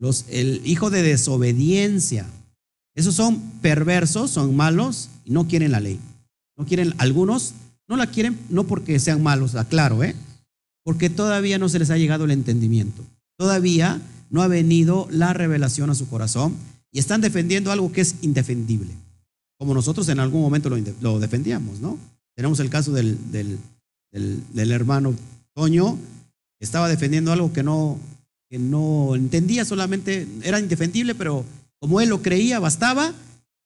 Los, 0.00 0.24
el 0.28 0.62
hijo 0.64 0.90
de 0.90 1.02
desobediencia. 1.02 2.26
Esos 2.96 3.14
son 3.14 3.40
perversos, 3.62 4.32
son 4.32 4.56
malos 4.56 5.10
y 5.24 5.30
no 5.30 5.46
quieren 5.46 5.70
la 5.70 5.78
ley. 5.78 6.00
No 6.56 6.66
quieren, 6.66 6.94
algunos 6.98 7.54
no 7.86 7.96
la 7.96 8.06
quieren 8.06 8.38
no 8.48 8.64
porque 8.64 8.98
sean 8.98 9.22
malos, 9.22 9.54
aclaro, 9.54 10.02
¿eh? 10.02 10.16
Porque 10.84 11.10
todavía 11.10 11.58
no 11.58 11.68
se 11.68 11.78
les 11.78 11.90
ha 11.90 11.98
llegado 11.98 12.24
el 12.24 12.30
entendimiento. 12.30 13.04
Todavía 13.36 14.00
no 14.30 14.42
ha 14.42 14.48
venido 14.48 15.08
la 15.10 15.32
revelación 15.32 15.90
a 15.90 15.94
su 15.94 16.08
corazón 16.08 16.54
y 16.92 16.98
están 16.98 17.20
defendiendo 17.20 17.70
algo 17.70 17.92
que 17.92 18.00
es 18.00 18.16
indefendible. 18.22 18.94
Como 19.58 19.74
nosotros 19.74 20.08
en 20.08 20.20
algún 20.20 20.40
momento 20.40 20.70
lo, 21.00 21.18
defendíamos, 21.18 21.80
¿no? 21.80 21.98
Tenemos 22.34 22.60
el 22.60 22.70
caso 22.70 22.92
del, 22.92 23.18
del, 23.32 24.70
hermano 24.70 25.14
Toño, 25.54 25.98
estaba 26.60 26.88
defendiendo 26.88 27.32
algo 27.32 27.52
que 27.52 27.62
no, 27.62 27.98
que 28.50 28.58
no 28.58 29.14
entendía, 29.14 29.64
solamente 29.64 30.26
era 30.42 30.60
indefendible, 30.60 31.14
pero 31.14 31.44
como 31.78 32.00
él 32.00 32.10
lo 32.10 32.20
creía, 32.20 32.58
bastaba 32.58 33.14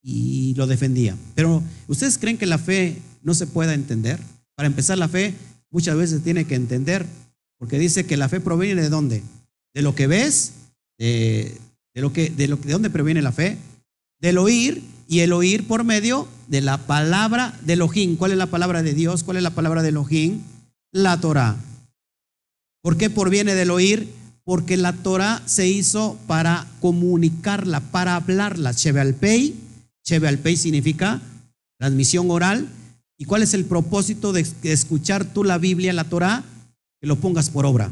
y 0.03 0.55
lo 0.55 0.67
defendía. 0.67 1.17
Pero 1.35 1.63
¿ustedes 1.89 2.19
creen 2.19 2.39
que 2.39 2.47
la 2.47 2.59
fe 2.59 2.99
no 3.25 3.35
se 3.35 3.49
pueda 3.49 3.75
entender. 3.75 4.21
Para 4.55 4.69
empezar, 4.69 4.99
la 4.99 5.09
fe 5.09 5.35
muchas 5.71 5.97
veces 5.97 6.23
tiene 6.23 6.45
que 6.45 6.55
entender, 6.55 7.05
porque 7.59 7.79
dice 7.79 8.07
que 8.07 8.17
la 8.17 8.29
fe 8.29 8.39
proviene 8.39 8.83
de 8.83 8.91
dónde? 8.91 9.23
De 9.75 9.83
lo 9.83 9.97
que 9.97 10.07
ves, 10.07 10.53
de, 10.99 11.59
lo 11.95 12.13
que, 12.13 12.31
de, 12.31 12.47
lo, 12.47 12.57
de 12.57 12.73
dónde 12.73 12.91
proviene 12.91 13.23
la 13.23 13.33
fe, 13.33 13.59
del 14.21 14.39
oír 14.39 14.83
y 15.09 15.21
el 15.21 15.33
oír 15.33 15.67
por 15.67 15.83
medio 15.83 16.29
de 16.47 16.61
la 16.61 16.79
palabra 16.79 17.59
de 17.63 17.73
Elohim. 17.73 18.17
¿Cuál 18.17 18.33
es 18.33 18.39
la 18.39 18.47
palabra 18.47 18.83
de 18.83 18.95
Dios? 18.95 19.25
¿Cuál 19.25 19.39
es 19.39 19.43
la 19.43 19.55
palabra 19.55 19.83
de 19.83 19.89
Elohim? 19.89 20.41
La 20.93 21.21
Torah. 21.21 21.57
¿Por 22.83 22.97
qué 22.97 23.11
proviene 23.11 23.55
del 23.55 23.71
oír? 23.71 24.09
Porque 24.45 24.77
la 24.77 24.93
Torah 24.93 25.43
se 25.47 25.67
hizo 25.67 26.19
para 26.27 26.67
comunicarla, 26.81 27.81
para 27.81 28.17
hablarla. 28.17 28.75
Cheve 28.75 29.01
al 29.01 29.15
pei, 29.15 29.55
Cheve 30.05 30.29
al 30.29 30.39
pei 30.39 30.57
significa 30.57 31.21
transmisión 31.79 32.31
oral 32.31 32.69
¿Y 33.17 33.27
cuál 33.27 33.43
es 33.43 33.55
el 33.55 33.65
propósito 33.65 34.33
de 34.33 34.47
escuchar 34.65 35.25
tú 35.25 35.45
la 35.45 35.59
Biblia, 35.59 35.93
la 35.93 36.05
Torah? 36.05 36.45
Que 37.01 37.07
lo 37.07 37.17
pongas 37.17 37.49
por 37.49 37.65
obra. 37.65 37.91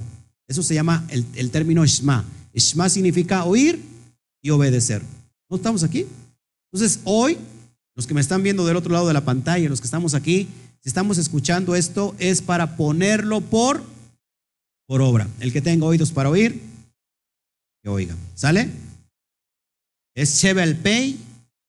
Eso 0.49 0.63
se 0.63 0.75
llama 0.75 1.07
el, 1.09 1.51
término 1.51 1.87
Shema. 1.87 2.25
Shema 2.53 2.89
significa 2.89 3.45
oír 3.45 3.81
y 4.43 4.51
obedecer. 4.51 5.03
¿No 5.49 5.57
estamos 5.57 5.85
aquí? 5.85 6.07
Entonces, 6.73 7.01
hoy, 7.05 7.39
los 7.95 8.07
que 8.07 8.15
me 8.15 8.21
están 8.21 8.43
viendo 8.43 8.67
del 8.67 8.77
otro 8.77 8.93
lado 8.93 9.07
de 9.07 9.15
la 9.15 9.25
pantalla, 9.25 9.69
los 9.69 9.81
que 9.81 9.87
estamos 9.87 10.15
aquí, 10.15 10.49
si 10.81 10.89
estamos 10.89 11.19
escuchando 11.19 11.77
esto, 11.77 12.17
es 12.19 12.43
para 12.43 12.77
ponerlo 12.77 13.41
por, 13.41 13.83
por 14.93 15.01
obra. 15.01 15.27
El 15.41 15.55
que 15.55 15.63
tenga 15.63 15.87
oídos 15.87 16.13
para 16.13 16.29
oír, 16.29 16.61
que 17.83 17.89
oiga. 17.89 18.15
¿Sale? 18.35 18.71
Es 20.15 20.39
Shevel 20.39 20.77
Pei, 20.77 21.19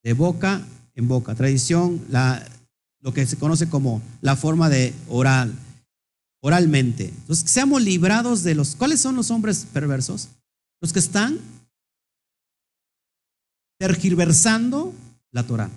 de 0.03 0.11
boca 0.11 0.61
en 0.93 1.07
boca. 1.07 1.33
Tradición, 1.33 2.05
la, 2.09 2.45
lo 2.99 3.13
que 3.13 3.25
se 3.25 3.37
conoce 3.37 3.69
como 3.69 4.01
la 4.19 4.35
forma 4.35 4.67
de 4.67 4.93
oral, 5.07 5.57
oralmente. 6.41 7.05
Entonces, 7.05 7.49
seamos 7.49 7.81
librados 7.81 8.43
de 8.43 8.55
los... 8.55 8.75
¿Cuáles 8.75 8.99
son 8.99 9.15
los 9.15 9.31
hombres 9.31 9.67
perversos? 9.71 10.27
Los 10.81 10.91
que 10.91 10.99
están 10.99 11.39
tergiversando 13.79 14.93
la 15.31 15.47
Torah. 15.47 15.69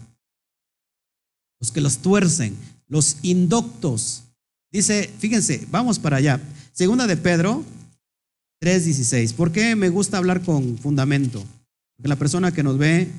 Los 1.61 1.71
que 1.71 1.81
los 1.81 1.99
tuercen, 1.99 2.57
los 2.89 3.19
indoctos. 3.23 4.25
Dice, 4.73 5.15
fíjense, 5.21 5.65
vamos 5.71 6.01
para 6.01 6.17
allá. 6.17 6.41
Segunda 6.77 7.07
de 7.07 7.17
Pedro 7.17 7.65
3:16. 8.61 9.33
¿Por 9.33 9.51
qué 9.51 9.75
me 9.77 9.89
gusta 9.89 10.19
hablar 10.19 10.43
con 10.43 10.77
fundamento? 10.77 11.43
Porque 11.97 12.09
la 12.09 12.17
persona 12.17 12.53
que 12.53 12.63
nos 12.63 12.77
ve 12.77 13.11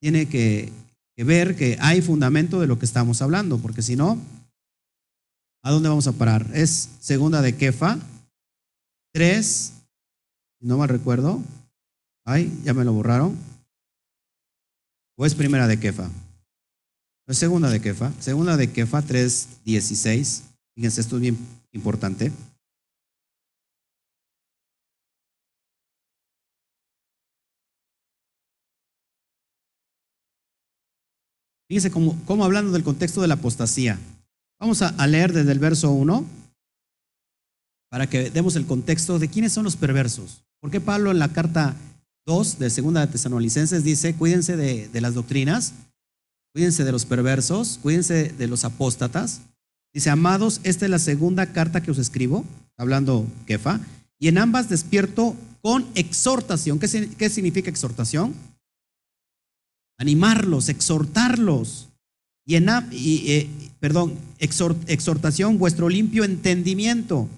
tiene 0.00 0.28
que 0.28 0.72
ver 1.16 1.56
que 1.56 1.76
hay 1.80 2.02
fundamento 2.02 2.60
de 2.60 2.68
lo 2.68 2.78
que 2.78 2.86
estamos 2.86 3.20
hablando, 3.20 3.58
porque 3.58 3.82
si 3.82 3.96
no, 3.96 4.16
¿a 5.64 5.72
dónde 5.72 5.88
vamos 5.88 6.06
a 6.06 6.12
parar? 6.12 6.48
Es 6.54 6.88
segunda 7.00 7.42
de 7.42 7.56
Kefa 7.56 7.98
3, 9.12 9.72
no 10.60 10.78
mal 10.78 10.88
recuerdo. 10.88 11.42
Ay, 12.24 12.56
ya 12.62 12.74
me 12.74 12.84
lo 12.84 12.92
borraron. 12.92 13.36
¿O 15.16 15.26
es 15.26 15.34
primera 15.34 15.66
de 15.66 15.80
Kefa? 15.80 16.08
Es 17.26 17.38
segunda 17.38 17.70
de 17.70 17.80
Kefa. 17.80 18.12
Segunda 18.20 18.56
de 18.56 18.70
Kefa 18.70 19.02
3, 19.02 19.48
16. 19.64 20.44
Fíjense, 20.76 21.00
esto 21.00 21.16
es 21.16 21.22
bien 21.22 21.36
importante. 21.72 22.30
Fíjense 31.70 31.92
cómo, 31.92 32.44
hablando 32.44 32.72
del 32.72 32.82
contexto 32.82 33.22
de 33.22 33.28
la 33.28 33.34
apostasía. 33.34 33.96
Vamos 34.58 34.82
a, 34.82 34.88
a 34.88 35.06
leer 35.06 35.32
desde 35.32 35.52
el 35.52 35.60
verso 35.60 35.92
1 35.92 36.26
para 37.88 38.08
que 38.08 38.28
demos 38.28 38.56
el 38.56 38.66
contexto 38.66 39.20
de 39.20 39.28
quiénes 39.28 39.52
son 39.52 39.62
los 39.62 39.76
perversos. 39.76 40.42
¿Por 40.60 40.72
qué 40.72 40.80
Pablo 40.80 41.12
en 41.12 41.20
la 41.20 41.28
carta 41.28 41.76
2 42.26 42.58
de 42.58 42.70
Segunda 42.70 43.06
de 43.06 43.12
Tesanolicenses 43.12 43.84
dice, 43.84 44.16
cuídense 44.16 44.56
de, 44.56 44.88
de, 44.88 45.00
las 45.00 45.14
doctrinas, 45.14 45.74
cuídense 46.52 46.82
de 46.82 46.90
los 46.90 47.06
perversos, 47.06 47.78
cuídense 47.80 48.30
de 48.30 48.48
los 48.48 48.64
apóstatas? 48.64 49.42
Dice, 49.94 50.10
amados, 50.10 50.60
esta 50.64 50.86
es 50.86 50.90
la 50.90 50.98
segunda 50.98 51.52
carta 51.52 51.84
que 51.84 51.92
os 51.92 51.98
escribo, 51.98 52.44
hablando 52.78 53.24
Kefa, 53.46 53.78
y 54.18 54.26
en 54.26 54.38
ambas 54.38 54.68
despierto 54.68 55.36
con 55.62 55.86
exhortación. 55.94 56.80
¿Qué, 56.80 57.10
qué 57.16 57.30
significa 57.30 57.70
exhortación? 57.70 58.34
Animarlos, 60.00 60.68
exhortarlos. 60.68 61.88
Y, 62.46 62.56
en, 62.56 62.68
eh, 62.90 63.48
perdón, 63.78 64.14
exhortación, 64.38 65.58
vuestro 65.58 65.88
limpio 65.88 66.24
entendimiento, 66.24 67.28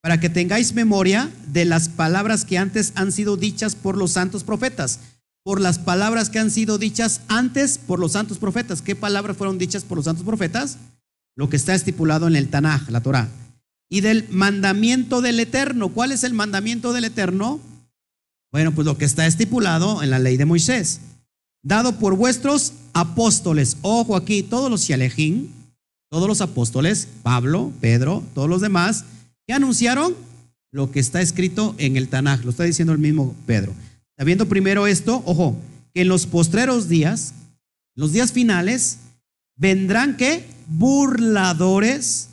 para 0.00 0.18
que 0.18 0.30
tengáis 0.30 0.72
memoria 0.72 1.30
de 1.48 1.64
las 1.64 1.88
palabras 1.88 2.44
que 2.44 2.58
antes 2.58 2.92
han 2.94 3.12
sido 3.12 3.36
dichas 3.36 3.74
por 3.74 3.98
los 3.98 4.12
santos 4.12 4.44
profetas. 4.44 5.00
Por 5.44 5.60
las 5.60 5.80
palabras 5.80 6.30
que 6.30 6.38
han 6.38 6.52
sido 6.52 6.78
dichas 6.78 7.20
antes 7.26 7.76
por 7.76 7.98
los 7.98 8.12
santos 8.12 8.38
profetas. 8.38 8.80
¿Qué 8.80 8.94
palabras 8.94 9.36
fueron 9.36 9.58
dichas 9.58 9.82
por 9.82 9.98
los 9.98 10.04
santos 10.04 10.24
profetas? 10.24 10.78
Lo 11.36 11.50
que 11.50 11.56
está 11.56 11.74
estipulado 11.74 12.28
en 12.28 12.36
el 12.36 12.48
Tanaj, 12.48 12.88
la 12.90 13.00
Torah. 13.00 13.28
Y 13.90 14.00
del 14.00 14.28
mandamiento 14.30 15.20
del 15.20 15.40
Eterno. 15.40 15.88
¿Cuál 15.88 16.12
es 16.12 16.22
el 16.22 16.32
mandamiento 16.32 16.92
del 16.92 17.04
Eterno? 17.04 17.60
Bueno, 18.52 18.70
pues 18.72 18.84
lo 18.86 18.96
que 18.96 19.04
está 19.04 19.26
estipulado 19.26 20.02
en 20.04 20.10
la 20.10 20.20
ley 20.20 20.36
de 20.36 20.44
Moisés 20.44 21.00
dado 21.62 21.98
por 21.98 22.16
vuestros 22.16 22.72
apóstoles. 22.92 23.76
Ojo 23.82 24.16
aquí, 24.16 24.42
todos 24.42 24.70
los 24.70 24.82
Shialejín, 24.82 25.50
todos 26.10 26.28
los 26.28 26.40
apóstoles, 26.40 27.08
Pablo, 27.22 27.72
Pedro, 27.80 28.22
todos 28.34 28.48
los 28.48 28.60
demás, 28.60 29.04
que 29.46 29.54
anunciaron 29.54 30.14
lo 30.70 30.90
que 30.90 31.00
está 31.00 31.20
escrito 31.20 31.74
en 31.78 31.96
el 31.96 32.08
Tanaj. 32.08 32.44
Lo 32.44 32.50
está 32.50 32.64
diciendo 32.64 32.92
el 32.92 32.98
mismo 32.98 33.34
Pedro. 33.46 33.72
Sabiendo 34.18 34.48
primero 34.48 34.86
esto, 34.86 35.22
ojo, 35.26 35.56
que 35.94 36.02
en 36.02 36.08
los 36.08 36.26
postreros 36.26 36.88
días, 36.88 37.34
los 37.94 38.12
días 38.12 38.32
finales, 38.32 38.98
vendrán 39.56 40.16
que 40.16 40.44
burladores 40.66 42.28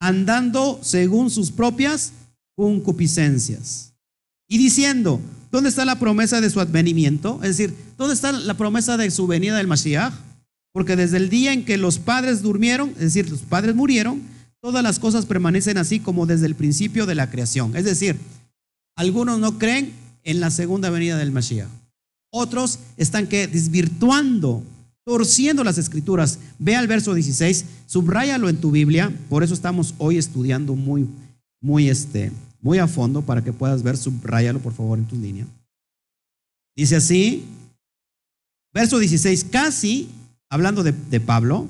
andando 0.00 0.78
según 0.82 1.30
sus 1.30 1.50
propias 1.50 2.12
concupiscencias. 2.56 3.92
Y 4.48 4.58
diciendo, 4.58 5.20
¿Dónde 5.50 5.68
está 5.68 5.84
la 5.84 5.98
promesa 5.98 6.40
de 6.40 6.50
su 6.50 6.60
advenimiento? 6.60 7.40
Es 7.42 7.56
decir, 7.56 7.74
¿dónde 7.98 8.14
está 8.14 8.32
la 8.32 8.54
promesa 8.54 8.96
de 8.96 9.10
su 9.10 9.26
venida 9.26 9.56
del 9.56 9.66
Mashiach? 9.66 10.12
Porque 10.72 10.94
desde 10.94 11.16
el 11.16 11.28
día 11.28 11.52
en 11.52 11.64
que 11.64 11.76
los 11.76 11.98
padres 11.98 12.42
durmieron, 12.42 12.90
es 12.90 13.14
decir, 13.14 13.28
los 13.28 13.40
padres 13.40 13.74
murieron, 13.74 14.22
todas 14.60 14.82
las 14.82 15.00
cosas 15.00 15.26
permanecen 15.26 15.78
así 15.78 15.98
como 15.98 16.26
desde 16.26 16.46
el 16.46 16.54
principio 16.54 17.06
de 17.06 17.16
la 17.16 17.30
creación. 17.30 17.76
Es 17.76 17.84
decir, 17.84 18.16
algunos 18.96 19.40
no 19.40 19.58
creen 19.58 19.92
en 20.22 20.38
la 20.38 20.50
segunda 20.50 20.90
venida 20.90 21.18
del 21.18 21.32
Mashiach. 21.32 21.68
Otros 22.30 22.78
están 22.96 23.26
que 23.26 23.48
desvirtuando, 23.48 24.62
torciendo 25.04 25.64
las 25.64 25.78
escrituras. 25.78 26.38
Ve 26.60 26.76
al 26.76 26.86
verso 26.86 27.14
16, 27.14 27.64
subráyalo 27.86 28.48
en 28.48 28.58
tu 28.58 28.70
Biblia, 28.70 29.12
por 29.28 29.42
eso 29.42 29.54
estamos 29.54 29.94
hoy 29.98 30.16
estudiando 30.16 30.76
muy, 30.76 31.08
muy 31.60 31.88
este, 31.88 32.30
muy 32.62 32.78
a 32.78 32.86
fondo 32.86 33.22
para 33.22 33.42
que 33.42 33.52
puedas 33.52 33.82
ver, 33.82 33.96
subráyalo 33.96 34.60
por 34.60 34.72
favor 34.72 34.98
en 34.98 35.06
tu 35.06 35.16
línea. 35.16 35.46
Dice 36.76 36.96
así, 36.96 37.44
verso 38.72 38.98
16, 38.98 39.44
casi, 39.44 40.08
hablando 40.48 40.82
de, 40.82 41.20
Pablo, 41.20 41.68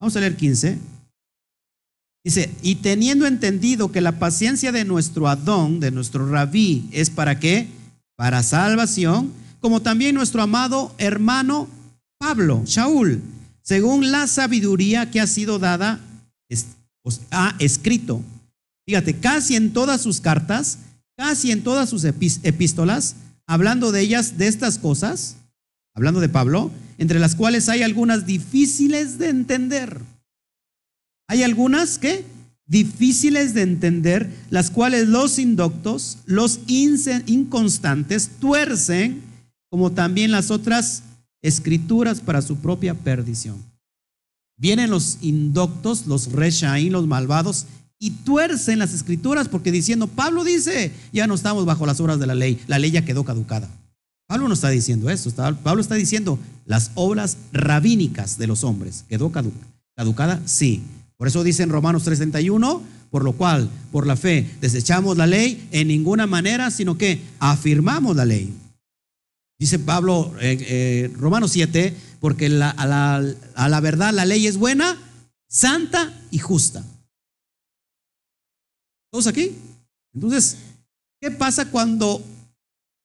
vamos 0.00 0.16
a 0.16 0.20
leer 0.20 0.36
15. 0.36 0.78
Dice, 2.24 2.54
y 2.62 2.76
teniendo 2.76 3.26
entendido 3.26 3.92
que 3.92 4.00
la 4.00 4.18
paciencia 4.18 4.72
de 4.72 4.84
nuestro 4.84 5.28
Adón, 5.28 5.80
de 5.80 5.90
nuestro 5.90 6.28
Rabí, 6.28 6.88
es 6.90 7.10
para 7.10 7.38
qué? 7.38 7.68
Para 8.16 8.42
salvación, 8.42 9.32
como 9.60 9.82
también 9.82 10.14
nuestro 10.14 10.42
amado 10.42 10.94
hermano 10.98 11.68
Pablo, 12.18 12.62
Shaul, 12.64 13.20
según 13.62 14.10
la 14.10 14.26
sabiduría 14.26 15.10
que 15.10 15.20
ha 15.20 15.26
sido 15.26 15.58
dada, 15.58 16.00
ha 17.30 17.56
escrito 17.58 18.22
Fíjate, 18.86 19.16
casi 19.18 19.56
en 19.56 19.72
todas 19.72 20.00
sus 20.00 20.20
cartas, 20.20 20.78
casi 21.16 21.50
en 21.50 21.62
todas 21.62 21.88
sus 21.88 22.04
epístolas, 22.04 23.16
hablando 23.46 23.92
de 23.92 24.00
ellas, 24.00 24.36
de 24.36 24.46
estas 24.46 24.78
cosas, 24.78 25.36
hablando 25.94 26.20
de 26.20 26.28
Pablo, 26.28 26.70
entre 26.98 27.18
las 27.18 27.34
cuales 27.34 27.68
hay 27.68 27.82
algunas 27.82 28.26
difíciles 28.26 29.18
de 29.18 29.28
entender. 29.28 30.00
Hay 31.28 31.42
algunas 31.42 31.98
que 31.98 32.24
difíciles 32.66 33.54
de 33.54 33.62
entender, 33.62 34.30
las 34.50 34.70
cuales 34.70 35.08
los 35.08 35.38
indoctos, 35.38 36.18
los 36.26 36.60
inconstantes, 36.66 38.30
tuercen, 38.40 39.22
como 39.70 39.92
también 39.92 40.30
las 40.30 40.50
otras 40.50 41.02
escrituras 41.42 42.20
para 42.20 42.42
su 42.42 42.56
propia 42.56 42.94
perdición. 42.94 43.62
Vienen 44.56 44.90
los 44.90 45.18
indoctos, 45.20 46.06
los 46.06 46.32
reshaín, 46.32 46.92
los 46.92 47.06
malvados, 47.06 47.66
y 47.98 48.10
tuercen 48.10 48.78
las 48.78 48.92
escrituras 48.92 49.48
porque 49.48 49.72
diciendo, 49.72 50.06
Pablo 50.06 50.44
dice, 50.44 50.92
ya 51.12 51.26
no 51.26 51.34
estamos 51.34 51.64
bajo 51.64 51.86
las 51.86 52.00
obras 52.00 52.18
de 52.18 52.26
la 52.26 52.34
ley, 52.34 52.60
la 52.66 52.78
ley 52.78 52.90
ya 52.90 53.04
quedó 53.04 53.24
caducada. 53.24 53.68
Pablo 54.26 54.48
no 54.48 54.54
está 54.54 54.70
diciendo 54.70 55.10
eso, 55.10 55.30
Pablo 55.62 55.80
está 55.80 55.94
diciendo 55.94 56.38
las 56.64 56.90
obras 56.94 57.36
rabínicas 57.52 58.38
de 58.38 58.46
los 58.46 58.64
hombres, 58.64 59.04
¿quedó 59.08 59.30
caducada? 59.30 60.40
Sí. 60.46 60.82
Por 61.16 61.28
eso 61.28 61.44
dice 61.44 61.62
en 61.62 61.70
Romanos 61.70 62.04
3:31, 62.06 62.80
por 63.10 63.22
lo 63.22 63.34
cual, 63.34 63.70
por 63.92 64.06
la 64.06 64.16
fe, 64.16 64.50
desechamos 64.60 65.16
la 65.16 65.26
ley 65.26 65.68
en 65.70 65.88
ninguna 65.88 66.26
manera, 66.26 66.70
sino 66.70 66.98
que 66.98 67.20
afirmamos 67.38 68.16
la 68.16 68.24
ley. 68.24 68.52
Dice 69.58 69.78
Pablo, 69.78 70.32
en 70.40 70.58
eh, 70.62 71.10
Romanos 71.16 71.52
7, 71.52 71.94
porque 72.18 72.46
a 72.46 73.68
la 73.68 73.80
verdad 73.80 74.12
la 74.12 74.24
ley 74.24 74.46
es 74.46 74.56
buena, 74.56 74.98
santa 75.48 76.12
y 76.30 76.38
justa. 76.38 76.84
¿Todos 79.14 79.28
aquí? 79.28 79.56
Entonces, 80.12 80.56
¿qué 81.20 81.30
pasa 81.30 81.70
cuando 81.70 82.20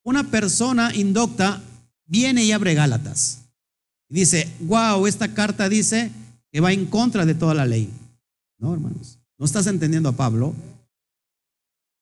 una 0.04 0.24
persona 0.32 0.92
indocta 0.96 1.62
viene 2.08 2.44
y 2.44 2.52
abre 2.52 2.74
Gálatas? 2.74 3.44
Y 4.10 4.16
dice, 4.16 4.52
wow, 4.62 5.06
esta 5.06 5.32
carta 5.36 5.70
dice 5.70 6.12
que 6.52 6.62
va 6.62 6.74
en 6.74 6.88
contra 6.88 7.28
de 7.28 7.36
toda 7.36 7.54
la 7.54 7.68
ley. 7.68 7.92
No, 8.58 8.74
hermanos, 8.74 9.20
no 9.38 9.46
estás 9.46 9.68
entendiendo 9.68 10.10
a 10.10 10.14
Pablo. 10.14 10.56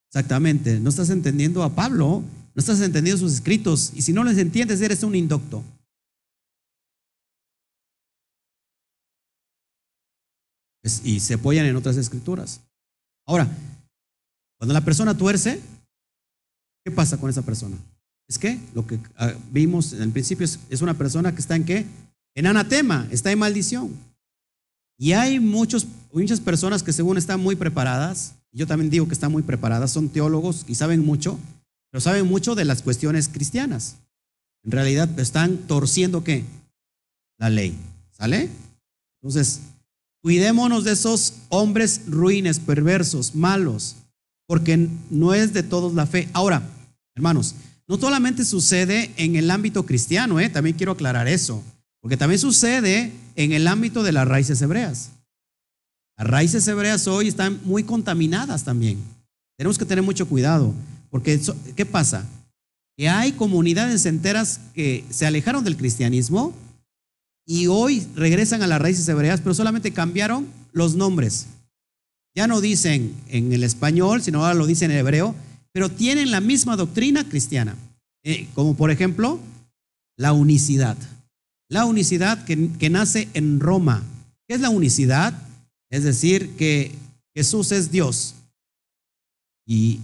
Exactamente, 0.10 0.80
no 0.80 0.90
estás 0.90 1.10
entendiendo 1.10 1.62
a 1.62 1.76
Pablo, 1.76 2.24
no 2.56 2.60
estás 2.62 2.80
entendiendo 2.80 3.20
sus 3.20 3.34
escritos. 3.34 3.92
Y 3.94 4.04
si 4.04 4.14
no 4.14 4.24
les 4.24 4.38
entiendes, 4.38 4.80
eres 4.80 5.04
un 5.04 5.16
indocto. 5.16 5.62
Y 11.04 11.20
se 11.20 11.34
apoyan 11.34 11.66
en 11.66 11.76
otras 11.76 11.98
escrituras. 11.98 12.62
Ahora, 13.26 13.50
cuando 14.58 14.74
la 14.74 14.82
persona 14.82 15.16
tuerce, 15.16 15.62
¿qué 16.84 16.92
pasa 16.92 17.18
con 17.18 17.30
esa 17.30 17.44
persona? 17.44 17.78
Es 18.28 18.38
que 18.38 18.60
lo 18.74 18.86
que 18.86 19.00
ah, 19.18 19.34
vimos 19.52 19.94
en 19.94 20.02
el 20.02 20.12
principio 20.12 20.46
es, 20.46 20.82
una 20.82 20.96
persona 20.96 21.34
que 21.34 21.42
está 21.42 21.56
en 21.56 21.64
qué? 21.64 21.86
En 22.36 22.48
anatema, 22.48 23.08
está 23.12 23.32
en 23.32 23.40
maldición. 23.40 23.92
Y 24.98 25.14
hay 25.14 25.40
muchos, 25.40 25.88
muchas 26.12 26.42
personas 26.42 26.84
que 26.84 26.92
según 26.92 27.18
están 27.18 27.40
muy 27.40 27.56
preparadas, 27.56 28.34
yo 28.52 28.66
también 28.68 28.90
digo 28.90 29.08
que 29.08 29.14
están 29.14 29.32
muy 29.32 29.44
preparadas, 29.44 29.92
son 29.92 30.10
teólogos 30.10 30.66
y 30.68 30.76
saben 30.76 31.06
mucho, 31.06 31.40
pero 31.92 32.02
saben 32.02 32.28
mucho 32.28 32.56
de 32.56 32.66
las 32.66 32.82
cuestiones 32.82 33.30
cristianas. 33.30 33.98
En 34.64 34.72
realidad 34.72 35.20
están 35.20 35.58
torciendo 35.58 36.24
qué? 36.24 36.44
La 37.38 37.50
ley. 37.50 37.78
¿Sale? 38.12 38.50
Entonces, 39.22 39.62
cuidémonos 40.22 40.84
de 40.84 40.94
esos 40.94 41.36
hombres 41.50 42.02
ruines, 42.08 42.60
perversos, 42.60 43.36
malos, 43.36 43.96
porque 44.48 44.90
no 45.10 45.34
es 45.34 45.54
de 45.54 45.62
todos 45.62 45.94
la 45.94 46.08
fe. 46.08 46.30
Ahora, 46.34 46.64
hermanos, 47.16 47.56
no 47.88 47.98
solamente 47.98 48.44
sucede 48.44 49.12
en 49.18 49.36
el 49.36 49.52
ámbito 49.52 49.86
cristiano, 49.86 50.40
¿eh? 50.40 50.50
también 50.50 50.76
quiero 50.76 50.94
aclarar 50.94 51.28
eso, 51.28 51.64
porque 52.02 52.18
también 52.18 52.40
sucede 52.40 53.12
en 53.36 53.52
el 53.52 53.68
ámbito 53.68 54.04
de 54.04 54.12
las 54.14 54.28
raíces 54.28 54.62
hebreas. 54.62 55.12
Las 56.18 56.28
raíces 56.28 56.68
hebreas 56.68 57.08
hoy 57.08 57.28
están 57.28 57.60
muy 57.64 57.84
contaminadas 57.84 58.64
también. 58.64 58.98
Tenemos 59.58 59.78
que 59.78 59.86
tener 59.86 60.04
mucho 60.04 60.28
cuidado, 60.28 60.74
porque 61.10 61.40
¿qué 61.76 61.86
pasa? 61.86 62.26
Que 62.98 63.10
hay 63.10 63.34
comunidades 63.34 64.06
enteras 64.06 64.60
que 64.74 65.06
se 65.10 65.26
alejaron 65.26 65.64
del 65.64 65.78
cristianismo 65.78 66.54
y 67.46 67.68
hoy 67.68 68.06
regresan 68.16 68.62
a 68.64 68.68
las 68.68 68.82
raíces 68.82 69.08
hebreas, 69.08 69.42
pero 69.42 69.54
solamente 69.54 69.94
cambiaron 69.94 70.48
los 70.74 70.96
nombres. 70.96 71.48
Ya 72.38 72.46
no 72.46 72.62
dicen 72.62 73.16
en 73.30 73.52
el 73.52 73.64
español, 73.64 74.22
sino 74.22 74.46
ahora 74.46 74.54
lo 74.54 74.68
dicen 74.68 74.92
en 74.92 74.98
hebreo, 74.98 75.34
pero 75.72 75.90
tienen 75.90 76.30
la 76.30 76.40
misma 76.40 76.76
doctrina 76.76 77.28
cristiana. 77.28 77.76
Eh, 78.24 78.48
como 78.54 78.78
por 78.78 78.92
ejemplo, 78.92 79.40
la 80.18 80.34
unicidad. 80.34 80.96
La 81.68 81.86
unicidad 81.86 82.46
que, 82.46 82.90
nace 82.92 83.28
en 83.34 83.60
Roma. 83.60 84.04
¿Qué 84.48 84.54
es 84.54 84.62
la 84.62 84.70
unicidad? 84.70 85.34
Es 85.90 86.04
decir, 86.04 86.56
que 86.58 86.92
Jesús 87.36 87.72
es 87.72 87.90
Dios 87.90 88.36
y, 89.66 90.00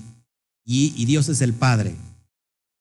Dios 0.65 1.29
es 1.29 1.39
el 1.41 1.53
Padre. 1.53 1.93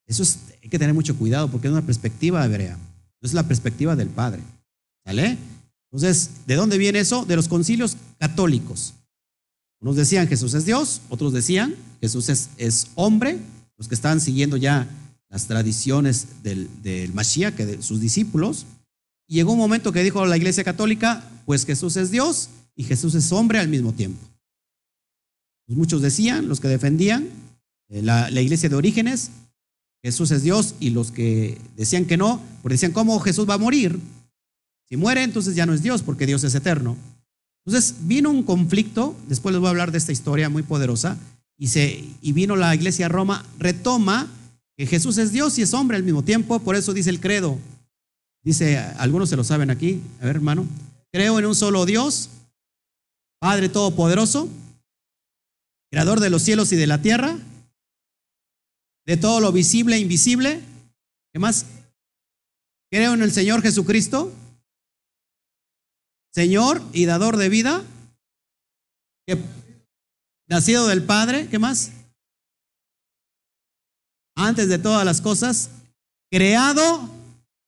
Eso 0.07 0.23
es, 0.23 0.39
hay 0.63 0.71
que 0.71 0.79
tener 0.79 0.95
mucho 0.95 1.15
cuidado 1.19 1.51
porque 1.51 1.67
es 1.67 1.73
una 1.73 1.85
perspectiva 1.85 2.43
hebrea. 2.43 2.79
Es 3.21 3.35
la 3.35 3.47
perspectiva 3.47 3.97
del 3.97 4.09
Padre. 4.09 4.41
¿Sale? 5.05 5.37
Entonces, 5.91 6.31
¿de 6.47 6.55
dónde 6.55 6.79
viene 6.79 7.01
eso? 7.01 7.27
De 7.27 7.37
los 7.37 7.49
concilios 7.49 7.99
católicos. 8.19 8.95
Unos 9.83 9.97
decían 9.97 10.29
Jesús 10.29 10.55
es 10.55 10.65
Dios, 10.65 11.03
otros 11.09 11.33
decían 11.33 11.75
Jesús 12.01 12.29
es, 12.29 12.89
hombre, 12.95 13.39
los 13.77 13.89
que 13.89 13.95
estaban 13.95 14.21
siguiendo 14.21 14.57
ya 14.57 14.89
las 15.29 15.47
tradiciones 15.47 16.27
del, 16.43 16.69
del 16.83 17.13
Mashiach, 17.13 17.55
que 17.55 17.67
de 17.67 17.83
sus 17.83 18.01
discípulos. 18.01 18.65
Y 19.29 19.35
llegó 19.35 19.53
un 19.53 19.59
momento 19.59 19.93
que 19.93 20.03
dijo 20.03 20.25
la 20.25 20.37
Iglesia 20.37 20.63
Católica, 20.63 21.29
pues 21.47 21.67
Jesús 21.67 21.97
es 21.97 22.11
Dios 22.11 22.49
y 22.77 22.85
Jesús 22.85 23.15
es 23.15 23.33
hombre 23.33 23.59
al 23.59 23.69
mismo 23.69 23.93
tiempo. 23.93 24.21
Pues 25.67 25.77
muchos 25.77 26.03
decían, 26.03 26.49
los 26.49 26.61
que 26.61 26.69
defendían 26.69 27.29
eh, 27.89 28.03
la, 28.03 28.31
iglesia 28.31 28.69
de 28.69 28.77
orígenes, 28.77 29.31
Jesús 30.03 30.31
es 30.31 30.43
Dios, 30.43 30.75
y 30.81 30.91
los 30.91 31.13
que 31.13 31.59
decían 31.77 32.05
que 32.05 32.17
no, 32.17 32.43
porque 32.61 32.75
decían, 32.75 32.93
¿cómo 32.93 33.19
Jesús 33.21 33.49
va 33.49 33.55
a 33.55 33.59
morir? 33.59 33.99
Si 34.89 34.97
muere, 34.97 35.23
entonces 35.23 35.55
ya 35.55 35.67
no 35.67 35.75
es 35.75 35.83
Dios, 35.83 36.03
porque 36.03 36.27
Dios 36.27 36.43
es 36.45 36.55
eterno. 36.55 36.97
Entonces 37.65 37.95
vino 38.03 38.31
un 38.31 38.43
conflicto, 38.43 39.17
después 39.29 39.53
les 39.53 39.61
voy 39.61 39.69
a 39.69 39.71
hablar 39.71 39.93
de 39.93 39.99
esta 39.99 40.13
historia 40.13 40.49
muy 40.49 40.63
poderosa, 40.63 41.19
y, 41.59 41.69
se, 41.69 42.05
y 42.21 42.33
vino 42.33 42.57
la 42.57 42.75
iglesia 42.75 43.07
a 43.07 43.09
Roma, 43.09 43.45
retoma 43.59 44.29
que 44.77 44.87
Jesús 44.87 45.19
es 45.19 45.33
Dios 45.33 45.59
y 45.59 45.63
es 45.63 45.75
hombre 45.75 45.97
al 45.97 46.03
mismo 46.03 46.25
tiempo, 46.25 46.59
por 46.59 46.75
eso 46.75 46.93
dice 46.93 47.11
el 47.11 47.21
credo. 47.21 47.59
Dice, 48.43 48.79
algunos 48.79 49.29
se 49.29 49.37
lo 49.37 49.45
saben 49.45 49.71
aquí, 49.71 50.01
a 50.21 50.25
ver 50.25 50.37
hermano, 50.37 50.67
creo 51.13 51.39
en 51.39 51.47
un 51.47 51.55
solo 51.55 51.87
Dios, 51.87 52.31
Padre 53.39 53.69
Todopoderoso, 53.69 54.49
Creador 55.91 56.21
de 56.21 56.31
los 56.31 56.43
cielos 56.43 56.73
y 56.73 56.77
de 56.77 56.87
la 56.87 57.03
tierra, 57.03 57.39
de 59.05 59.17
todo 59.17 59.41
lo 59.41 59.53
visible 59.53 59.97
e 59.97 59.99
invisible. 60.01 60.61
¿Qué 61.33 61.39
más? 61.39 61.67
Creo 62.91 63.13
en 63.13 63.23
el 63.23 63.31
Señor 63.31 63.63
Jesucristo, 63.63 64.33
Señor 66.33 66.83
y 66.93 67.05
dador 67.05 67.37
de 67.37 67.49
vida, 67.51 67.83
nacido 70.49 70.87
del 70.87 71.03
Padre, 71.03 71.49
¿qué 71.49 71.59
más? 71.59 71.93
Antes 74.35 74.69
de 74.69 74.79
todas 74.79 75.05
las 75.05 75.21
cosas, 75.21 75.71
creado, 76.31 77.11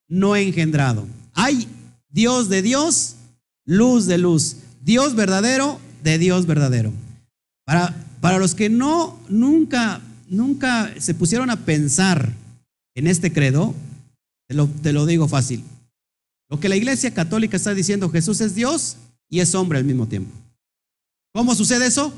no 0.09 0.35
engendrado. 0.35 1.07
Hay 1.35 1.69
Dios 2.09 2.49
de 2.49 2.63
Dios, 2.63 3.17
luz 3.67 4.07
de 4.07 4.17
luz. 4.17 4.57
Dios 4.81 5.15
verdadero 5.15 5.79
de 6.03 6.19
Dios 6.19 6.47
verdadero. 6.47 6.93
Para, 7.67 7.95
para 8.21 8.39
los 8.39 8.55
que 8.55 8.71
no, 8.71 9.19
nunca, 9.29 10.01
nunca 10.29 10.95
se 10.99 11.15
pusieron 11.15 11.51
a 11.51 11.57
pensar 11.57 12.33
en 12.95 13.07
este 13.07 13.33
credo, 13.33 13.75
te 14.49 14.55
lo, 14.55 14.69
te 14.69 14.93
lo 14.93 15.05
digo 15.05 15.29
fácil. 15.29 15.65
Lo 16.49 16.61
que 16.61 16.69
la 16.69 16.77
iglesia 16.77 17.13
católica 17.13 17.57
está 17.57 17.75
diciendo, 17.75 18.11
Jesús 18.11 18.41
es 18.41 18.55
Dios 18.55 18.97
y 19.29 19.41
es 19.41 19.55
hombre 19.55 19.79
al 19.79 19.85
mismo 19.85 20.07
tiempo. 20.07 20.31
¿Cómo 21.33 21.55
sucede 21.55 21.87
eso? 21.87 22.13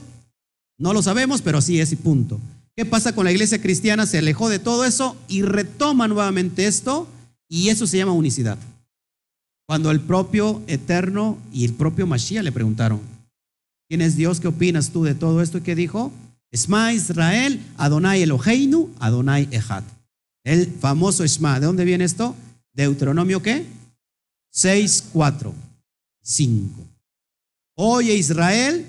No 0.79 0.93
lo 0.93 1.03
sabemos, 1.03 1.41
pero 1.41 1.59
así 1.59 1.81
es 1.81 1.93
y 1.93 1.97
punto. 1.97 2.39
¿Qué 2.77 2.85
pasa 2.85 3.14
con 3.14 3.24
la 3.24 3.33
iglesia 3.33 3.62
cristiana? 3.62 4.05
Se 4.05 4.18
alejó 4.18 4.51
de 4.51 4.59
todo 4.59 4.85
eso 4.85 5.16
y 5.29 5.43
retoma 5.43 6.09
nuevamente 6.09 6.66
esto 6.66 7.09
y 7.49 7.70
eso 7.70 7.87
se 7.87 7.97
llama 7.97 8.12
unicidad. 8.12 8.59
Cuando 9.66 9.91
el 9.91 10.01
propio 10.01 10.62
Eterno 10.66 11.39
y 11.53 11.64
el 11.64 11.72
propio 11.72 12.07
Mashiach 12.07 12.45
le 12.45 12.53
preguntaron, 12.53 13.01
¿quién 13.89 14.03
es 14.03 14.16
Dios? 14.16 14.39
¿Qué 14.39 14.49
opinas 14.49 14.91
tú 14.91 15.05
de 15.05 15.14
todo 15.14 15.41
esto? 15.41 15.59
¿Y 15.59 15.62
qué 15.62 15.74
dijo? 15.74 16.12
Esma 16.53 16.93
Israel, 16.93 17.61
Adonai 17.79 18.22
Eloheinu, 18.22 18.91
Adonai 19.01 19.49
Echad. 19.51 19.83
El 20.45 20.66
famoso 20.66 21.24
Esma. 21.24 21.59
¿De 21.59 21.66
dónde 21.66 21.85
viene 21.85 22.05
esto? 22.05 22.37
Deuteronomio 22.74 23.43
qué? 23.43 23.64
6, 24.57 25.11
4, 25.12 25.54
5. 26.22 26.86
Oye 27.76 28.14
Israel, 28.14 28.86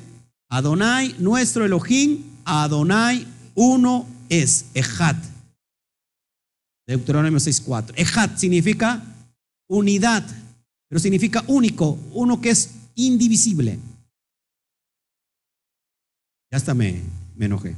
Adonai, 0.49 1.13
nuestro 1.19 1.65
Elohim, 1.65 2.23
Adonai, 2.45 3.27
uno 3.53 4.07
es, 4.29 4.67
Echad. 4.73 5.17
Deuteronomio 6.87 7.41
6, 7.41 7.59
4. 7.59 7.95
Echad 7.97 8.37
significa 8.37 9.03
unidad, 9.69 10.23
pero 10.87 11.01
significa 11.01 11.43
único, 11.47 11.99
uno 12.13 12.39
que 12.39 12.51
es 12.51 12.69
indivisible. 12.95 13.77
Ya 16.49 16.57
hasta 16.57 16.73
me, 16.73 17.03
me 17.35 17.47
enojé. 17.47 17.75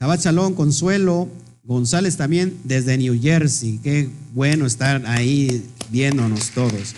Shabbat 0.00 0.20
Shalom, 0.20 0.54
Consuelo, 0.54 1.28
González 1.66 2.16
también 2.16 2.58
desde 2.62 2.96
New 2.96 3.20
Jersey. 3.20 3.78
Qué 3.82 4.08
bueno 4.32 4.66
estar 4.66 5.04
ahí 5.06 5.64
viéndonos 5.90 6.50
todos. 6.50 6.94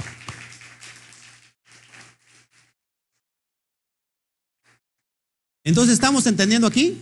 Entonces 5.64 5.94
estamos 5.94 6.26
entendiendo 6.26 6.66
aquí, 6.66 6.98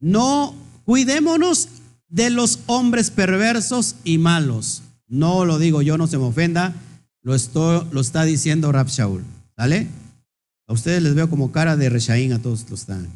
no 0.00 0.54
cuidémonos 0.84 1.68
de 2.08 2.30
los 2.30 2.60
hombres 2.66 3.10
perversos 3.10 3.96
y 4.04 4.18
malos. 4.18 4.82
No 5.06 5.44
lo 5.44 5.58
digo 5.58 5.82
yo, 5.82 5.96
no 5.96 6.06
se 6.06 6.18
me 6.18 6.24
ofenda. 6.24 6.74
Lo, 7.22 7.34
está 7.34 8.24
diciendo 8.24 8.72
Rab 8.72 8.88
Shaul. 8.88 9.24
¿Sale? 9.56 9.88
A 10.66 10.72
ustedes 10.72 11.02
les 11.02 11.14
veo 11.14 11.28
como 11.28 11.52
cara 11.52 11.76
de 11.76 11.88
Reshaín, 11.88 12.32
a 12.32 12.40
todos 12.40 12.68
los 12.70 12.80
están. 12.80 13.08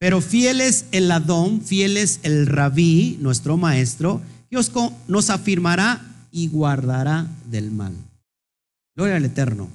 Pero 0.00 0.22
fiel 0.22 0.62
es 0.62 0.86
el 0.92 1.10
Adón, 1.10 1.60
fiel 1.60 1.98
es 1.98 2.20
el 2.22 2.46
Rabí, 2.46 3.18
nuestro 3.20 3.58
maestro, 3.58 4.22
Dios 4.50 4.72
nos 5.06 5.28
afirmará 5.28 6.00
y 6.32 6.48
guardará 6.48 7.28
del 7.50 7.70
mal. 7.70 7.92
Gloria 8.96 9.16
al 9.16 9.26
Eterno. 9.26 9.68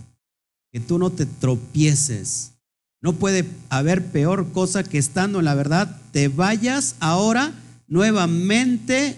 Que 0.73 0.79
tú 0.79 0.97
no 0.97 1.11
te 1.11 1.27
tropieces. 1.27 2.53
No 3.01 3.13
puede 3.13 3.45
haber 3.69 4.03
peor 4.07 4.51
cosa 4.51 4.83
que 4.83 4.97
estando 4.97 5.39
en 5.39 5.45
la 5.45 5.53
verdad, 5.53 6.01
te 6.11 6.27
vayas 6.27 6.95
ahora 6.99 7.53
nuevamente 7.87 9.17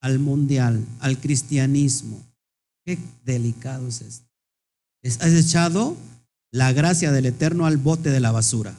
al 0.00 0.20
mundial, 0.20 0.86
al 1.00 1.18
cristianismo. 1.18 2.22
Qué 2.86 2.96
delicado 3.24 3.88
es 3.88 4.02
esto. 4.02 4.26
Has 5.02 5.32
echado 5.32 5.96
la 6.52 6.72
gracia 6.72 7.10
del 7.10 7.26
Eterno 7.26 7.66
al 7.66 7.76
bote 7.76 8.10
de 8.10 8.20
la 8.20 8.30
basura. 8.30 8.74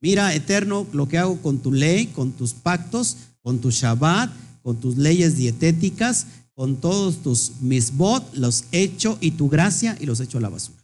Mira, 0.00 0.34
Eterno, 0.34 0.86
lo 0.92 1.08
que 1.08 1.18
hago 1.18 1.40
con 1.42 1.58
tu 1.58 1.72
ley, 1.72 2.06
con 2.06 2.32
tus 2.32 2.54
pactos, 2.54 3.16
con 3.42 3.60
tu 3.60 3.70
Shabbat, 3.70 4.30
con 4.62 4.80
tus 4.80 4.96
leyes 4.96 5.36
dietéticas, 5.36 6.26
con 6.54 6.76
todos 6.80 7.22
tus 7.22 7.60
misbot, 7.60 8.34
los 8.34 8.64
echo 8.72 9.18
y 9.20 9.32
tu 9.32 9.48
gracia 9.48 9.96
y 10.00 10.06
los 10.06 10.20
echo 10.20 10.38
a 10.38 10.40
la 10.40 10.48
basura. 10.48 10.78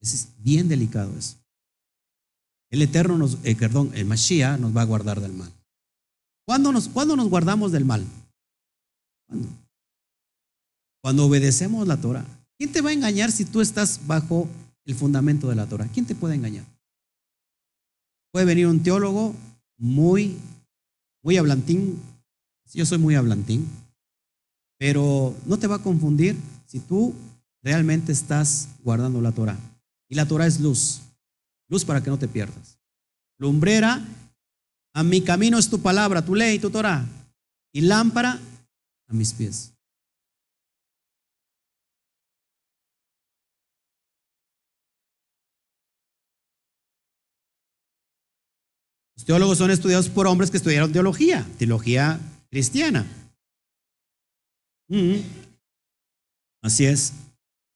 Es 0.00 0.28
bien 0.38 0.68
delicado 0.68 1.16
eso. 1.18 1.36
El 2.70 2.82
Eterno 2.82 3.16
nos, 3.16 3.38
eh, 3.44 3.56
perdón, 3.56 3.90
el 3.94 4.04
Mashiach 4.04 4.60
nos 4.60 4.76
va 4.76 4.82
a 4.82 4.86
guardar 4.86 5.20
del 5.20 5.32
mal. 5.32 5.52
¿Cuándo 6.46 6.72
nos, 6.72 6.88
¿Cuándo 6.88 7.16
nos 7.16 7.28
guardamos 7.28 7.72
del 7.72 7.84
mal? 7.84 8.04
Cuando 11.02 11.26
obedecemos 11.26 11.86
la 11.86 12.00
Torah. 12.00 12.26
¿Quién 12.58 12.72
te 12.72 12.80
va 12.80 12.90
a 12.90 12.92
engañar 12.92 13.30
si 13.30 13.44
tú 13.44 13.60
estás 13.60 14.00
bajo 14.06 14.48
el 14.84 14.94
fundamento 14.94 15.48
de 15.48 15.56
la 15.56 15.66
Torah? 15.66 15.88
¿Quién 15.92 16.06
te 16.06 16.14
puede 16.14 16.34
engañar? 16.34 16.64
Puede 18.38 18.46
venir 18.54 18.68
un 18.68 18.84
teólogo 18.84 19.34
muy, 19.78 20.36
muy 21.24 21.36
hablantín. 21.36 22.00
Yo 22.72 22.86
soy 22.86 22.98
muy 22.98 23.16
hablantín. 23.16 23.68
Pero 24.78 25.34
no 25.44 25.58
te 25.58 25.66
va 25.66 25.74
a 25.74 25.82
confundir 25.82 26.36
si 26.64 26.78
tú 26.78 27.16
realmente 27.64 28.12
estás 28.12 28.68
guardando 28.84 29.20
la 29.20 29.32
Torah. 29.32 29.58
Y 30.08 30.14
la 30.14 30.28
Torah 30.28 30.46
es 30.46 30.60
luz. 30.60 31.00
Luz 31.68 31.84
para 31.84 32.00
que 32.00 32.10
no 32.10 32.18
te 32.20 32.28
pierdas. 32.28 32.78
Lumbrera, 33.38 34.06
a 34.94 35.02
mi 35.02 35.20
camino 35.20 35.58
es 35.58 35.68
tu 35.68 35.80
palabra, 35.80 36.24
tu 36.24 36.36
ley, 36.36 36.60
tu 36.60 36.70
Torah. 36.70 37.04
Y 37.72 37.80
lámpara 37.80 38.38
a 39.08 39.14
mis 39.14 39.32
pies. 39.32 39.72
Teólogos 49.28 49.58
son 49.58 49.70
estudiados 49.70 50.08
por 50.08 50.26
hombres 50.26 50.50
que 50.50 50.56
estudiaron 50.56 50.90
teología, 50.90 51.46
teología 51.58 52.18
cristiana. 52.50 53.04
Mm. 54.88 55.16
Así 56.62 56.86
es. 56.86 57.12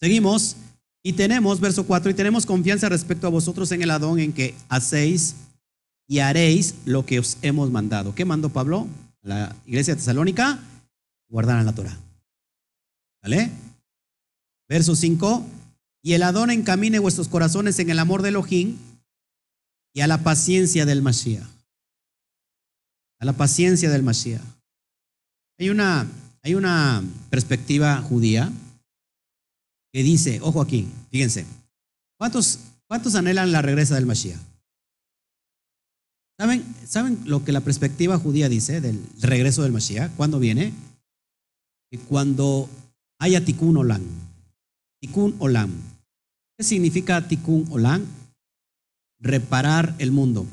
Seguimos 0.00 0.56
y 1.02 1.12
tenemos, 1.12 1.60
verso 1.60 1.84
4, 1.86 2.10
y 2.10 2.14
tenemos 2.14 2.46
confianza 2.46 2.88
respecto 2.88 3.26
a 3.26 3.30
vosotros 3.30 3.70
en 3.70 3.82
el 3.82 3.90
Adón 3.90 4.18
en 4.18 4.32
que 4.32 4.54
hacéis 4.70 5.34
y 6.08 6.20
haréis 6.20 6.74
lo 6.86 7.04
que 7.04 7.18
os 7.18 7.36
hemos 7.42 7.70
mandado. 7.70 8.14
¿Qué 8.14 8.24
mandó 8.24 8.48
Pablo? 8.48 8.88
La 9.20 9.54
iglesia 9.66 9.92
de 9.92 10.00
Tesalónica, 10.00 10.58
guardar 11.28 11.62
la 11.62 11.74
Torah. 11.74 11.98
¿Vale? 13.22 13.50
Verso 14.70 14.96
5, 14.96 15.44
y 16.02 16.14
el 16.14 16.22
Adón 16.22 16.50
encamine 16.50 16.98
vuestros 16.98 17.28
corazones 17.28 17.78
en 17.78 17.90
el 17.90 17.98
amor 17.98 18.22
de 18.22 18.30
Elohim 18.30 18.78
y 19.94 20.00
a 20.00 20.06
la 20.06 20.18
paciencia 20.18 20.86
del 20.86 21.02
Mashiach. 21.02 21.46
A 23.20 23.24
la 23.24 23.34
paciencia 23.34 23.90
del 23.90 24.02
Mashiach. 24.02 24.42
Hay 25.58 25.70
una, 25.70 26.06
hay 26.42 26.54
una 26.54 27.04
perspectiva 27.30 28.00
judía 28.00 28.50
que 29.92 30.02
dice, 30.02 30.40
ojo 30.40 30.60
aquí, 30.60 30.88
fíjense, 31.10 31.44
¿cuántos, 32.18 32.58
cuántos 32.88 33.14
anhelan 33.14 33.52
la 33.52 33.62
regresa 33.62 33.94
del 33.94 34.06
Mashiach? 34.06 34.40
¿Saben, 36.38 36.64
¿Saben 36.86 37.20
lo 37.26 37.44
que 37.44 37.52
la 37.52 37.60
perspectiva 37.60 38.18
judía 38.18 38.48
dice 38.48 38.80
del 38.80 39.00
regreso 39.20 39.62
del 39.62 39.72
Mashiach? 39.72 40.10
¿Cuándo 40.16 40.38
viene? 40.38 40.72
Cuando 42.08 42.68
haya 43.18 43.44
tikkun 43.44 43.76
olam. 43.76 44.02
Tikkun 45.00 45.36
olam. 45.38 45.70
¿Qué 46.56 46.64
significa 46.64 47.28
tikkun 47.28 47.66
olam? 47.70 48.06
Reparar 49.22 49.94
el 49.98 50.12
mundo. 50.12 50.46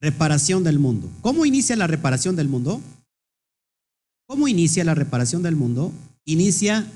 Reparación 0.00 0.64
del 0.64 0.78
mundo. 0.78 1.08
¿Cómo 1.20 1.46
inicia 1.46 1.76
la 1.76 1.86
reparación 1.86 2.34
del 2.34 2.48
mundo? 2.48 2.80
¿Cómo 4.26 4.48
inicia 4.48 4.84
la 4.84 4.94
reparación 4.94 5.42
del 5.42 5.54
mundo? 5.54 5.92
Inicia 6.24 6.90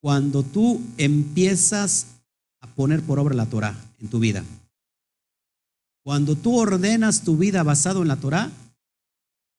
cuando 0.00 0.42
tú 0.42 0.80
empiezas 0.96 2.06
a 2.60 2.68
poner 2.68 3.02
por 3.02 3.18
obra 3.18 3.34
la 3.34 3.46
Torah 3.46 3.76
en 3.98 4.08
tu 4.08 4.18
vida. 4.20 4.44
Cuando 6.04 6.36
tú 6.36 6.56
ordenas 6.56 7.22
tu 7.22 7.36
vida 7.36 7.62
basado 7.62 8.00
en 8.00 8.08
la 8.08 8.16
Torah, 8.16 8.50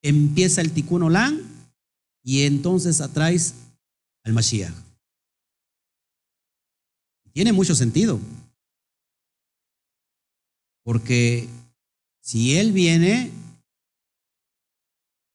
empieza 0.01 0.61
el 0.61 0.71
tikkun 0.71 1.03
olam 1.03 1.39
y 2.23 2.43
entonces 2.43 3.01
atraes 3.01 3.53
al 4.23 4.33
Mashiach. 4.33 4.73
Tiene 7.33 7.53
mucho 7.53 7.75
sentido. 7.75 8.19
Porque 10.89 11.47
si 12.19 12.57
él 12.57 12.71
viene 12.71 13.31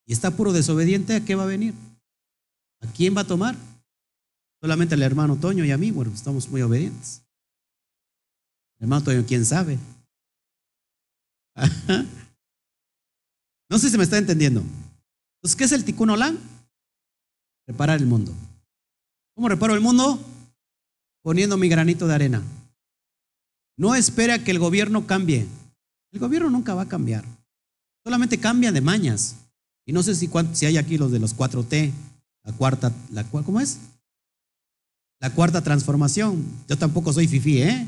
y 0.05 0.13
está 0.13 0.33
puro 0.33 0.53
desobediente, 0.53 1.15
¿a 1.15 1.25
qué 1.25 1.37
va 1.37 1.45
a 1.45 1.47
venir? 1.47 1.75
¿A 2.81 2.89
quién 2.89 3.17
va 3.17 3.21
a 3.21 3.27
tomar? 3.29 3.55
Solamente 4.61 4.97
al 4.97 5.03
hermano 5.03 5.37
Toño 5.37 5.65
y 5.65 5.71
a 5.71 5.79
mí, 5.79 5.93
bueno, 5.93 6.11
estamos 6.13 6.49
muy 6.49 6.61
obedientes. 6.61 7.23
hermano 8.81 9.05
Toño, 9.05 9.25
¿quién 9.29 9.45
sabe? 9.45 9.79
no 13.71 13.79
sé 13.79 13.91
si 13.91 13.97
me 13.97 14.03
está 14.03 14.19
entendiendo. 14.19 14.61
Entonces, 15.37 15.55
¿qué 15.57 15.63
es 15.63 15.71
el 15.71 15.85
tikkun 15.85 16.11
olam? 16.11 16.37
Reparar 17.69 18.01
el 18.01 18.07
mundo. 18.07 18.35
¿Cómo 19.37 19.49
reparo 19.49 19.75
el 19.75 19.81
mundo? 19.81 20.19
Poniendo 21.23 21.57
mi 21.57 21.69
granito 21.69 22.09
de 22.09 22.15
arena. 22.17 22.43
No 23.77 23.95
espera 23.95 24.43
que 24.43 24.51
el 24.51 24.59
gobierno 24.59 25.07
cambie. 25.07 25.47
El 26.13 26.21
gobierno 26.21 26.51
nunca 26.51 26.75
va 26.75 26.83
a 26.83 26.89
cambiar. 26.89 27.25
Solamente 28.05 28.39
cambia 28.39 28.73
de 28.73 28.81
mañas. 28.81 29.37
Y 29.87 29.93
no 29.93 30.03
sé 30.03 30.15
si, 30.15 30.31
si 30.53 30.67
hay 30.67 30.77
aquí 30.77 30.97
los 30.97 31.11
de 31.11 31.19
los 31.19 31.37
4T, 31.37 31.93
la 32.45 32.53
cuarta, 32.53 32.93
la, 33.11 33.25
¿cómo 33.25 33.61
es? 33.61 33.79
La 35.21 35.31
cuarta 35.31 35.63
transformación. 35.63 36.45
Yo 36.69 36.77
tampoco 36.77 37.13
soy 37.13 37.27
fifí, 37.27 37.63
¿eh? 37.63 37.87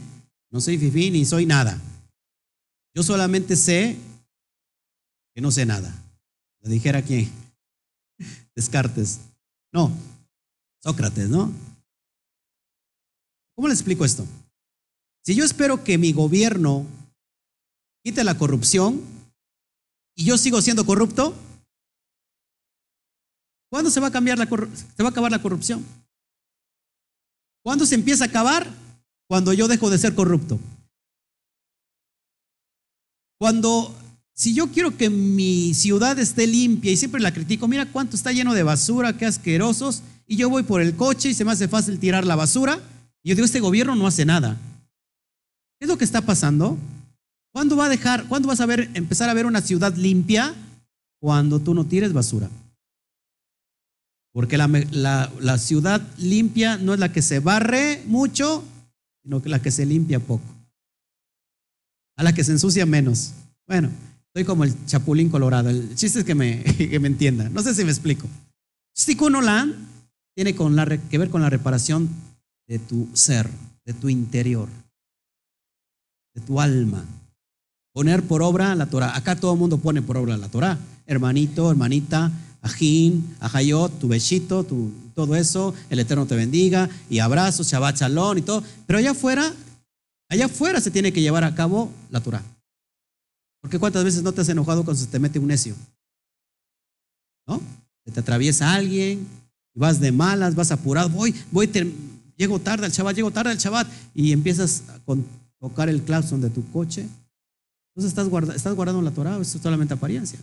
No 0.50 0.60
soy 0.60 0.78
fifí 0.78 1.10
ni 1.10 1.24
soy 1.24 1.46
nada. 1.46 1.80
Yo 2.94 3.02
solamente 3.02 3.56
sé 3.56 3.96
que 5.34 5.40
no 5.40 5.50
sé 5.50 5.66
nada. 5.66 5.94
Le 6.62 6.70
dijera 6.70 7.02
quién. 7.02 7.30
Descartes. 8.54 9.20
No, 9.72 9.92
Sócrates, 10.86 11.28
¿no? 11.28 11.52
¿Cómo 13.56 13.68
le 13.68 13.74
explico 13.74 14.04
esto? 14.04 14.24
Si 15.26 15.34
yo 15.34 15.44
espero 15.44 15.82
que 15.82 15.98
mi 15.98 16.12
gobierno 16.12 16.86
quite 18.04 18.22
la 18.22 18.38
corrupción 18.38 19.02
y 20.14 20.24
yo 20.24 20.38
sigo 20.38 20.62
siendo 20.62 20.86
corrupto, 20.86 21.34
¿cuándo 23.68 23.90
se 23.90 23.98
va 23.98 24.06
a 24.06 24.12
cambiar 24.12 24.38
la 24.38 24.44
acabar 24.44 25.32
la 25.32 25.42
corrupción? 25.42 25.84
¿Cuándo 27.64 27.86
se 27.86 27.96
empieza 27.96 28.22
a 28.22 28.28
acabar? 28.28 28.70
Cuando 29.28 29.52
yo 29.52 29.66
dejo 29.66 29.90
de 29.90 29.98
ser 29.98 30.14
corrupto. 30.14 30.60
Cuando 33.40 33.92
si 34.32 34.54
yo 34.54 34.70
quiero 34.70 34.96
que 34.96 35.10
mi 35.10 35.74
ciudad 35.74 36.16
esté 36.20 36.46
limpia 36.46 36.92
y 36.92 36.96
siempre 36.96 37.20
la 37.20 37.34
critico, 37.34 37.66
mira 37.66 37.90
cuánto 37.90 38.14
está 38.14 38.30
lleno 38.30 38.54
de 38.54 38.62
basura, 38.62 39.18
qué 39.18 39.26
asquerosos, 39.26 40.04
y 40.28 40.36
yo 40.36 40.48
voy 40.48 40.62
por 40.62 40.80
el 40.80 40.94
coche 40.94 41.30
y 41.30 41.34
se 41.34 41.44
me 41.44 41.50
hace 41.50 41.66
fácil 41.66 41.98
tirar 41.98 42.24
la 42.24 42.36
basura, 42.36 42.80
y 43.24 43.30
yo 43.30 43.34
digo, 43.34 43.44
este 43.44 43.58
gobierno 43.58 43.96
no 43.96 44.06
hace 44.06 44.24
nada. 44.24 44.56
¿Qué 45.78 45.84
es 45.84 45.88
lo 45.88 45.98
que 45.98 46.04
está 46.04 46.22
pasando? 46.22 46.78
¿Cuándo 47.52 47.76
va 47.76 47.86
a 47.86 47.88
dejar, 47.90 48.26
cuándo 48.28 48.48
vas 48.48 48.60
a 48.60 48.66
ver, 48.66 48.90
empezar 48.94 49.28
a 49.28 49.34
ver 49.34 49.46
una 49.46 49.60
ciudad 49.60 49.94
limpia? 49.94 50.54
Cuando 51.20 51.58
tú 51.58 51.74
no 51.74 51.84
tires 51.84 52.12
basura. 52.12 52.50
Porque 54.32 54.58
la, 54.58 55.58
ciudad 55.58 56.06
limpia 56.18 56.76
no 56.76 56.92
es 56.92 57.00
la 57.00 57.12
que 57.12 57.22
se 57.22 57.40
barre 57.40 58.02
mucho, 58.06 58.62
sino 59.22 59.42
que 59.42 59.48
la 59.48 59.62
que 59.62 59.70
se 59.70 59.86
limpia 59.86 60.20
poco. 60.20 60.44
A 62.16 62.22
la 62.22 62.34
que 62.34 62.44
se 62.44 62.52
ensucia 62.52 62.84
menos. 62.84 63.32
Bueno, 63.66 63.90
soy 64.34 64.44
como 64.44 64.64
el 64.64 64.74
chapulín 64.86 65.30
colorado. 65.30 65.70
El 65.70 65.94
chiste 65.94 66.18
es 66.18 66.24
que 66.24 66.34
me, 66.34 66.62
que 66.78 67.00
me 67.00 67.08
entienda. 67.08 67.48
No 67.48 67.62
sé 67.62 67.74
si 67.74 67.84
me 67.84 67.90
explico. 67.90 68.28
Tikkun 68.92 69.34
tiene 70.34 70.54
con 70.54 70.76
la, 70.76 70.86
que 70.86 71.18
ver 71.18 71.30
con 71.30 71.40
la 71.40 71.48
reparación 71.48 72.10
de 72.66 72.78
tu 72.78 73.08
ser, 73.14 73.48
de 73.86 73.94
tu 73.94 74.10
interior 74.10 74.68
de 76.36 76.42
tu 76.42 76.60
alma. 76.60 77.04
Poner 77.92 78.22
por 78.22 78.42
obra 78.42 78.74
la 78.74 78.86
Torah. 78.86 79.16
Acá 79.16 79.34
todo 79.34 79.54
el 79.54 79.58
mundo 79.58 79.78
pone 79.78 80.02
por 80.02 80.18
obra 80.18 80.36
la 80.36 80.48
Torah. 80.48 80.78
Hermanito, 81.06 81.70
hermanita, 81.70 82.30
ajín, 82.60 83.34
ajayot, 83.40 83.98
tu 83.98 84.08
besito, 84.08 84.64
tu, 84.64 84.92
todo 85.14 85.34
eso. 85.34 85.74
El 85.88 85.98
Eterno 85.98 86.26
te 86.26 86.36
bendiga 86.36 86.90
y 87.08 87.20
abrazos, 87.20 87.66
Shabbat 87.66 87.96
Shalom 87.96 88.38
y 88.38 88.42
todo. 88.42 88.62
Pero 88.86 88.98
allá 88.98 89.12
afuera, 89.12 89.50
allá 90.28 90.44
afuera 90.44 90.80
se 90.80 90.90
tiene 90.90 91.12
que 91.12 91.22
llevar 91.22 91.42
a 91.42 91.54
cabo 91.54 91.90
la 92.10 92.20
Torah. 92.20 92.42
Porque 93.62 93.78
cuántas 93.78 94.04
veces 94.04 94.22
no 94.22 94.32
te 94.32 94.42
has 94.42 94.48
enojado 94.50 94.84
cuando 94.84 95.02
se 95.02 95.08
te 95.08 95.18
mete 95.18 95.38
un 95.38 95.48
necio. 95.48 95.74
¿No? 97.46 97.62
Se 98.04 98.12
te 98.12 98.20
atraviesa 98.20 98.74
alguien, 98.74 99.26
vas 99.74 100.00
de 100.00 100.12
malas, 100.12 100.54
vas 100.54 100.70
apurado, 100.70 101.08
voy, 101.08 101.34
voy, 101.50 101.70
llego 102.36 102.58
tarde 102.58 102.84
al 102.84 102.92
Shabbat, 102.92 103.16
llego 103.16 103.30
tarde 103.30 103.52
al 103.52 103.58
Shabbat 103.58 103.88
y 104.14 104.32
empiezas 104.32 104.82
con 105.06 105.24
tocar 105.68 105.88
el 105.88 106.02
claxon 106.02 106.40
de 106.40 106.48
tu 106.48 106.64
coche. 106.70 107.08
Entonces 107.94 108.16
estás, 108.54 108.74
guardando 108.74 109.02
la 109.02 109.10
Torah, 109.10 109.36
eso 109.40 109.56
es 109.56 109.62
solamente 109.62 109.94
apariencia. 109.94 110.38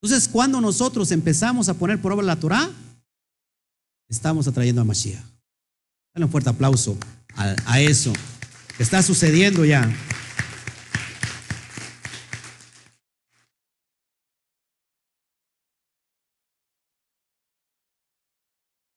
Entonces, 0.00 0.28
cuando 0.28 0.60
nosotros 0.60 1.10
empezamos 1.10 1.68
a 1.68 1.74
poner 1.74 2.00
por 2.00 2.12
obra 2.12 2.24
la 2.24 2.36
Torah, 2.36 2.70
estamos 4.08 4.48
atrayendo 4.48 4.80
a 4.80 4.84
Mashiach. 4.84 5.22
Dale 6.14 6.24
un 6.24 6.30
fuerte 6.30 6.48
aplauso 6.48 6.96
a, 7.34 7.80
eso 7.80 8.12
que 8.76 8.82
está 8.82 9.02
sucediendo 9.02 9.64
ya. 9.64 9.94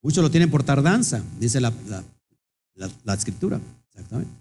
Muchos 0.02 0.22
lo 0.22 0.30
tienen 0.30 0.50
por 0.50 0.62
tardanza, 0.62 1.22
dice 1.38 1.60
la, 1.60 1.70
la, 1.86 2.90
la 3.04 3.14
escritura. 3.14 3.60
Exactamente. 3.90 4.39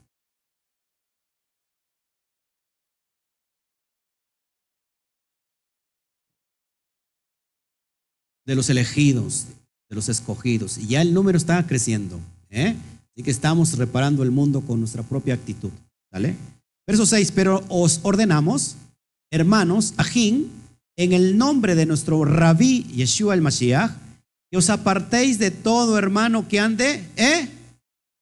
De 8.50 8.56
los 8.56 8.70
elegidos, 8.72 9.46
de 9.90 9.96
los 9.96 10.10
escogidos. 10.10 10.80
Y 10.80 10.88
ya 10.88 11.04
el 11.04 11.14
número 11.14 11.38
está 11.38 11.68
creciendo. 11.68 12.20
¿eh? 12.50 12.76
Así 13.12 13.22
que 13.22 13.30
estamos 13.30 13.78
reparando 13.78 14.24
el 14.24 14.32
mundo 14.32 14.62
con 14.62 14.80
nuestra 14.80 15.04
propia 15.04 15.36
actitud. 15.36 15.70
¿Vale? 16.12 16.36
Verso 16.88 17.06
6, 17.06 17.32
pero 17.34 17.64
os 17.70 18.00
ordenamos, 18.02 18.76
hermanos, 19.30 19.94
ajín, 19.98 20.50
en 20.98 21.14
el 21.14 21.38
nombre 21.38 21.76
de 21.76 21.86
nuestro 21.86 22.26
rabí 22.26 22.86
Yeshua 22.86 23.36
el 23.36 23.42
Mashiach, 23.42 23.92
que 24.50 24.58
os 24.58 24.72
apartéis 24.72 25.38
de 25.38 25.52
todo 25.52 26.00
hermano 26.00 26.48
que 26.48 26.60
ande 26.60 27.06
¿eh? 27.18 27.48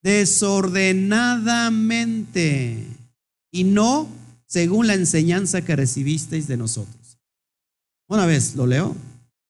desordenadamente 0.04 2.84
y 3.50 3.64
no 3.64 4.10
según 4.46 4.88
la 4.88 4.96
enseñanza 4.96 5.62
que 5.62 5.78
recibisteis 5.78 6.50
de 6.50 6.58
nosotros. 6.58 7.18
Una 8.10 8.26
vez, 8.26 8.56
lo 8.56 8.68
leo. 8.68 8.94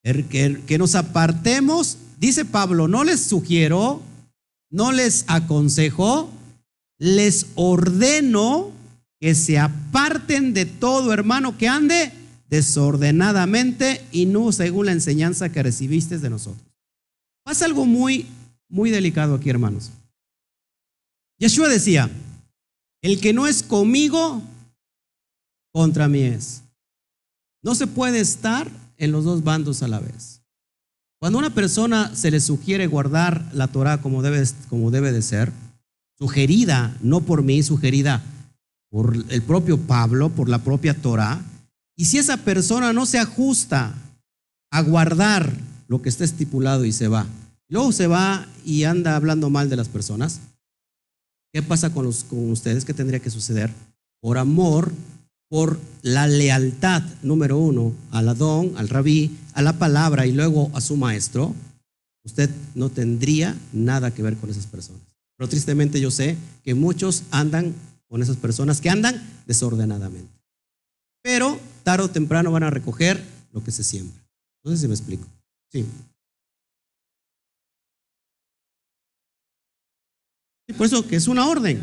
Que, 0.04 0.62
que 0.66 0.78
nos 0.78 0.96
apartemos, 0.96 1.98
dice 2.20 2.46
Pablo, 2.46 2.88
no 2.88 3.04
les 3.04 3.22
sugiero, 3.22 4.02
no 4.70 4.92
les 4.92 5.26
aconsejo, 5.28 6.30
les 6.98 7.48
ordeno 7.56 8.72
que 9.20 9.36
se 9.36 9.58
aparten 9.60 10.54
de 10.54 10.66
todo 10.66 11.12
hermano 11.14 11.58
que 11.58 11.68
ande 11.68 12.12
desordenadamente 12.50 14.06
y 14.12 14.26
no 14.26 14.52
según 14.52 14.86
la 14.88 14.92
enseñanza 14.94 15.52
que 15.52 15.64
recibiste 15.64 16.18
de 16.18 16.30
nosotros. 16.30 16.64
Pasa 17.44 17.66
algo 17.66 17.86
muy, 17.86 18.28
muy 18.70 18.90
delicado 18.90 19.36
aquí, 19.36 19.50
hermanos. 19.50 19.92
Yeshua 21.40 21.68
decía, 21.70 22.10
el 23.02 23.22
que 23.22 23.34
no 23.34 23.48
es 23.48 23.64
conmigo, 23.64 24.42
contra 25.72 26.08
mí 26.08 26.22
es. 26.22 26.64
No 27.64 27.76
se 27.76 27.88
puede 27.88 28.20
estar 28.20 28.70
en 28.98 29.12
los 29.12 29.26
dos 29.26 29.44
bandos 29.44 29.84
a 29.84 29.88
la 29.88 30.00
vez. 30.00 30.42
Cuando 31.20 31.40
una 31.40 31.54
persona 31.54 32.16
se 32.16 32.30
le 32.30 32.40
sugiere 32.40 32.86
guardar 32.88 33.50
la 33.54 33.68
Torah 33.68 34.02
como 34.02 34.22
debe, 34.22 34.44
como 34.70 34.92
debe 34.92 35.12
de 35.12 35.22
ser, 35.22 35.52
sugerida, 36.18 36.96
no 37.02 37.22
por 37.22 37.44
mí, 37.44 37.64
sugerida 37.64 38.24
por 38.90 39.16
el 39.30 39.42
propio 39.42 39.80
Pablo, 39.80 40.30
por 40.30 40.50
la 40.50 40.64
propia 40.64 40.94
Torah, 40.94 41.42
y 41.96 42.06
si 42.06 42.20
esa 42.20 42.38
persona 42.38 42.94
no 42.94 43.06
se 43.06 43.18
ajusta 43.18 43.96
a 44.72 44.82
guardar 44.82 45.52
lo 45.88 46.02
que 46.02 46.10
está 46.10 46.24
estipulado 46.24 46.86
y 46.86 46.92
se 46.92 47.08
va, 47.08 47.26
luego 47.68 47.92
se 47.92 48.06
va 48.06 48.48
y 48.64 48.84
anda 48.84 49.16
hablando 49.16 49.50
mal 49.50 49.70
de 49.70 49.76
las 49.76 49.90
personas, 49.90 50.40
¿qué 51.52 51.64
pasa 51.64 51.92
con, 51.92 52.06
los, 52.06 52.24
con 52.24 52.52
ustedes? 52.52 52.86
¿Qué 52.86 52.94
tendría 52.94 53.20
que 53.20 53.32
suceder? 53.32 53.72
Por 54.22 54.38
amor, 54.38 54.92
por 55.50 55.80
la 56.02 56.28
lealtad, 56.28 57.04
número 57.24 57.58
uno, 57.58 57.94
al 58.12 58.30
Adón, 58.30 58.74
al 58.78 58.90
rabí, 58.90 59.38
a 59.54 59.62
la 59.62 59.74
palabra 59.74 60.26
y 60.26 60.32
luego 60.32 60.70
a 60.74 60.82
su 60.82 60.98
maestro, 60.98 61.54
usted 62.24 62.50
no 62.76 62.90
tendría 62.90 63.56
nada 63.72 64.12
que 64.12 64.22
ver 64.22 64.36
con 64.38 64.50
esas 64.50 64.68
personas. 64.68 65.02
Pero 65.38 65.50
tristemente 65.50 66.02
yo 66.02 66.12
sé 66.12 66.36
que 66.64 66.74
muchos 66.76 67.24
andan 67.32 67.74
con 68.08 68.22
esas 68.22 68.38
personas 68.38 68.82
que 68.82 68.90
andan 68.90 69.22
desordenadamente. 69.46 70.32
Pero 71.22 71.60
tarde 71.84 72.06
o 72.06 72.10
temprano 72.10 72.52
van 72.52 72.64
a 72.64 72.70
recoger 72.70 73.24
lo 73.52 73.64
que 73.64 73.72
se 73.72 73.84
siembra. 73.84 74.18
No 74.64 74.72
sé 74.72 74.78
si 74.78 74.88
me 74.88 74.94
explico. 74.94 75.28
Sí. 75.72 75.86
por 80.78 80.86
eso 80.86 81.08
que 81.08 81.16
es 81.16 81.28
una 81.28 81.48
orden. 81.48 81.82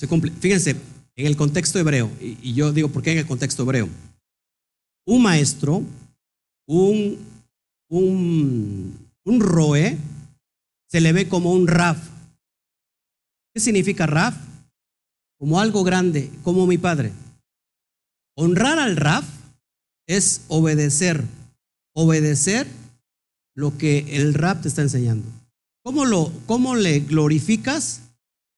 Se 0.00 0.08
Fíjense, 0.08 0.70
en 1.14 1.26
el 1.26 1.36
contexto 1.36 1.78
hebreo, 1.78 2.10
y 2.22 2.54
yo 2.54 2.72
digo 2.72 2.88
por 2.88 3.02
qué 3.02 3.12
en 3.12 3.18
el 3.18 3.26
contexto 3.26 3.64
hebreo, 3.64 3.86
un 5.06 5.22
maestro, 5.22 5.82
un, 6.66 7.18
un, 7.90 9.10
un 9.26 9.40
roe, 9.40 9.98
se 10.86 11.02
le 11.02 11.12
ve 11.12 11.28
como 11.28 11.52
un 11.52 11.68
raf. 11.68 11.98
¿Qué 13.52 13.60
significa 13.60 14.06
raf? 14.06 14.34
Como 15.38 15.60
algo 15.60 15.84
grande, 15.84 16.30
como 16.44 16.66
mi 16.66 16.78
padre. 16.78 17.12
Honrar 18.38 18.78
al 18.78 18.96
raf 18.96 19.26
es 20.06 20.46
obedecer, 20.48 21.22
obedecer 21.94 22.66
lo 23.54 23.76
que 23.76 24.16
el 24.16 24.32
rap 24.32 24.62
te 24.62 24.68
está 24.68 24.80
enseñando. 24.80 25.28
¿Cómo, 25.84 26.06
lo, 26.06 26.32
cómo 26.46 26.74
le 26.74 27.00
glorificas? 27.00 28.00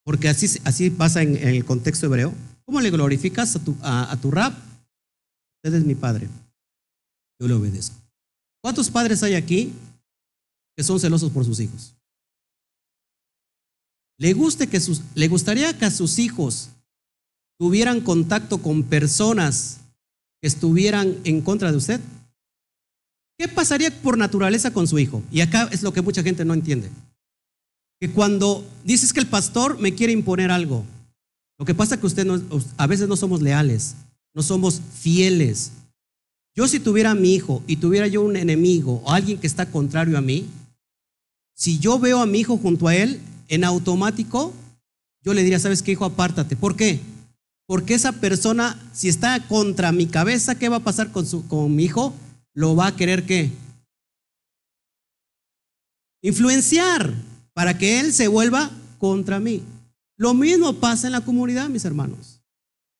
Porque 0.04 0.28
así, 0.28 0.58
así 0.64 0.90
pasa 0.90 1.22
en, 1.22 1.36
el 1.36 1.64
contexto 1.64 2.06
hebreo. 2.06 2.32
¿Cómo 2.64 2.80
le 2.80 2.90
glorificas 2.90 3.56
a 3.56 3.58
tu, 3.60 3.76
a 3.82 4.16
tu 4.20 4.30
rap? 4.30 4.54
Usted 5.64 5.78
es 5.78 5.84
mi 5.84 5.94
padre. 5.94 6.28
Yo 7.40 7.48
le 7.48 7.54
obedezco. 7.54 7.96
¿Cuántos 8.62 8.90
padres 8.90 9.22
hay 9.22 9.34
aquí 9.34 9.72
que 10.76 10.84
son 10.84 11.00
celosos 11.00 11.30
por 11.30 11.44
sus 11.44 11.60
hijos? 11.60 11.94
¿Le, 14.18 14.32
guste 14.34 14.68
que 14.68 14.80
sus, 14.80 15.02
¿Le 15.14 15.26
gustaría 15.26 15.76
que 15.76 15.90
sus 15.90 16.18
hijos 16.18 16.70
tuvieran 17.58 18.00
contacto 18.00 18.58
con 18.58 18.84
personas 18.84 19.78
que 20.40 20.46
estuvieran 20.46 21.16
en 21.24 21.40
contra 21.42 21.72
de 21.72 21.78
usted? 21.78 22.00
¿Qué 23.36 23.48
pasaría 23.48 23.90
por 24.02 24.16
naturaleza 24.16 24.72
con 24.72 24.86
su 24.86 24.98
hijo? 25.00 25.22
Y 25.32 25.40
acá 25.40 25.68
es 25.72 25.82
lo 25.82 25.92
que 25.92 26.02
mucha 26.02 26.22
gente 26.22 26.44
no 26.44 26.54
entiende. 26.54 26.90
Que 28.02 28.10
cuando 28.10 28.68
dices 28.82 29.12
que 29.12 29.20
el 29.20 29.28
pastor 29.28 29.78
me 29.78 29.94
quiere 29.94 30.12
imponer 30.12 30.50
algo, 30.50 30.84
lo 31.56 31.64
que 31.64 31.72
pasa 31.72 31.94
es 31.94 32.00
que 32.00 32.06
usted 32.08 32.26
a 32.76 32.86
veces 32.88 33.06
no 33.06 33.14
somos 33.14 33.40
leales, 33.40 33.94
no 34.34 34.42
somos 34.42 34.82
fieles. 34.98 35.70
Yo 36.52 36.66
si 36.66 36.80
tuviera 36.80 37.12
a 37.12 37.14
mi 37.14 37.32
hijo 37.32 37.62
y 37.68 37.76
tuviera 37.76 38.08
yo 38.08 38.22
un 38.22 38.34
enemigo 38.34 39.00
o 39.04 39.12
alguien 39.12 39.38
que 39.38 39.46
está 39.46 39.70
contrario 39.70 40.18
a 40.18 40.20
mí, 40.20 40.48
si 41.54 41.78
yo 41.78 42.00
veo 42.00 42.18
a 42.18 42.26
mi 42.26 42.40
hijo 42.40 42.58
junto 42.58 42.88
a 42.88 42.96
él, 42.96 43.20
en 43.46 43.62
automático 43.62 44.52
yo 45.22 45.32
le 45.32 45.44
diría, 45.44 45.60
¿sabes 45.60 45.80
qué, 45.80 45.92
hijo? 45.92 46.04
Apártate. 46.04 46.56
¿Por 46.56 46.74
qué? 46.74 46.98
Porque 47.68 47.94
esa 47.94 48.10
persona, 48.10 48.82
si 48.92 49.08
está 49.08 49.46
contra 49.46 49.92
mi 49.92 50.08
cabeza, 50.08 50.58
¿qué 50.58 50.68
va 50.68 50.78
a 50.78 50.80
pasar 50.80 51.12
con, 51.12 51.24
su, 51.24 51.46
con 51.46 51.76
mi 51.76 51.84
hijo? 51.84 52.12
Lo 52.52 52.74
va 52.74 52.88
a 52.88 52.96
querer 52.96 53.26
qué? 53.26 53.52
Influenciar 56.20 57.30
para 57.54 57.76
que 57.78 58.00
él 58.00 58.12
se 58.12 58.28
vuelva 58.28 58.70
contra 58.98 59.40
mí. 59.40 59.62
Lo 60.16 60.34
mismo 60.34 60.74
pasa 60.74 61.08
en 61.08 61.12
la 61.12 61.22
comunidad, 61.22 61.68
mis 61.68 61.84
hermanos. 61.84 62.40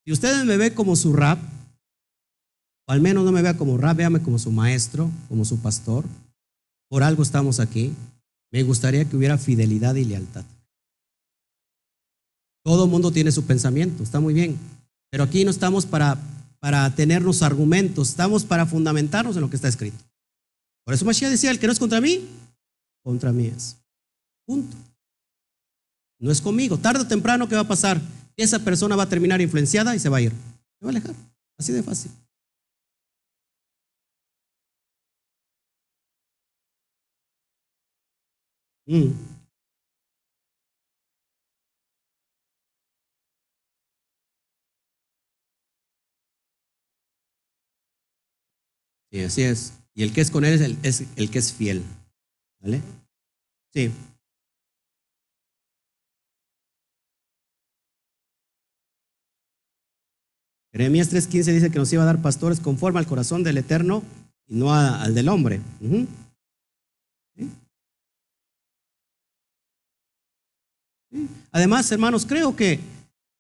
Si 0.05 0.13
ustedes 0.13 0.45
me 0.45 0.57
ven 0.57 0.75
como 0.75 0.97
su 0.97 1.13
rap, 1.13 1.39
o 2.89 2.93
al 2.93 3.01
menos 3.01 3.25
no 3.25 3.33
me 3.33 3.43
vea 3.43 3.57
como 3.57 3.79
rap, 3.79 3.97
véame 3.97 4.23
como 4.23 4.39
su 4.39 4.51
maestro, 4.51 5.11
como 5.29 5.45
su 5.45 5.61
pastor, 5.61 6.05
por 6.89 7.03
algo 7.03 7.23
estamos 7.23 7.61
aquí. 7.61 7.95
Me 8.51 8.63
gustaría 8.65 9.05
que 9.05 9.17
hubiera 9.17 9.39
fidelidad 9.39 9.95
y 9.95 10.05
lealtad. 10.05 10.45
Todo 12.65 12.87
mundo 12.87 13.11
tiene 13.11 13.33
su 13.33 13.45
pensamiento, 13.45 14.03
está 14.03 14.21
muy 14.21 14.35
bien. 14.35 14.59
Pero 15.11 15.25
aquí 15.25 15.45
no 15.45 15.51
estamos 15.51 15.87
para, 15.87 16.19
para 16.59 16.95
tenernos 16.95 17.43
argumentos, 17.43 18.11
estamos 18.11 18.45
para 18.45 18.67
fundamentarnos 18.67 19.37
en 19.37 19.43
lo 19.43 19.51
que 19.51 19.57
está 19.57 19.69
escrito. 19.69 19.99
Por 20.85 20.95
eso 20.95 21.05
Mashiach 21.05 21.31
decía, 21.31 21.51
el 21.51 21.59
que 21.59 21.67
no 21.67 21.73
es 21.73 21.79
contra 21.79 22.01
mí, 22.01 22.29
contra 23.03 23.33
mí 23.33 23.47
es. 23.47 23.77
Punto. 24.47 24.77
No 26.19 26.31
es 26.31 26.41
conmigo. 26.41 26.79
Tarde 26.79 27.01
o 27.01 27.07
temprano, 27.07 27.49
¿qué 27.49 27.55
va 27.55 27.63
a 27.63 27.69
pasar? 27.69 28.01
Esa 28.37 28.59
persona 28.61 28.97
va 28.97 29.05
a 29.05 29.09
terminar 29.09 29.41
influenciada 29.41 29.95
y 29.95 29.99
se 29.99 30.09
va 30.09 30.19
a 30.19 30.21
ir. 30.23 30.31
Se 30.79 30.85
va 30.85 30.89
a 30.89 30.91
alejar. 30.91 31.15
Así 31.59 31.73
de 31.73 31.83
fácil. 31.83 32.11
Mm. 38.87 39.13
Sí, 49.11 49.21
así 49.23 49.43
es. 49.43 49.73
Y 49.95 50.03
el 50.05 50.13
que 50.13 50.23
es 50.23 50.31
con 50.31 50.45
él 50.45 50.55
es 50.55 50.61
el, 50.63 50.79
es 50.83 51.05
el 51.17 51.31
que 51.31 51.39
es 51.39 51.53
fiel. 51.53 51.83
¿Vale? 52.61 52.81
Sí. 53.73 53.91
Jeremías 60.73 61.11
3:15 61.11 61.53
dice 61.53 61.71
que 61.71 61.79
nos 61.79 61.93
iba 61.93 62.03
a 62.03 62.07
dar 62.07 62.23
pastores 62.23 62.59
conforme 62.59 62.99
al 62.99 63.07
corazón 63.07 63.43
del 63.43 63.59
Eterno 63.59 64.03
y 64.47 64.57
no 64.57 64.75
al 64.75 65.15
del 65.15 65.29
hombre. 65.29 65.61
Además, 71.51 71.93
hermanos, 71.93 72.25
creo 72.25 72.57
que, 72.57 72.81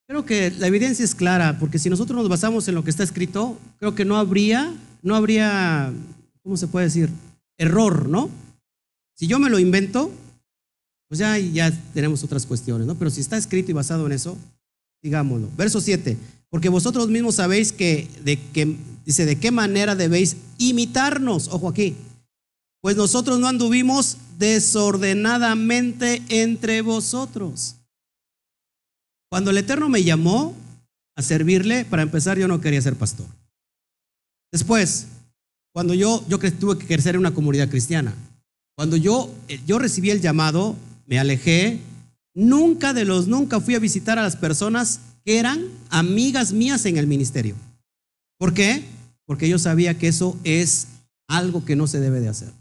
creo 0.07 0.26
que 0.26 0.51
la 0.51 0.66
evidencia 0.66 1.05
es 1.05 1.14
clara, 1.14 1.59
porque 1.59 1.78
si 1.78 1.89
nosotros 1.89 2.18
nos 2.18 2.28
basamos 2.28 2.68
en 2.68 2.74
lo 2.74 2.85
que 2.85 2.91
está 2.91 3.03
escrito, 3.03 3.59
creo 3.78 3.95
que 3.95 4.05
no 4.05 4.18
habría, 4.18 4.74
no 5.01 5.14
habría, 5.14 5.91
¿cómo 6.43 6.59
se 6.59 6.66
puede 6.66 6.87
decir? 6.87 7.09
Error, 7.57 8.11
¿no? 8.11 8.28
Si 9.14 9.26
yo 9.26 9.39
me 9.39 9.49
lo 9.49 9.59
invento, 9.59 10.11
pues 11.09 11.18
ya, 11.18 11.39
ya 11.39 11.70
tenemos 11.95 12.22
otras 12.24 12.45
cuestiones, 12.45 12.87
¿no? 12.87 12.95
Pero 12.95 13.11
si 13.11 13.22
está 13.22 13.39
escrito 13.39 13.70
y 13.70 13.74
basado 13.74 14.05
en 14.05 14.12
eso, 14.12 14.37
digámoslo. 15.03 15.48
Verso 15.57 15.80
7, 15.80 16.16
porque 16.48 16.68
vosotros 16.68 17.09
mismos 17.09 17.36
sabéis 17.36 17.72
que, 17.72 18.09
de 18.24 18.38
dice, 19.05 19.26
de 19.26 19.36
qué 19.36 19.50
manera 19.50 19.96
debéis 19.96 20.36
imitarnos, 20.59 21.48
ojo 21.48 21.68
aquí, 21.68 21.96
pues 22.80 22.96
nosotros 22.96 23.38
no 23.38 23.48
anduvimos 23.48 24.18
desordenadamente 24.38 26.22
entre 26.28 26.82
vosotros. 26.82 27.76
Cuando 29.30 29.50
el 29.50 29.59
Eterno 29.59 29.88
me 29.88 30.05
llamó 30.05 30.55
a 31.16 31.22
servirle, 31.22 31.84
para 31.84 32.03
empezar 32.03 32.38
yo 32.38 32.48
no 32.48 32.61
quería 32.61 32.82
ser 32.82 32.96
pastor. 32.96 33.26
Después, 34.50 35.07
cuando 35.72 35.94
yo, 35.94 36.24
yo 36.28 36.38
tuve 36.38 36.78
que 36.78 36.86
crecer 36.86 37.14
en 37.14 37.20
una 37.20 37.34
comunidad 37.34 37.70
cristiana, 37.70 38.14
Cuando 38.74 38.96
yo, 38.96 39.30
eh, 39.48 39.61
yo 39.66 39.78
recibí 39.78 40.11
el 40.11 40.20
llamado, 40.20 40.76
me 41.07 41.18
alejé, 41.18 41.78
nunca 42.35 42.93
de 42.93 43.05
los 43.05 43.28
nunca 43.28 43.61
fui 43.61 43.74
a 43.74 43.80
visitar 43.80 44.18
a 44.18 44.22
las 44.22 44.37
personas 44.37 45.01
que 45.24 45.39
eran 45.39 45.68
amigas 45.91 46.53
mías 46.53 46.85
en 46.87 46.97
el 46.97 47.07
ministerio. 47.07 47.55
¿Por 48.39 48.55
qué? 48.55 48.85
Porque 49.24 49.49
yo 49.49 49.59
sabía 49.59 49.99
que 49.99 50.09
eso 50.09 50.39
es 50.45 50.89
algo 51.28 51.64
que 51.64 51.76
no 51.76 51.87
se 51.87 52.01
debe 52.01 52.20
de 52.20 52.28
hacer. 52.28 52.53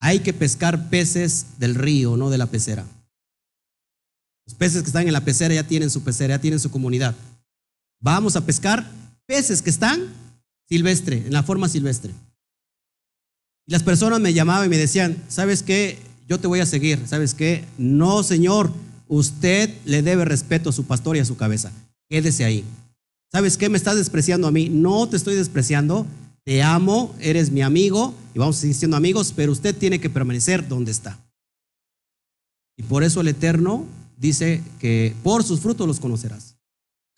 Hay 0.00 0.20
que 0.20 0.32
pescar 0.32 0.88
peces 0.88 1.58
del 1.58 1.74
río, 1.74 2.16
no 2.16 2.30
de 2.30 2.38
la 2.38 2.46
pecera. 2.46 2.86
Los 4.46 4.54
peces 4.54 4.82
que 4.82 4.86
están 4.86 5.06
en 5.06 5.12
la 5.12 5.24
pecera 5.24 5.54
ya 5.54 5.66
tienen 5.66 5.90
su 5.90 6.02
pecera, 6.02 6.36
ya 6.36 6.40
tienen 6.40 6.60
su 6.60 6.70
comunidad. 6.70 7.14
Vamos 8.00 8.36
a 8.36 8.46
pescar 8.46 8.88
peces 9.26 9.62
que 9.62 9.70
están 9.70 10.12
silvestre, 10.68 11.18
en 11.26 11.32
la 11.32 11.42
forma 11.42 11.68
silvestre. 11.68 12.12
Y 13.66 13.72
las 13.72 13.82
personas 13.82 14.20
me 14.20 14.32
llamaban 14.32 14.66
y 14.66 14.70
me 14.70 14.78
decían, 14.78 15.22
¿sabes 15.28 15.62
qué? 15.62 15.98
Yo 16.26 16.40
te 16.40 16.48
voy 16.48 16.60
a 16.60 16.66
seguir. 16.66 17.06
¿Sabes 17.06 17.34
qué? 17.34 17.64
No, 17.78 18.22
Señor, 18.22 18.70
usted 19.08 19.72
le 19.84 20.02
debe 20.02 20.24
respeto 20.24 20.70
a 20.70 20.72
su 20.72 20.84
pastor 20.84 21.16
y 21.16 21.20
a 21.20 21.24
su 21.24 21.36
cabeza. 21.36 21.70
Quédese 22.08 22.44
ahí. 22.44 22.64
¿Sabes 23.30 23.56
qué? 23.56 23.68
Me 23.68 23.78
estás 23.78 23.96
despreciando 23.96 24.48
a 24.48 24.50
mí. 24.50 24.68
No 24.68 25.08
te 25.08 25.16
estoy 25.16 25.36
despreciando. 25.36 26.06
Te 26.44 26.62
amo, 26.62 27.14
eres 27.20 27.50
mi 27.50 27.62
amigo 27.62 28.14
y 28.34 28.38
vamos 28.38 28.56
siendo 28.56 28.96
amigos, 28.96 29.32
pero 29.34 29.50
usted 29.50 29.74
tiene 29.76 29.98
que 29.98 30.10
permanecer 30.10 30.68
donde 30.68 30.92
está. 30.92 31.18
Y 32.76 32.84
por 32.84 33.02
eso 33.02 33.20
el 33.20 33.28
Eterno 33.28 33.84
dice 34.16 34.62
que 34.78 35.14
por 35.24 35.42
sus 35.42 35.60
frutos 35.60 35.88
los 35.88 35.98
conocerás. 35.98 36.56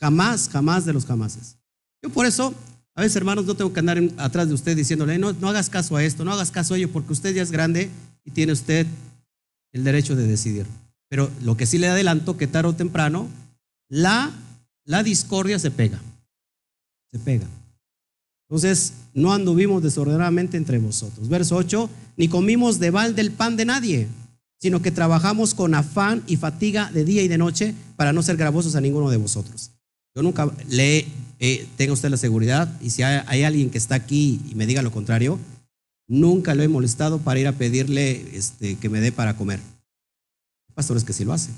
Jamás, 0.01 0.49
jamás 0.49 0.87
de 0.87 0.95
los 0.95 1.05
jamases. 1.05 1.57
Yo 2.03 2.09
por 2.09 2.25
eso, 2.25 2.55
a 2.95 3.03
veces 3.03 3.17
hermanos, 3.17 3.45
no 3.45 3.55
tengo 3.55 3.73
que 3.73 3.81
andar 3.81 4.01
atrás 4.17 4.49
de 4.49 4.55
usted 4.55 4.77
diciéndole, 4.77 5.19
no, 5.19 5.35
no 5.35 5.49
hagas 5.49 5.69
caso 5.69 5.97
a 5.97 6.05
esto, 6.05 6.25
no 6.25 6.33
hagas 6.33 6.51
caso 6.51 6.73
a 6.73 6.79
ello, 6.79 6.91
porque 6.91 7.13
usted 7.13 7.35
ya 7.35 7.43
es 7.43 7.51
grande 7.51 7.91
y 8.25 8.31
tiene 8.31 8.53
usted 8.53 8.87
el 9.73 9.85
derecho 9.85 10.17
de 10.17 10.27
decidir. 10.27 10.67
Pero 11.09 11.31
lo 11.43 11.57
que 11.57 11.67
sí 11.67 11.79
le 11.79 11.89
adelanto, 11.89 12.37
que 12.37 12.47
tarde 12.47 12.71
o 12.71 12.75
temprano, 12.75 13.29
la, 13.89 14.31
la 14.85 15.03
discordia 15.03 15.59
se 15.59 15.71
pega. 15.71 16.01
Se 17.11 17.19
pega. 17.19 17.47
Entonces, 18.49 18.95
no 19.15 19.33
anduvimos 19.33 19.83
desordenadamente 19.83 20.57
entre 20.57 20.79
vosotros. 20.79 21.29
Verso 21.29 21.57
8, 21.57 21.89
ni 22.17 22.29
comimos 22.29 22.79
de 22.79 22.91
balde 22.91 23.21
el 23.21 23.31
pan 23.31 23.57
de 23.57 23.67
nadie, 23.67 24.09
sino 24.59 24.81
que 24.81 24.91
trabajamos 24.91 25.55
con 25.55 25.75
afán 25.75 26.23
y 26.27 26.37
fatiga 26.37 26.91
de 26.91 27.05
día 27.05 27.23
y 27.23 27.29
de 27.29 27.39
noche 27.39 27.75
para 27.97 28.13
no 28.13 28.23
ser 28.23 28.37
gravosos 28.37 28.75
a 28.75 28.81
ninguno 28.81 29.11
de 29.11 29.19
vosotros. 29.19 29.71
Yo 30.15 30.23
nunca 30.23 30.51
le 30.69 31.07
eh, 31.41 31.67
tenga 31.77 31.93
usted 31.93 32.09
la 32.09 32.17
seguridad, 32.17 32.75
y 32.81 32.91
si 32.91 33.03
hay, 33.03 33.23
hay, 33.27 33.45
alguien 33.45 33.71
que 33.71 33.79
está 33.79 33.95
aquí 33.95 34.41
y 34.51 34.55
me 34.55 34.67
diga 34.67 34.83
lo 34.83 34.91
contrario, 34.91 35.39
nunca 36.09 36.55
lo 36.55 36.63
he 36.63 36.69
molestado 36.69 37.19
para 37.19 37.39
ir 37.39 37.47
a 37.47 37.53
pedirle 37.53 38.37
este, 38.37 38.77
que 38.77 38.89
me 38.89 39.01
dé 39.01 39.13
para 39.13 39.37
comer. 39.37 39.61
Hay 39.61 40.75
pastores 40.75 41.05
que 41.05 41.13
sí 41.13 41.25
lo 41.25 41.33
hacen. 41.33 41.55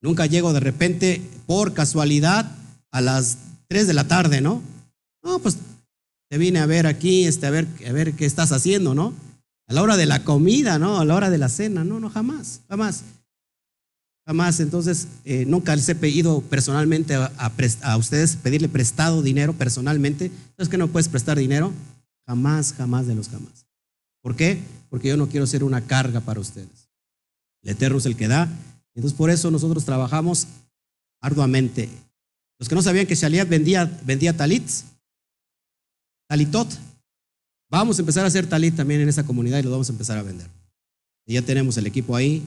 Nunca 0.00 0.26
llego 0.26 0.52
de 0.52 0.60
repente, 0.60 1.20
por 1.46 1.74
casualidad, 1.74 2.50
a 2.92 3.00
las 3.00 3.38
3 3.68 3.86
de 3.88 3.94
la 3.94 4.06
tarde, 4.06 4.40
¿no? 4.40 4.62
No, 5.22 5.38
pues 5.40 5.58
te 6.30 6.38
vine 6.38 6.60
a 6.60 6.66
ver 6.66 6.86
aquí, 6.86 7.24
este, 7.24 7.46
a, 7.46 7.50
ver, 7.50 7.66
qué 8.14 8.24
estás 8.24 8.52
haciendo, 8.52 8.94
¿no? 8.94 9.12
A 9.68 9.72
la 9.72 9.82
hora 9.82 9.96
de 9.96 10.06
la 10.06 10.22
comida, 10.22 10.78
¿no? 10.78 11.00
A 11.00 11.04
la 11.04 11.14
hora 11.14 11.30
de 11.30 11.38
la 11.38 11.48
cena, 11.48 11.84
no, 11.84 11.98
no, 11.98 12.08
jamás, 12.10 12.60
jamás. 12.68 13.02
Jamás, 14.26 14.58
entonces, 14.60 15.06
eh, 15.24 15.44
nunca 15.46 15.74
les 15.76 15.88
he 15.88 15.94
pedido 15.94 16.40
personalmente 16.40 17.14
a, 17.14 17.96
ustedes 17.96 18.36
pedirle 18.36 18.68
prestado 18.68 19.22
dinero 19.22 19.52
personalmente. 19.52 20.32
¿Sabes 20.56 20.68
que 20.68 20.78
no 20.78 20.88
puedes 20.88 21.08
prestar 21.08 21.38
dinero? 21.38 21.72
Jamás, 22.26 22.72
jamás 22.72 23.06
de 23.06 23.14
los 23.14 23.28
jamás. 23.28 23.66
¿Por 24.22 24.34
qué? 24.36 24.60
Porque 24.90 25.08
yo 25.08 25.16
no 25.16 25.28
quiero 25.28 25.46
ser 25.46 25.62
una 25.62 25.86
carga 25.86 26.20
para 26.20 26.40
ustedes. 26.40 26.88
El 27.62 27.70
Eterno 27.70 27.98
es 27.98 28.06
el 28.06 28.16
que 28.16 28.28
da. 28.28 28.48
Entonces, 28.94 29.16
por 29.16 29.30
eso 29.30 29.50
nosotros 29.50 29.84
trabajamos 29.84 30.46
arduamente. 31.20 31.88
Los 32.58 32.68
que 32.68 32.74
no 32.74 32.82
sabían 32.82 33.06
que 33.06 33.14
Shaliat 33.14 33.48
vendía, 33.48 33.84
vendía 34.04 34.36
talits, 34.36 34.84
talitot, 36.28 36.68
vamos 37.70 37.98
a 37.98 38.02
empezar 38.02 38.24
a 38.24 38.28
hacer 38.28 38.46
talit 38.46 38.74
también 38.74 39.00
en 39.02 39.08
esa 39.08 39.24
comunidad 39.24 39.58
y 39.58 39.62
lo 39.62 39.70
vamos 39.70 39.88
a 39.88 39.92
empezar 39.92 40.18
a 40.18 40.22
vender. 40.22 40.48
Y 41.26 41.34
ya 41.34 41.42
tenemos 41.42 41.76
el 41.76 41.86
equipo 41.86 42.16
ahí, 42.16 42.42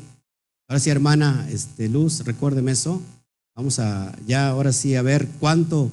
Ahora 0.69 0.79
sí, 0.79 0.91
hermana 0.91 1.47
este, 1.49 1.89
Luz, 1.89 2.23
recuérdeme 2.25 2.71
eso. 2.71 3.01
Vamos 3.55 3.79
a 3.79 4.15
ya 4.27 4.49
ahora 4.49 4.71
sí 4.71 4.95
a 4.95 5.01
ver 5.01 5.27
cuánto 5.39 5.89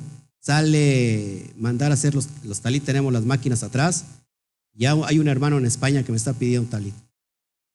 sale 0.47 1.51
mandar 1.59 1.91
a 1.91 1.95
hacer 1.95 2.15
los, 2.15 2.29
los 2.45 2.61
talit. 2.61 2.85
Tenemos 2.85 3.13
las 3.13 3.25
máquinas 3.25 3.65
atrás. 3.65 4.05
Ya 4.75 4.93
hay 5.07 5.19
un 5.19 5.27
hermano 5.27 5.59
en 5.59 5.67
España 5.67 6.05
que 6.05 6.13
me 6.13 6.19
está 6.19 6.35
pidiendo 6.35 6.63
un 6.63 6.71
talit. 6.71 6.95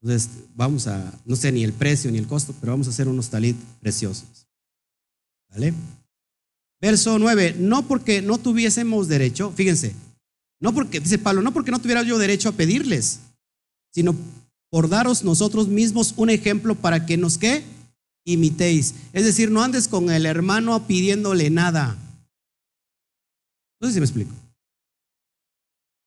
Entonces, 0.02 0.30
vamos 0.56 0.88
a, 0.88 1.14
no 1.26 1.36
sé 1.36 1.52
ni 1.52 1.66
el 1.66 1.74
precio 1.74 2.10
ni 2.10 2.18
el 2.18 2.28
costo, 2.28 2.56
pero 2.62 2.72
vamos 2.72 2.88
a 2.88 2.92
hacer 2.92 3.10
unos 3.10 3.30
talit 3.30 3.58
preciosos. 3.82 4.48
¿Vale? 5.50 5.74
Verso 6.80 7.20
9, 7.20 7.58
no 7.60 7.86
porque 7.90 8.22
no 8.22 8.38
tuviésemos 8.38 9.10
derecho, 9.10 9.52
fíjense, 9.52 9.94
no 10.62 10.74
porque, 10.74 11.02
dice 11.02 11.20
Pablo, 11.20 11.42
no 11.42 11.52
porque 11.52 11.72
no 11.72 11.80
tuviera 11.80 12.04
yo 12.04 12.18
derecho 12.18 12.50
a 12.50 12.54
pedirles, 12.54 13.20
sino 13.92 14.16
por 14.70 14.88
daros 14.88 15.24
nosotros 15.26 15.68
mismos 15.68 16.14
un 16.16 16.30
ejemplo 16.30 16.74
para 16.74 17.06
que 17.06 17.18
nos 17.18 17.38
qué 17.38 17.64
imitéis. 18.26 18.96
Es 19.12 19.26
decir, 19.26 19.52
no 19.52 19.62
andes 19.62 19.90
con 19.90 20.10
el 20.10 20.26
hermano 20.26 20.88
pidiéndole 20.88 21.50
nada. 21.50 21.98
No 23.82 23.88
sé 23.88 23.96
si 23.96 24.00
me 24.00 24.06
explico. 24.06 24.32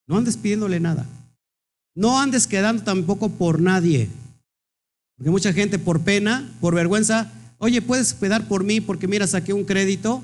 No 0.06 0.16
andes 0.16 0.36
pidiéndole 0.36 0.78
nada. 0.78 1.04
No 1.94 2.20
andes 2.20 2.46
quedando 2.46 2.84
tampoco 2.84 3.28
por 3.28 3.60
nadie. 3.60 4.08
Porque 5.16 5.30
mucha 5.30 5.52
gente 5.52 5.78
por 5.78 6.00
pena, 6.00 6.48
por 6.60 6.74
vergüenza, 6.74 7.32
oye, 7.58 7.82
puedes 7.82 8.14
quedar 8.14 8.46
por 8.46 8.64
mí 8.64 8.80
porque 8.80 9.08
mira, 9.08 9.26
saqué 9.26 9.52
un 9.52 9.64
crédito 9.64 10.22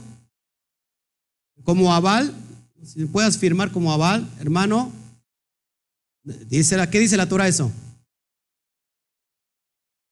como 1.65 1.93
aval. 1.93 2.33
Si 2.85 3.05
puedas 3.07 3.37
firmar 3.37 3.73
como 3.73 3.93
aval, 3.93 4.29
hermano. 4.39 4.93
Dice, 6.23 6.77
¿Qué 6.91 7.01
dice 7.01 7.17
la 7.17 7.29
Torah 7.29 7.49
eso? 7.49 7.73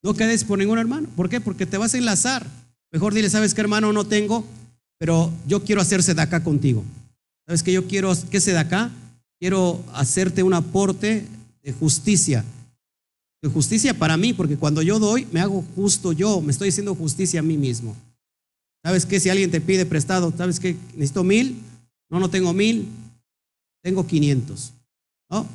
No 0.02 0.14
quedes 0.14 0.44
por 0.44 0.58
ningún 0.58 0.78
hermano. 0.78 1.08
¿Por 1.16 1.28
qué? 1.28 1.40
Porque 1.40 1.66
te 1.66 1.76
vas 1.76 1.94
a 1.94 1.98
enlazar. 1.98 2.46
Mejor 2.90 3.14
dile, 3.14 3.30
¿sabes 3.30 3.54
qué 3.54 3.60
hermano 3.60 3.92
no 3.92 4.06
tengo? 4.06 4.44
Pero 4.98 5.32
yo 5.46 5.62
quiero 5.64 5.80
hacerse 5.80 6.14
de 6.14 6.22
acá 6.22 6.42
contigo. 6.42 6.84
¿Sabes 7.48 7.62
qué? 7.62 7.72
Yo 7.72 7.88
quiero, 7.88 8.12
¿qué 8.30 8.42
se 8.42 8.52
de 8.52 8.58
acá? 8.58 8.90
Quiero 9.40 9.82
hacerte 9.94 10.42
un 10.42 10.52
aporte 10.52 11.26
de 11.62 11.72
justicia. 11.72 12.44
De 13.40 13.48
justicia 13.48 13.94
para 13.94 14.18
mí, 14.18 14.34
porque 14.34 14.58
cuando 14.58 14.82
yo 14.82 14.98
doy, 14.98 15.26
me 15.32 15.40
hago 15.40 15.64
justo 15.74 16.12
yo, 16.12 16.42
me 16.42 16.52
estoy 16.52 16.68
haciendo 16.68 16.94
justicia 16.94 17.40
a 17.40 17.42
mí 17.42 17.56
mismo. 17.56 17.96
¿Sabes 18.84 19.06
qué? 19.06 19.18
Si 19.18 19.30
alguien 19.30 19.50
te 19.50 19.62
pide 19.62 19.86
prestado, 19.86 20.30
¿sabes 20.36 20.60
qué? 20.60 20.76
Necesito 20.92 21.24
mil. 21.24 21.58
No, 22.10 22.20
no 22.20 22.28
tengo 22.28 22.52
mil. 22.52 22.86
Tengo 23.82 24.06
quinientos. 24.06 24.74
¿No? 25.30 25.46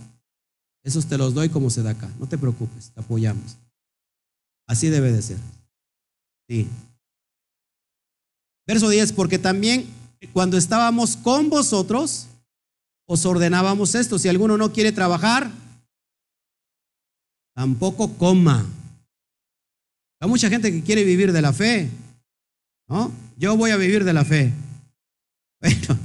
Esos 0.84 1.06
te 1.06 1.20
los 1.20 1.36
doy 1.36 1.49
como 1.49 1.70
se 1.70 1.84
da 1.84 1.91
acá. 1.91 2.10
No 2.20 2.26
te 2.28 2.40
preocupes, 2.40 2.90
te 2.90 3.02
apoyamos. 3.02 3.56
Así 4.65 4.90
debe 4.90 5.11
de 5.11 5.22
ser. 5.22 5.38
Sí. 6.49 6.68
Verso 8.65 8.90
10, 8.90 9.11
porque 9.14 9.38
también 9.38 9.86
cuando 10.28 10.58
estábamos 10.58 11.18
con 11.18 11.50
vosotros, 11.50 12.28
os 13.06 13.26
ordenábamos 13.26 13.95
esto. 13.95 14.18
Si 14.18 14.30
alguno 14.30 14.58
no 14.58 14.72
quiere 14.72 14.91
trabajar, 14.91 15.52
tampoco 17.56 18.14
coma. 18.18 18.66
Hay 20.20 20.30
mucha 20.30 20.50
gente 20.50 20.72
que 20.72 20.82
quiere 20.82 21.04
vivir 21.04 21.34
de 21.34 21.41
la 21.41 21.52
fe. 21.52 21.90
¿No? 22.88 23.12
Yo 23.38 23.58
voy 23.58 23.72
a 23.72 23.78
vivir 23.78 24.04
de 24.04 24.14
la 24.14 24.26
fe. 24.26 24.54
Bueno, 25.64 25.98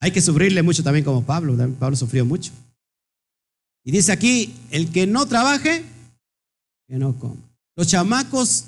hay 0.00 0.10
que 0.10 0.20
sufrirle 0.20 0.60
mucho 0.62 0.82
también 0.82 1.04
como 1.04 1.24
Pablo. 1.24 1.56
Pablo 1.78 1.96
sufrió 1.96 2.24
mucho. 2.24 2.50
Y 3.84 3.92
dice 3.92 4.10
aquí, 4.10 4.56
el 4.70 4.90
que 4.90 5.06
no 5.06 5.26
trabaje, 5.26 5.84
que 6.88 6.96
no 6.96 7.16
coma. 7.16 7.40
Los 7.76 7.86
chamacos, 7.86 8.64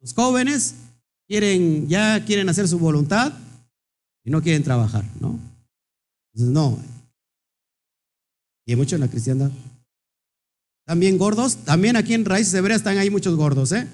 los 0.00 0.14
jóvenes, 0.14 0.76
quieren, 1.26 1.88
ya 1.88 2.24
quieren 2.24 2.48
hacer 2.48 2.68
su 2.68 2.78
voluntad 2.78 3.32
y 4.24 4.30
no 4.30 4.42
quieren 4.42 4.62
trabajar, 4.62 5.04
¿no? 5.20 5.38
Entonces, 6.32 6.52
no. 6.52 6.78
Y 8.66 8.72
hay 8.72 8.76
mucho 8.76 8.94
en 8.94 9.02
la 9.02 9.08
cristiandad. 9.08 9.50
También 10.86 11.18
gordos, 11.18 11.56
también 11.58 11.96
aquí 11.96 12.14
en 12.14 12.24
Raíces 12.24 12.54
Hebreas 12.54 12.80
están 12.80 12.98
ahí 12.98 13.10
muchos 13.10 13.36
gordos, 13.36 13.72
¿eh? 13.72 13.86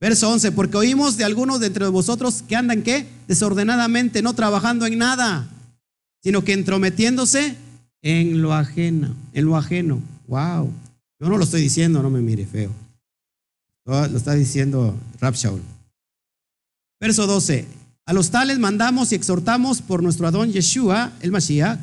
Verso 0.00 0.30
11, 0.30 0.52
porque 0.52 0.76
oímos 0.76 1.16
de 1.16 1.24
algunos 1.24 1.60
de 1.60 1.68
entre 1.68 1.86
vosotros 1.86 2.42
que 2.42 2.56
andan, 2.56 2.82
¿qué? 2.82 3.06
Desordenadamente, 3.28 4.20
no 4.20 4.34
trabajando 4.34 4.84
en 4.84 4.98
nada, 4.98 5.48
sino 6.20 6.42
que 6.42 6.52
entrometiéndose 6.52 7.56
en 8.02 8.42
lo 8.42 8.52
ajeno, 8.52 9.14
en 9.32 9.44
lo 9.44 9.56
ajeno. 9.56 10.02
Wow. 10.26 10.72
Yo 11.20 11.28
no 11.28 11.38
lo 11.38 11.44
estoy 11.44 11.60
diciendo, 11.62 12.02
no 12.02 12.10
me 12.10 12.20
mire 12.20 12.46
feo. 12.46 12.72
Lo 13.84 14.16
está 14.16 14.34
diciendo 14.34 14.96
Rapshaul. 15.20 15.62
Verso 17.00 17.26
12. 17.26 17.66
A 18.06 18.12
los 18.12 18.30
tales 18.30 18.58
mandamos 18.58 19.12
y 19.12 19.14
exhortamos 19.14 19.80
por 19.80 20.02
nuestro 20.02 20.26
Adón 20.26 20.52
Yeshua, 20.52 21.12
el 21.20 21.30
Mashiach, 21.30 21.78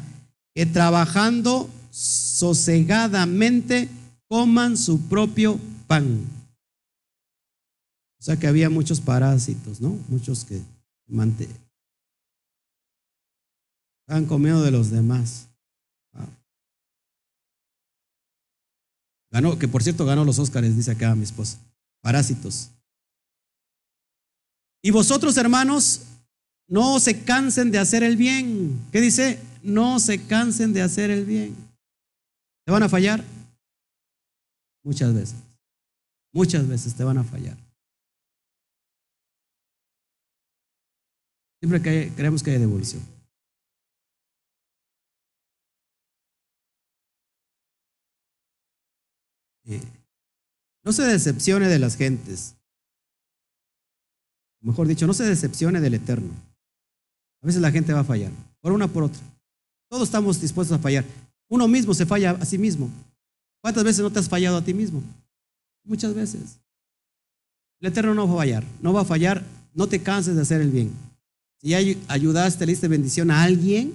que 0.54 0.66
trabajando 0.66 1.70
sosegadamente 1.92 3.90
coman 4.28 4.78
su 4.78 5.02
propio 5.08 5.60
pan. 5.88 6.26
O 8.20 8.24
sea 8.24 8.38
que 8.38 8.48
había 8.48 8.70
muchos 8.70 9.00
parásitos, 9.00 9.80
¿no? 9.80 9.98
Muchos 10.10 10.44
que 10.46 10.62
estaban 14.02 14.26
comiendo 14.28 14.62
de 14.62 14.72
los 14.72 14.92
demás. 14.92 15.48
Wow. 16.14 16.28
Ganó, 19.32 19.58
que 19.58 19.68
por 19.68 19.84
cierto 19.84 20.06
ganó 20.06 20.26
los 20.26 20.38
Óscares, 20.38 20.76
dice 20.76 20.92
acá 20.92 21.16
mi 21.16 21.24
esposa. 21.24 21.58
Parásitos. 22.02 22.72
Y 24.82 24.92
vosotros, 24.92 25.38
hermanos, 25.38 26.02
no 26.68 27.00
se 27.00 27.24
cansen 27.24 27.72
de 27.72 27.80
hacer 27.80 28.04
el 28.04 28.16
bien. 28.16 28.80
¿Qué 28.92 29.02
dice? 29.02 29.40
No 29.64 30.00
se 30.00 30.26
cansen 30.26 30.72
de 30.72 30.82
hacer 30.82 31.10
el 31.10 31.26
bien. 31.26 31.56
¿Te 32.66 32.72
van 32.72 32.84
a 32.84 32.90
fallar? 32.90 33.24
Muchas 34.84 35.14
veces. 35.14 35.36
Muchas 36.32 36.68
veces 36.68 36.96
te 36.96 37.04
van 37.04 37.18
a 37.18 37.24
fallar. 37.24 37.58
Siempre 41.60 41.82
que 41.82 42.14
creemos 42.16 42.42
que 42.42 42.52
hay 42.52 42.60
devolución. 42.60 43.02
Eh, 49.66 49.99
no 50.90 50.94
se 50.94 51.03
decepcione 51.03 51.68
de 51.68 51.78
las 51.78 51.95
gentes. 51.95 52.56
Mejor 54.60 54.88
dicho, 54.88 55.06
no 55.06 55.14
se 55.14 55.24
decepcione 55.24 55.80
del 55.82 55.94
eterno. 55.94 56.32
A 57.44 57.45
veces 57.45 57.61
la 57.61 57.70
gente 57.70 57.94
va 57.94 57.99
a 57.99 58.03
fallar, 58.03 58.32
por 58.60 58.72
una 58.72 58.88
por 58.88 59.03
otra. 59.03 59.22
Todos 59.88 60.06
estamos 60.06 60.41
dispuestos 60.41 60.76
a 60.76 60.82
fallar. 60.82 61.06
Uno 61.48 61.68
mismo 61.68 61.94
se 61.94 62.07
falla 62.07 62.32
a 62.32 62.44
sí 62.44 62.57
mismo. 62.57 62.90
¿Cuántas 63.61 63.84
veces 63.84 64.02
no 64.02 64.10
te 64.10 64.18
has 64.18 64.28
fallado 64.28 64.57
a 64.57 64.64
ti 64.64 64.74
mismo? 64.74 65.03
Muchas 65.84 66.16
veces. 66.16 66.57
El 67.80 67.90
Eterno 67.90 68.16
no 68.16 68.28
va 68.28 68.34
a 68.34 68.38
fallar, 68.38 68.64
no 68.82 68.91
va 68.91 69.02
a 69.02 69.06
fallar, 69.06 69.44
no 69.76 69.86
te 69.86 70.02
canses 70.02 70.36
de 70.36 70.41
hacer 70.41 70.60
el 70.60 70.72
bien. 70.72 70.91
Si 71.61 71.68
ya 71.68 71.78
ayudaste, 72.07 72.66
le 72.66 72.72
diste 72.72 72.88
bendición 72.88 73.30
a 73.30 73.44
alguien, 73.44 73.94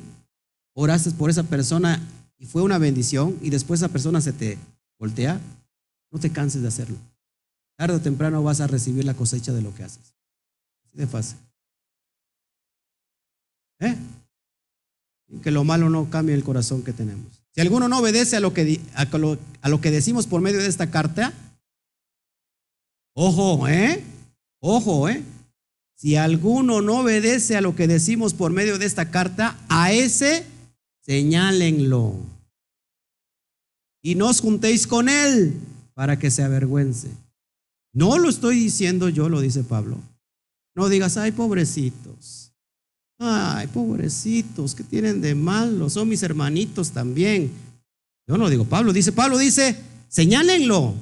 oraste 0.74 1.10
por 1.10 1.28
esa 1.28 1.42
persona 1.42 2.00
y 2.38 2.46
fue 2.46 2.62
una 2.62 2.78
bendición 2.78 3.36
y 3.42 3.50
después 3.50 3.80
esa 3.80 3.88
persona 3.88 4.20
se 4.20 4.32
te 4.32 4.58
voltea, 5.00 5.40
no 6.14 6.20
te 6.20 6.30
canses 6.30 6.62
de 6.62 6.68
hacerlo. 6.68 6.96
Tarde 7.76 7.96
o 7.96 8.00
temprano 8.00 8.40
vas 8.40 8.60
a 8.60 8.68
recibir 8.68 9.04
la 9.04 9.14
cosecha 9.14 9.52
de 9.52 9.62
lo 9.62 9.74
que 9.74 9.82
haces. 9.82 10.14
Así 10.86 10.96
de 10.96 11.08
fácil. 11.08 11.38
¿Eh? 13.80 13.96
Que 15.42 15.50
lo 15.50 15.64
malo 15.64 15.90
no 15.90 16.08
cambie 16.10 16.36
el 16.36 16.44
corazón 16.44 16.84
que 16.84 16.92
tenemos. 16.92 17.42
Si 17.50 17.60
alguno 17.60 17.88
no 17.88 17.98
obedece 17.98 18.36
a 18.36 18.40
lo 18.40 18.54
que, 18.54 18.80
a 18.94 19.04
lo, 19.18 19.38
a 19.60 19.68
lo 19.68 19.80
que 19.80 19.90
decimos 19.90 20.28
por 20.28 20.40
medio 20.40 20.60
de 20.60 20.68
esta 20.68 20.88
carta, 20.88 21.32
ojo, 23.14 23.66
¿eh? 23.66 24.04
Ojo, 24.60 25.08
¿eh? 25.08 25.20
Si 25.96 26.14
alguno 26.14 26.80
no 26.80 27.00
obedece 27.00 27.56
a 27.56 27.60
lo 27.60 27.74
que 27.74 27.88
decimos 27.88 28.34
por 28.34 28.52
medio 28.52 28.78
de 28.78 28.86
esta 28.86 29.10
carta, 29.10 29.58
a 29.68 29.92
ese 29.92 30.46
señálenlo. 31.00 32.14
Y 34.00 34.14
no 34.14 34.28
os 34.28 34.40
juntéis 34.40 34.86
con 34.86 35.08
él 35.08 35.60
para 35.94 36.18
que 36.18 36.30
se 36.30 36.42
avergüence. 36.42 37.08
No 37.92 38.18
lo 38.18 38.28
estoy 38.28 38.56
diciendo 38.56 39.08
yo, 39.08 39.28
lo 39.28 39.40
dice 39.40 39.62
Pablo. 39.62 39.98
No 40.74 40.88
digas, 40.88 41.16
ay, 41.16 41.32
pobrecitos. 41.32 42.52
Ay, 43.18 43.68
pobrecitos, 43.68 44.74
¿qué 44.74 44.82
tienen 44.82 45.20
de 45.20 45.34
malo? 45.34 45.88
Son 45.88 46.08
mis 46.08 46.22
hermanitos 46.22 46.90
también. 46.90 47.50
Yo 48.26 48.36
no 48.36 48.44
lo 48.44 48.50
digo, 48.50 48.64
Pablo 48.64 48.92
dice, 48.92 49.12
Pablo 49.12 49.38
dice, 49.38 49.78
señálenlo. 50.08 50.94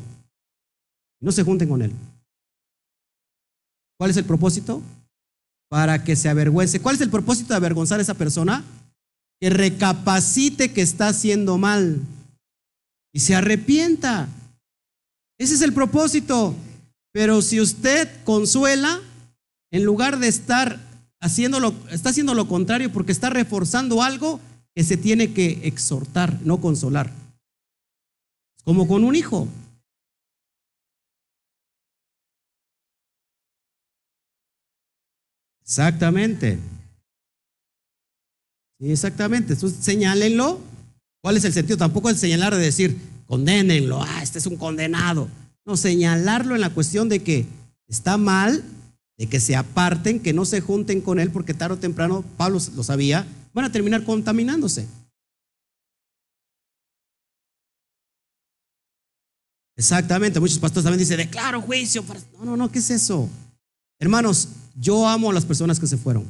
No 1.21 1.33
se 1.33 1.43
junten 1.43 1.69
con 1.69 1.81
él. 1.83 1.93
¿Cuál 3.99 4.11
es 4.11 4.17
el 4.17 4.25
propósito? 4.25 4.83
Para 5.71 6.05
que 6.05 6.17
se 6.17 6.29
avergüence. 6.29 6.81
¿Cuál 6.81 6.97
es 6.97 7.01
el 7.01 7.11
propósito 7.11 7.55
de 7.55 7.57
avergonzar 7.57 7.99
a 7.99 8.03
esa 8.03 8.15
persona? 8.15 8.65
Que 9.41 9.49
recapacite 9.49 10.73
que 10.73 10.83
está 10.83 11.09
haciendo 11.09 11.57
mal 11.57 12.01
y 13.15 13.21
se 13.21 13.35
arrepienta. 13.35 14.29
Ese 15.43 15.55
es 15.55 15.63
el 15.63 15.73
propósito. 15.73 16.55
Pero 17.13 17.43
si 17.43 17.61
usted 17.61 18.09
consuela, 18.23 19.01
en 19.73 19.83
lugar 19.85 20.21
de 20.21 20.29
estar 20.29 20.79
haciéndolo, 21.21 21.75
está 21.91 22.11
haciendo 22.11 22.35
lo 22.35 22.47
contrario 22.47 22.93
porque 22.93 23.11
está 23.11 23.29
reforzando 23.29 24.05
algo 24.05 24.39
que 24.73 24.85
se 24.85 24.97
tiene 24.97 25.35
que 25.35 25.67
exhortar, 25.67 26.41
no 26.45 26.61
consolar. 26.61 27.13
Como 28.63 28.87
con 28.87 29.03
un 29.03 29.17
hijo. 29.17 29.49
Exactamente. 35.63 36.61
Sí, 38.79 38.93
exactamente. 38.93 39.55
Entonces, 39.55 39.85
señálenlo. 39.85 40.61
¿Cuál 41.21 41.37
es 41.37 41.45
el 41.45 41.53
sentido? 41.53 41.77
Tampoco 41.77 42.11
es 42.11 42.21
señalar 42.21 42.55
de 42.55 42.61
decir, 42.61 42.97
condénenlo, 43.33 44.03
ah, 44.03 44.23
este 44.23 44.39
es 44.39 44.45
un 44.45 44.59
condenado. 44.59 45.27
No, 45.65 45.79
señalarlo 45.79 46.55
en 46.55 46.61
la 46.61 46.69
cuestión 46.69 47.09
de 47.09 47.23
que 47.23 47.47
está 47.89 48.19
mal, 48.19 48.63
de 49.17 49.27
que 49.27 49.41
se 49.41 49.57
aparten, 49.57 50.21
que 50.21 50.35
no 50.35 50.45
se 50.45 50.61
junten 50.61 51.01
con 51.01 51.19
él, 51.19 51.31
porque 51.31 51.55
tarde 51.55 51.77
o 51.77 51.79
temprano, 51.79 52.23
Pablo 52.37 52.59
lo 52.77 52.83
sabía, 52.83 53.27
van 53.55 53.65
a 53.65 53.73
terminar 53.73 54.05
contaminándose. 54.05 54.87
Exactamente, 59.79 60.39
muchos 60.39 60.59
pastores 60.59 60.85
también 60.85 60.99
dicen, 60.99 61.17
declaro 61.17 61.63
juicio. 61.63 62.05
No, 62.39 62.45
no, 62.45 62.57
no, 62.59 62.71
¿qué 62.71 62.81
es 62.81 62.91
eso? 62.91 63.31
Hermanos, 63.99 64.49
yo 64.79 65.09
amo 65.09 65.31
a 65.31 65.33
las 65.33 65.47
personas 65.47 65.81
que 65.81 65.87
se 65.87 65.97
fueron. 65.97 66.27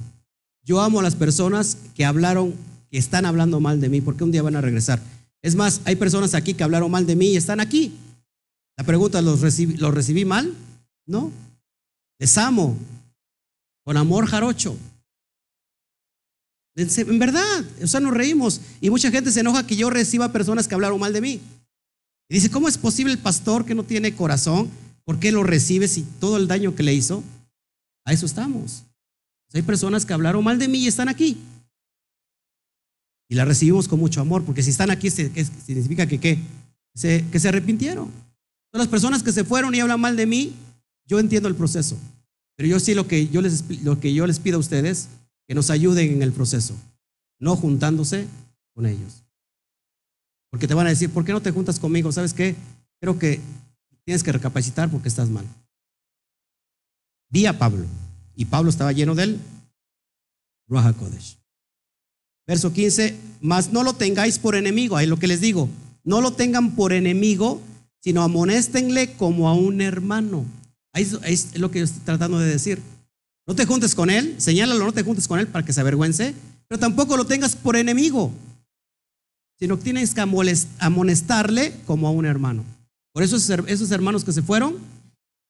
Yo 0.63 0.81
amo 0.81 1.01
a 1.01 1.03
las 1.03 1.17
personas 1.17 1.79
que 1.97 2.05
hablaron, 2.05 2.55
que 2.93 2.99
están 2.99 3.27
hablando 3.27 3.59
mal 3.59 3.81
de 3.81 3.89
mí, 3.89 4.01
porque 4.01 4.23
un 4.23 4.31
día 4.31 4.43
van 4.43 4.55
a 4.55 4.61
regresar. 4.61 5.03
Es 5.43 5.55
más, 5.57 5.81
hay 5.85 5.97
personas 5.97 6.35
aquí 6.35 6.55
que 6.55 6.63
hablaron 6.63 6.91
mal 6.91 7.05
de 7.05 7.17
mí 7.17 7.31
y 7.31 7.37
están 7.37 7.61
aquí. 7.61 7.93
La 8.77 8.85
pregunta, 8.85 9.21
¿los 9.21 9.41
recibí, 9.41 9.77
¿los 9.77 9.93
recibí 9.93 10.25
mal? 10.25 10.55
No. 11.07 11.33
Les 12.19 12.39
amo. 12.39 12.77
Con 13.85 13.97
amor 13.97 14.27
jarocho. 14.27 14.77
En 16.75 17.19
verdad, 17.19 17.65
o 17.83 17.87
sea, 17.87 18.01
nos 18.01 18.15
reímos. 18.15 18.61
Y 18.81 18.89
mucha 18.89 19.11
gente 19.11 19.31
se 19.31 19.41
enoja 19.41 19.67
que 19.67 19.77
yo 19.77 19.91
reciba 19.91 20.33
personas 20.33 20.69
que 20.69 20.75
hablaron 20.75 21.01
mal 21.01 21.13
de 21.13 21.21
mí. 21.21 21.41
Y 22.29 22.35
dice, 22.35 22.51
¿cómo 22.51 22.69
es 22.69 22.79
posible 22.79 23.13
el 23.13 23.19
pastor 23.19 23.67
que 23.67 23.75
no 23.75 23.83
tiene 23.83 24.15
corazón? 24.15 24.71
¿Por 25.05 25.19
qué 25.19 25.33
lo 25.33 25.43
recibe 25.43 25.89
si 25.89 26.03
todo 26.21 26.37
el 26.37 26.47
daño 26.47 26.75
que 26.75 26.83
le 26.83 26.95
hizo? 26.95 27.23
A 28.07 28.13
eso 28.13 28.25
estamos. 28.25 28.85
Hay 29.53 29.63
personas 29.63 30.07
que 30.07 30.15
hablaron 30.15 30.43
mal 30.43 30.59
de 30.59 30.69
mí 30.69 30.79
y 30.79 30.87
están 30.87 31.09
aquí. 31.09 31.37
Y 33.33 33.35
las 33.35 33.49
recibimos 33.49 33.89
con 33.89 33.99
mucho 33.99 34.21
amor, 34.21 34.45
porque 34.45 34.63
si 34.63 34.69
están 34.69 34.91
aquí 34.91 35.09
significa 35.09 36.07
que, 36.07 36.21
¿qué? 36.21 36.39
Se, 36.95 37.25
que 37.33 37.41
se 37.41 37.49
arrepintieron. 37.49 38.11
Son 38.71 38.79
las 38.79 38.89
personas 38.89 39.23
que 39.23 39.33
se 39.33 39.43
fueron 39.43 39.75
y 39.75 39.81
hablan 39.81 40.03
mal 40.03 40.19
de 40.19 40.27
mí, 40.27 40.55
yo 41.07 41.19
entiendo 41.19 41.49
el 41.49 41.55
proceso. 41.55 41.97
Pero 42.57 42.69
yo 42.69 42.79
sí 42.79 42.93
lo 42.93 43.09
que 43.09 43.29
yo 43.29 43.41
les, 43.41 43.83
lo 43.85 43.99
que 43.99 44.13
yo 44.13 44.27
les 44.27 44.39
pido 44.39 44.59
a 44.59 44.61
ustedes, 44.61 45.09
que 45.49 45.55
nos 45.55 45.71
ayuden 45.71 46.13
en 46.13 46.23
el 46.23 46.31
proceso, 46.33 46.77
no 47.39 47.57
juntándose 47.57 48.27
con 48.75 48.85
ellos. 48.85 49.25
Porque 50.51 50.69
te 50.69 50.75
van 50.75 50.87
a 50.87 50.91
decir, 50.91 51.09
¿por 51.09 51.25
qué 51.25 51.33
no 51.33 51.41
te 51.41 51.53
juntas 51.53 51.81
conmigo? 51.81 52.13
¿Sabes 52.13 52.35
qué? 52.35 52.55
Creo 53.01 53.19
que 53.19 53.41
tienes 54.05 54.23
que 54.23 54.33
recapacitar 54.33 54.91
porque 54.91 55.09
estás 55.09 55.31
mal. 55.31 55.47
Vi 57.31 57.47
a 57.47 57.59
Pablo 57.59 57.87
y 58.37 58.45
Pablo 58.45 58.69
estaba 58.69 58.93
lleno 58.93 59.15
del 59.15 59.41
Ruach 60.69 60.95
Kodesh. 60.97 61.42
Verso 62.47 62.73
15, 62.73 63.17
mas 63.41 63.73
no 63.73 63.83
lo 63.83 63.95
tengáis 63.95 64.39
por 64.39 64.55
enemigo, 64.55 64.97
ahí 64.97 65.07
lo 65.07 65.19
que 65.19 65.27
les 65.27 65.41
digo, 65.41 65.69
no 66.05 66.21
lo 66.21 66.33
tengan 66.33 66.75
por 66.75 66.93
enemigo, 66.93 67.61
sino 68.01 68.23
amonéstenle 68.23 69.13
como 69.15 69.49
a 69.49 69.55
un 69.55 69.81
hermano. 69.81 70.45
Ahí 70.93 71.05
es, 71.05 71.15
ahí 71.23 71.35
es 71.35 71.59
lo 71.59 71.71
que 71.71 71.79
yo 71.79 71.85
estoy 71.85 72.03
tratando 72.03 72.39
de 72.39 72.51
decir. 72.51 72.81
No 73.47 73.55
te 73.55 73.67
juntes 73.67 73.95
con 73.95 74.11
él, 74.11 74.35
señálalo, 74.39 74.85
no 74.85 74.93
te 74.93 75.03
juntes 75.03 75.27
con 75.27 75.39
él 75.39 75.47
para 75.47 75.65
que 75.65 75.73
se 75.73 75.81
avergüence, 75.81 76.35
pero 76.69 76.79
tampoco 76.79 77.17
lo 77.17 77.27
tengas 77.27 77.57
por 77.57 77.77
enemigo, 77.77 78.33
sino 79.59 79.77
que 79.77 79.85
tienes 79.85 80.15
que 80.15 80.21
amonestarle 80.79 81.75
como 81.87 82.09
a 82.09 82.11
un 82.11 82.27
hermano. 82.27 82.65
Por 83.13 83.23
eso 83.23 83.37
esos 83.37 83.91
hermanos 83.91 84.25
que 84.25 84.33
se 84.33 84.43
fueron, 84.43 84.77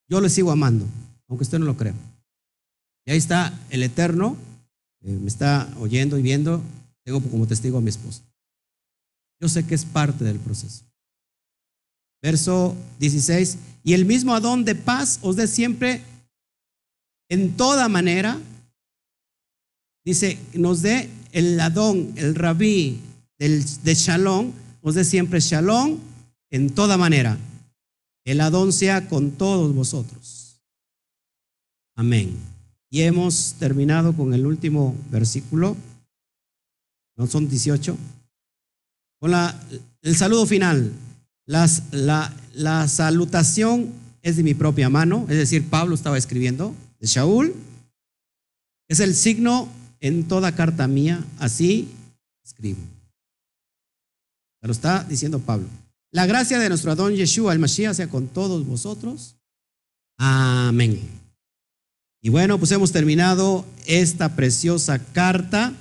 yo 0.09 0.21
les 0.21 0.33
sigo 0.33 0.51
amando, 0.51 0.87
aunque 1.29 1.45
usted 1.45 1.59
no 1.59 1.67
lo 1.67 1.77
crea. 1.77 1.95
Y 3.07 3.13
ahí 3.13 3.19
está 3.19 3.59
el 3.71 3.83
Eterno, 3.83 4.37
eh, 5.03 5.13
me 5.13 5.29
está 5.29 5.73
oyendo 5.79 6.19
y 6.19 6.23
viendo, 6.23 6.63
tengo 7.05 7.21
como 7.21 7.47
testigo 7.47 7.79
a 7.79 7.81
mi 7.81 7.91
esposa. 7.91 8.23
Yo 9.41 9.49
sé 9.49 9.67
que 9.67 9.75
es 9.75 9.85
parte 9.85 10.25
del 10.25 10.39
proceso. 10.39 10.85
Verso 12.23 12.77
16, 13.01 13.59
y 13.83 13.95
el 13.95 14.05
mismo 14.05 14.35
Adón 14.35 14.65
de 14.65 14.77
paz 14.77 15.19
os 15.23 15.35
dé 15.35 15.49
siempre 15.49 16.03
en 17.29 17.57
toda 17.57 17.89
manera, 17.89 18.39
dice, 20.05 20.39
nos 20.55 20.83
dé 20.83 21.09
el 21.33 21.59
Adón, 21.59 22.13
el 22.17 22.35
rabí 22.35 23.01
del, 23.39 23.65
de 23.83 23.95
Shalom, 23.95 24.53
os 24.83 24.95
dé 24.95 25.05
siempre 25.05 25.41
shalom 25.41 25.99
en 26.51 26.71
toda 26.71 26.97
manera. 26.97 27.39
El 28.25 28.41
Adón 28.41 28.73
sea 28.73 29.09
con 29.09 29.33
todos 29.33 29.75
vosotros. 29.75 30.61
Amén. 31.97 32.37
Y 32.91 33.03
hemos 33.03 33.55
terminado 33.59 34.15
con 34.15 34.35
el 34.35 34.47
último 34.47 34.95
versículo. 35.11 35.77
No 37.23 37.29
son 37.29 37.49
18. 37.49 37.97
Con 39.21 39.31
la, 39.31 39.57
el 40.01 40.17
saludo 40.17 40.45
final. 40.45 40.93
La, 41.47 41.71
la 42.53 42.89
salutación 42.89 43.93
es 44.23 44.37
de 44.37 44.43
mi 44.43 44.55
propia 44.55 44.89
mano, 44.89 45.25
es 45.29 45.37
decir, 45.37 45.69
Pablo 45.71 45.95
estaba 45.95 46.19
escribiendo 46.19 46.75
de 46.99 47.07
Shaul. 47.07 47.55
Es 48.89 48.99
el 48.99 49.15
signo 49.15 49.69
en 50.01 50.27
toda 50.27 50.57
carta 50.57 50.89
mía, 50.89 51.25
así 51.39 51.89
escribo. 52.45 52.81
Lo 54.61 54.73
está 54.73 55.05
diciendo 55.05 55.39
Pablo. 55.39 55.69
La 56.11 56.27
gracia 56.27 56.59
de 56.59 56.69
nuestro 56.69 56.91
Adón 56.91 57.15
Yeshua, 57.15 57.53
el 57.53 57.61
Mashiach, 57.61 57.95
sea 57.95 58.09
con 58.09 58.27
todos 58.27 58.67
vosotros. 58.67 59.37
Amén. 60.19 61.01
Y 62.21 62.31
bueno, 62.31 62.59
pues 62.59 62.73
hemos 62.73 62.91
terminado 62.91 63.65
esta 63.87 64.35
preciosa 64.35 64.99
carta. 64.99 65.73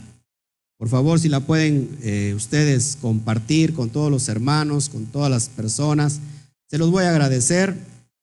Por 0.82 0.90
favor, 0.90 1.20
si 1.20 1.30
la 1.30 1.42
pueden 1.42 1.96
eh, 2.02 2.34
ustedes 2.36 2.98
compartir 3.00 3.76
con 3.76 3.92
todos 3.92 4.10
los 4.10 4.28
hermanos, 4.30 4.90
con 4.90 5.06
todas 5.06 5.30
las 5.30 5.48
personas, 5.48 6.20
se 6.66 6.80
los 6.80 6.90
voy 6.90 7.04
a 7.04 7.12
agradecer. 7.12 7.76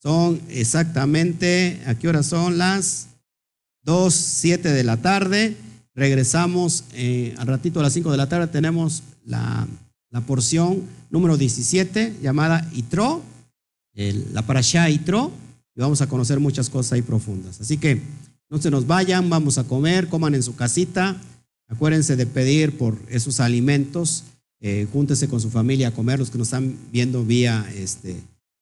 Son 0.03 0.41
exactamente, 0.49 1.81
¿a 1.87 1.95
qué 1.95 2.09
hora 2.09 2.25
son? 2.25 2.59
Las 2.59 3.11
2, 3.85 4.13
7 4.13 4.73
de 4.73 4.83
la 4.83 4.97
tarde. 4.97 5.57
Regresamos 5.95 6.83
eh, 6.95 7.33
al 7.39 7.47
ratito 7.47 7.79
a 7.79 7.85
las 7.85 7.93
5 7.93 8.11
de 8.11 8.17
la 8.17 8.29
tarde. 8.29 8.49
Tenemos 8.49 9.05
la, 9.25 9.69
la 10.11 10.21
porción 10.23 10.83
número 11.11 11.37
17 11.37 12.17
llamada 12.21 12.69
Itro, 12.75 13.23
el, 13.95 14.35
la 14.35 14.43
parashá 14.43 14.91
Itro, 14.91 15.31
y 15.77 15.81
vamos 15.81 16.03
a 16.03 16.09
conocer 16.09 16.41
muchas 16.41 16.69
cosas 16.71 16.95
ahí 16.95 17.03
profundas. 17.03 17.61
Así 17.61 17.77
que 17.77 18.03
no 18.51 18.61
se 18.61 18.73
nos 18.73 18.85
vayan, 18.89 19.31
vamos 19.31 19.59
a 19.59 19.65
comer, 19.65 20.09
coman 20.09 20.35
en 20.35 20.43
su 20.43 20.57
casita. 20.57 21.17
Acuérdense 21.69 22.17
de 22.17 22.27
pedir 22.27 22.77
por 22.77 22.99
esos 23.09 23.41
alimentos. 23.41 24.25
Eh, 24.61 24.87
júntese 24.93 25.29
con 25.29 25.41
su 25.41 25.51
familia 25.51 25.89
a 25.89 25.93
comer, 25.93 26.19
los 26.19 26.31
que 26.31 26.39
nos 26.39 26.49
están 26.49 26.77
viendo 26.91 27.25
vía 27.25 27.71
este, 27.77 28.17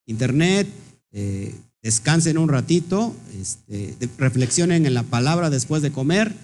internet. 0.07 0.69
Eh, 1.13 1.55
descansen 1.83 2.37
un 2.37 2.49
ratito, 2.49 3.15
este, 3.41 3.97
reflexionen 4.19 4.87
en 4.87 4.95
la 4.95 5.05
palabra 5.05 5.51
después 5.51 5.83
de 5.83 5.93
comer. 5.93 6.35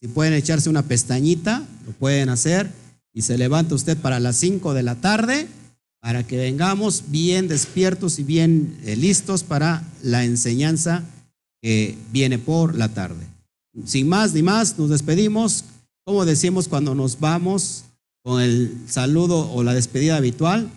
Si 0.00 0.08
pueden 0.08 0.34
echarse 0.34 0.68
una 0.68 0.82
pestañita, 0.82 1.66
lo 1.86 1.92
pueden 1.92 2.28
hacer. 2.28 2.70
Y 3.14 3.22
se 3.22 3.38
levanta 3.38 3.74
usted 3.74 3.96
para 3.96 4.20
las 4.20 4.36
5 4.36 4.74
de 4.74 4.82
la 4.82 4.96
tarde 4.96 5.48
para 6.00 6.26
que 6.26 6.36
vengamos 6.36 7.04
bien 7.08 7.48
despiertos 7.48 8.18
y 8.18 8.24
bien 8.24 8.78
eh, 8.84 8.96
listos 8.96 9.42
para 9.42 9.82
la 10.02 10.24
enseñanza 10.24 11.04
que 11.60 11.96
viene 12.12 12.38
por 12.38 12.74
la 12.76 12.88
tarde. 12.88 13.26
Sin 13.84 14.08
más 14.08 14.32
ni 14.32 14.42
más, 14.42 14.78
nos 14.78 14.90
despedimos 14.90 15.64
como 16.08 16.24
decimos 16.24 16.68
cuando 16.68 16.94
nos 16.94 17.20
vamos 17.20 17.84
con 18.24 18.40
el 18.40 18.74
saludo 18.88 19.52
o 19.52 19.62
la 19.62 19.74
despedida 19.74 20.16
habitual? 20.16 20.70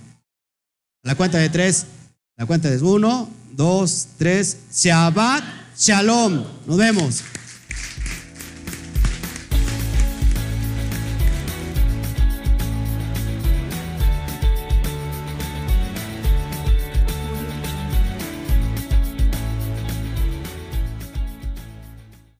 la 1.03 1.15
cuenta 1.15 1.37
de 1.37 1.47
tres, 1.47 1.85
la 2.35 2.45
cuenta 2.45 2.69
de 2.69 2.83
uno, 2.83 3.29
dos, 3.53 4.07
tres, 4.17 4.57
Shabbat, 4.73 5.41
Shalom. 5.77 6.43
Nos 6.67 6.75
vemos. 6.75 7.23